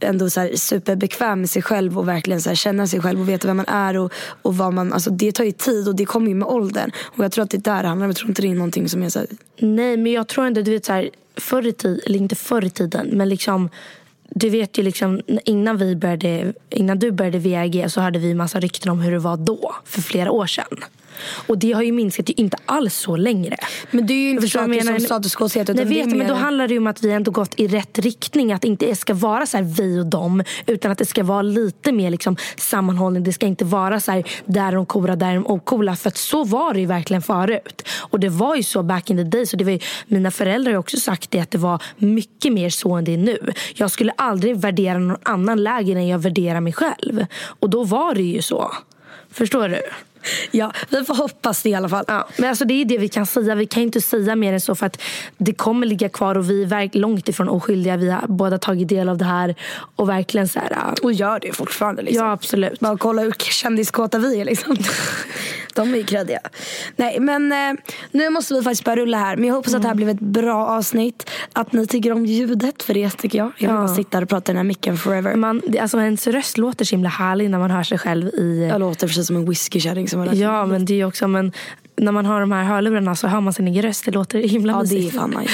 ändå 0.00 0.30
så 0.30 0.40
här 0.40 0.56
superbekväm 0.56 1.40
med 1.40 1.50
sig 1.50 1.62
själv 1.62 1.98
och 1.98 2.08
verkligen 2.08 2.40
så 2.40 2.50
här 2.50 2.56
känna 2.56 2.86
sig 2.86 3.00
själv 3.00 3.20
och 3.20 3.28
veta 3.28 3.46
vem 3.46 3.56
man 3.56 3.66
är 3.68 3.96
och, 3.96 4.12
och 4.42 4.56
vad 4.56 4.72
man, 4.72 4.92
alltså 4.92 5.10
det 5.10 5.32
tar 5.32 5.44
ju 5.44 5.52
tid 5.52 5.88
och 5.88 5.94
det 5.94 6.04
kommer 6.04 6.28
ju 6.28 6.34
med 6.34 6.48
åldern. 6.48 6.90
Och 6.98 7.24
jag 7.24 7.32
tror 7.32 7.44
att 7.44 7.50
det 7.50 7.56
är 7.56 7.74
där 7.74 7.82
det 7.82 7.88
handlar 7.88 8.06
om. 8.06 8.10
Jag 8.10 8.16
tror 8.16 8.28
inte 8.28 8.42
det 8.42 8.48
är 8.48 8.54
någonting 8.54 8.88
som 8.88 9.02
är 9.02 9.08
så 9.08 9.18
här, 9.18 9.28
Nej, 9.58 9.96
men 9.96 10.12
jag 10.12 10.28
tror 10.28 10.46
ändå, 10.46 10.62
du 10.62 10.70
vet 10.70 10.84
så 10.84 10.92
här, 10.92 11.10
förr 11.36 11.66
i 11.66 11.72
tiden, 11.72 12.00
eller 12.06 12.18
inte 12.18 12.34
förr 12.34 12.64
i 12.64 12.70
tiden, 12.70 13.08
men 13.12 13.28
liksom 13.28 13.70
du 14.34 14.50
vet 14.50 14.78
ju 14.78 14.82
liksom 14.82 15.20
innan, 15.44 15.76
vi 15.76 15.96
började, 15.96 16.52
innan 16.70 16.98
du 16.98 17.10
började 17.10 17.38
VAG 17.38 17.90
så 17.90 18.00
hade 18.00 18.18
vi 18.18 18.34
massa 18.34 18.60
rykten 18.60 18.92
om 18.92 19.00
hur 19.00 19.12
det 19.12 19.18
var 19.18 19.36
då, 19.36 19.74
för 19.84 20.00
flera 20.00 20.30
år 20.30 20.46
sedan. 20.46 20.84
Och 21.46 21.58
det 21.58 21.72
har 21.72 21.82
ju 21.82 21.92
minskat 21.92 22.30
ju 22.30 22.34
inte 22.36 22.56
alls 22.66 22.94
så 22.94 23.16
längre. 23.16 23.56
Men 23.90 24.06
det 24.06 24.12
är 24.12 24.22
ju 24.22 24.30
inte 24.30 24.48
saker 24.48 24.80
som 24.80 24.86
menar? 24.86 24.98
statuskåshet 24.98 25.68
Nej, 25.68 25.76
utan 25.76 25.76
det 25.76 26.00
är 26.00 26.04
vet 26.04 26.16
men 26.16 26.28
då 26.28 26.34
handlar 26.34 26.68
det 26.68 26.74
ju 26.74 26.78
om 26.78 26.86
att 26.86 27.02
vi 27.02 27.10
ändå 27.10 27.30
gått 27.30 27.60
i 27.60 27.66
rätt 27.66 27.98
riktning. 27.98 28.52
Att 28.52 28.62
det 28.62 28.68
inte 28.68 28.96
ska 28.96 29.14
vara 29.14 29.46
så 29.46 29.56
här 29.56 29.64
vi 29.64 30.00
och 30.00 30.06
dem. 30.06 30.44
Utan 30.66 30.92
att 30.92 30.98
det 30.98 31.06
ska 31.06 31.24
vara 31.24 31.42
lite 31.42 31.92
mer 31.92 32.10
liksom 32.10 32.36
sammanhållning. 32.56 33.24
Det 33.24 33.32
ska 33.32 33.46
inte 33.46 33.64
vara 33.64 34.00
så 34.00 34.12
här 34.12 34.24
där 34.46 34.68
är 34.68 34.72
de 34.72 34.86
coola, 34.86 35.16
där 35.16 35.30
är 35.30 35.34
de 35.34 35.46
ocoola. 35.46 35.96
För 35.96 36.12
så 36.14 36.44
var 36.44 36.74
det 36.74 36.80
ju 36.80 36.86
verkligen 36.86 37.22
förut. 37.22 37.88
Och 37.98 38.20
det 38.20 38.28
var 38.28 38.56
ju 38.56 38.62
så 38.62 38.82
back 38.82 39.10
in 39.10 39.16
the 39.16 39.24
day. 39.24 39.46
Så 39.46 39.56
det 39.56 39.64
var 39.64 39.72
ju, 39.72 39.78
mina 40.06 40.30
föräldrar 40.30 40.70
har 40.70 40.74
ju 40.74 40.78
också 40.78 40.96
sagt 40.96 41.30
det 41.30 41.40
att 41.40 41.50
det 41.50 41.58
var 41.58 41.82
mycket 41.96 42.52
mer 42.52 42.70
så 42.70 42.92
än 42.92 43.04
det 43.04 43.12
är 43.12 43.18
nu. 43.18 43.52
Jag 43.74 43.90
skulle 43.90 44.12
aldrig 44.16 44.56
värdera 44.56 44.98
någon 44.98 45.18
annan 45.22 45.62
lägre 45.62 45.98
än 45.98 46.08
jag 46.08 46.18
värderar 46.18 46.60
mig 46.60 46.72
själv. 46.72 47.26
Och 47.60 47.70
då 47.70 47.84
var 47.84 48.14
det 48.14 48.22
ju 48.22 48.42
så. 48.42 48.72
Förstår 49.30 49.68
du? 49.68 49.82
Ja, 50.50 50.72
vi 50.88 51.04
får 51.04 51.14
hoppas 51.14 51.62
det 51.62 51.68
i 51.68 51.74
alla 51.74 51.88
fall. 51.88 52.04
Ja, 52.08 52.28
men 52.36 52.48
alltså 52.48 52.64
det 52.64 52.74
är 52.74 52.84
det 52.84 52.98
vi 52.98 53.08
kan 53.08 53.26
säga. 53.26 53.54
Vi 53.54 53.66
kan 53.66 53.82
inte 53.82 54.00
säga 54.00 54.36
mer 54.36 54.52
än 54.52 54.60
så 54.60 54.74
för 54.74 54.86
att 54.86 55.00
det 55.38 55.52
kommer 55.52 55.86
ligga 55.86 56.08
kvar 56.08 56.34
och 56.38 56.50
vi 56.50 56.62
är 56.62 56.98
långt 56.98 57.28
ifrån 57.28 57.48
oskyldiga. 57.48 57.96
Vi 57.96 58.10
har 58.10 58.26
båda 58.28 58.58
tagit 58.58 58.88
del 58.88 59.08
av 59.08 59.18
det 59.18 59.24
här 59.24 59.54
och 59.96 60.08
verkligen 60.08 60.48
så 60.48 60.58
här. 60.58 60.94
Och 61.02 61.12
gör 61.12 61.40
det 61.40 61.52
fortfarande. 61.56 62.02
Liksom. 62.02 62.26
Ja, 62.26 62.32
absolut. 62.32 62.80
Bara 62.80 62.96
kolla 62.98 63.22
hur 63.22 63.32
kändiskåta 63.38 64.18
vi 64.18 64.40
är. 64.40 64.44
Liksom. 64.44 64.76
De 65.74 65.92
är 65.94 65.98
ju 65.98 66.04
kreddiga. 66.04 66.40
Nej, 66.96 67.20
men 67.20 67.52
eh, 67.52 67.80
nu 68.10 68.30
måste 68.30 68.54
vi 68.54 68.62
faktiskt 68.62 68.84
börja 68.84 68.96
rulla 68.96 69.18
här. 69.18 69.36
Men 69.36 69.48
jag 69.48 69.54
hoppas 69.54 69.74
att 69.74 69.82
det 69.82 69.88
här 69.88 69.94
blev 69.94 70.08
ett 70.08 70.20
bra 70.20 70.66
avsnitt. 70.66 71.30
Att 71.52 71.72
ni 71.72 71.86
tycker 71.86 72.12
om 72.12 72.26
ljudet, 72.26 72.82
för 72.82 72.94
det 72.94 73.10
tycker 73.10 73.38
jag. 73.38 73.46
Jag 73.58 73.68
vill 73.68 73.76
Ja. 73.76 73.86
bara 73.86 73.94
sitta 73.94 74.16
här 74.16 74.22
och 74.22 74.28
prata 74.28 74.52
i 74.52 74.54
den 74.54 74.56
här 74.56 74.64
micken 74.64 74.96
forever. 74.98 75.34
Man, 75.36 75.62
alltså 75.80 75.98
ens 75.98 76.26
röst 76.26 76.58
låter 76.58 76.84
så 76.84 76.90
himla 76.94 77.08
härlig 77.08 77.50
när 77.50 77.58
man 77.58 77.70
hör 77.70 77.82
sig 77.82 77.98
själv 77.98 78.28
i... 78.28 78.68
Jag 78.70 78.80
låter 78.80 79.06
precis 79.06 79.26
som 79.26 79.36
en 79.36 79.48
whiskykärring 79.48 80.08
som 80.12 80.20
har 80.20 80.26
lärt 80.26 80.36
Ja, 80.36 80.66
men 80.66 80.84
det 80.84 81.00
är 81.00 81.04
också... 81.04 81.28
Men 81.28 81.52
när 82.02 82.12
man 82.12 82.26
har 82.26 82.40
de 82.40 82.52
här 82.52 82.64
hörlurarna 82.64 83.16
så 83.16 83.26
hör 83.26 83.40
man 83.40 83.52
sin 83.52 83.68
egen 83.68 83.82
röst. 83.82 84.04
Det 84.04 84.10
låter 84.10 84.38
himla 84.38 84.72
Ja, 84.72 84.82
det 84.82 85.06
är 85.06 85.10
fan 85.10 85.30
nice. 85.30 85.52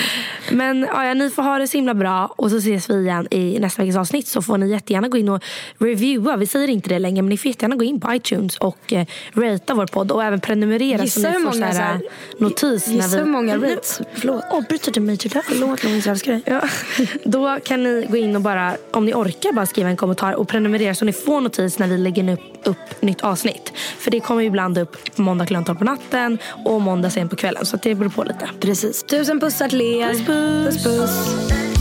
Men 0.51 0.81
ja, 0.95 1.15
ni 1.15 1.31
får 1.31 1.43
ha 1.43 1.59
det 1.59 1.69
så 1.69 1.77
himla 1.77 1.95
bra. 1.95 2.27
Och 2.37 2.51
så 2.51 2.57
ses 2.57 2.91
vi 2.91 2.95
igen 2.95 3.29
i 3.31 3.59
nästa 3.61 3.83
veckas 3.83 3.97
avsnitt. 3.97 4.27
Så 4.29 4.43
får 4.43 4.59
ni 4.59 4.71
jättegärna 4.71 5.09
gå 5.09 5.19
in 5.19 5.29
och 5.29 5.43
reviewa. 5.79 6.37
Vi 6.37 6.47
säger 6.47 6.69
inte 6.69 6.89
det 6.89 6.99
längre. 6.99 7.23
Men 7.23 7.29
ni 7.31 7.37
får 7.39 7.49
jättegärna 7.49 7.77
gå 7.77 7.85
in 7.85 8.01
på 8.01 8.15
iTunes 8.15 8.57
och 8.57 8.93
eh, 8.93 9.07
ratea 9.33 9.75
vår 9.77 9.87
podd. 9.87 10.13
Och 10.13 10.25
även 10.25 10.41
prenumerera 10.41 11.03
Gissa 11.03 11.21
så 11.21 11.27
ni 11.29 11.33
får 11.35 11.41
många 11.41 11.73
så 11.73 11.79
här, 11.79 11.93
här- 11.93 12.01
notis. 12.39 12.87
när 12.87 12.95
Gissa 12.95 13.09
vi... 13.09 13.17
hur 13.17 13.25
många 13.31 13.57
rates. 13.57 14.01
Förlåt. 14.15 14.45
Åh, 14.51 14.61
bryter 14.69 14.93
du 14.93 15.01
mig 15.01 15.17
till 15.17 15.31
det? 15.31 15.43
Förlåt 15.49 15.85
Louise, 15.85 16.09
jag 16.09 16.13
älskar 16.13 16.33
dig. 16.33 16.43
Ja. 16.47 16.61
Då 17.25 17.59
kan 17.65 17.83
ni 17.83 18.07
gå 18.11 18.17
in 18.17 18.37
och 18.37 18.43
bara, 18.43 18.77
om 18.91 19.05
ni 19.05 19.15
orkar, 19.15 19.53
bara 19.53 19.67
skriva 19.67 19.89
en 19.89 19.97
kommentar 19.97 20.33
och 20.33 20.49
prenumerera 20.49 20.95
så 20.95 21.05
ni 21.05 21.13
får 21.13 21.41
notis 21.41 21.79
när 21.79 21.87
vi 21.89 21.99
lägger 21.99 22.33
upp, 22.33 22.41
upp 22.65 23.03
nytt 23.03 23.21
avsnitt. 23.21 23.73
För 23.99 24.11
det 24.11 24.21
kommer 24.21 24.41
ju 24.43 24.47
ibland 24.49 24.79
upp 24.79 25.15
på 25.17 25.23
måndag 25.23 25.47
klockan 25.47 25.65
12 25.65 25.79
på 25.79 25.85
natten 25.85 26.38
och 26.65 26.81
måndag 26.81 27.11
sen 27.11 27.29
på 27.29 27.37
kvällen. 27.37 27.67
Så 27.67 27.77
det 27.77 27.95
beror 27.95 28.11
på 28.11 28.25
lite. 28.25 28.51
Precis. 28.61 29.03
Tusen 29.03 29.41
pussar 29.41 29.69
till 29.69 29.81
er. 29.81 30.09
Puss, 30.09 30.27
puss. 30.27 30.85
puss, 30.85 31.49
puss. 31.49 31.78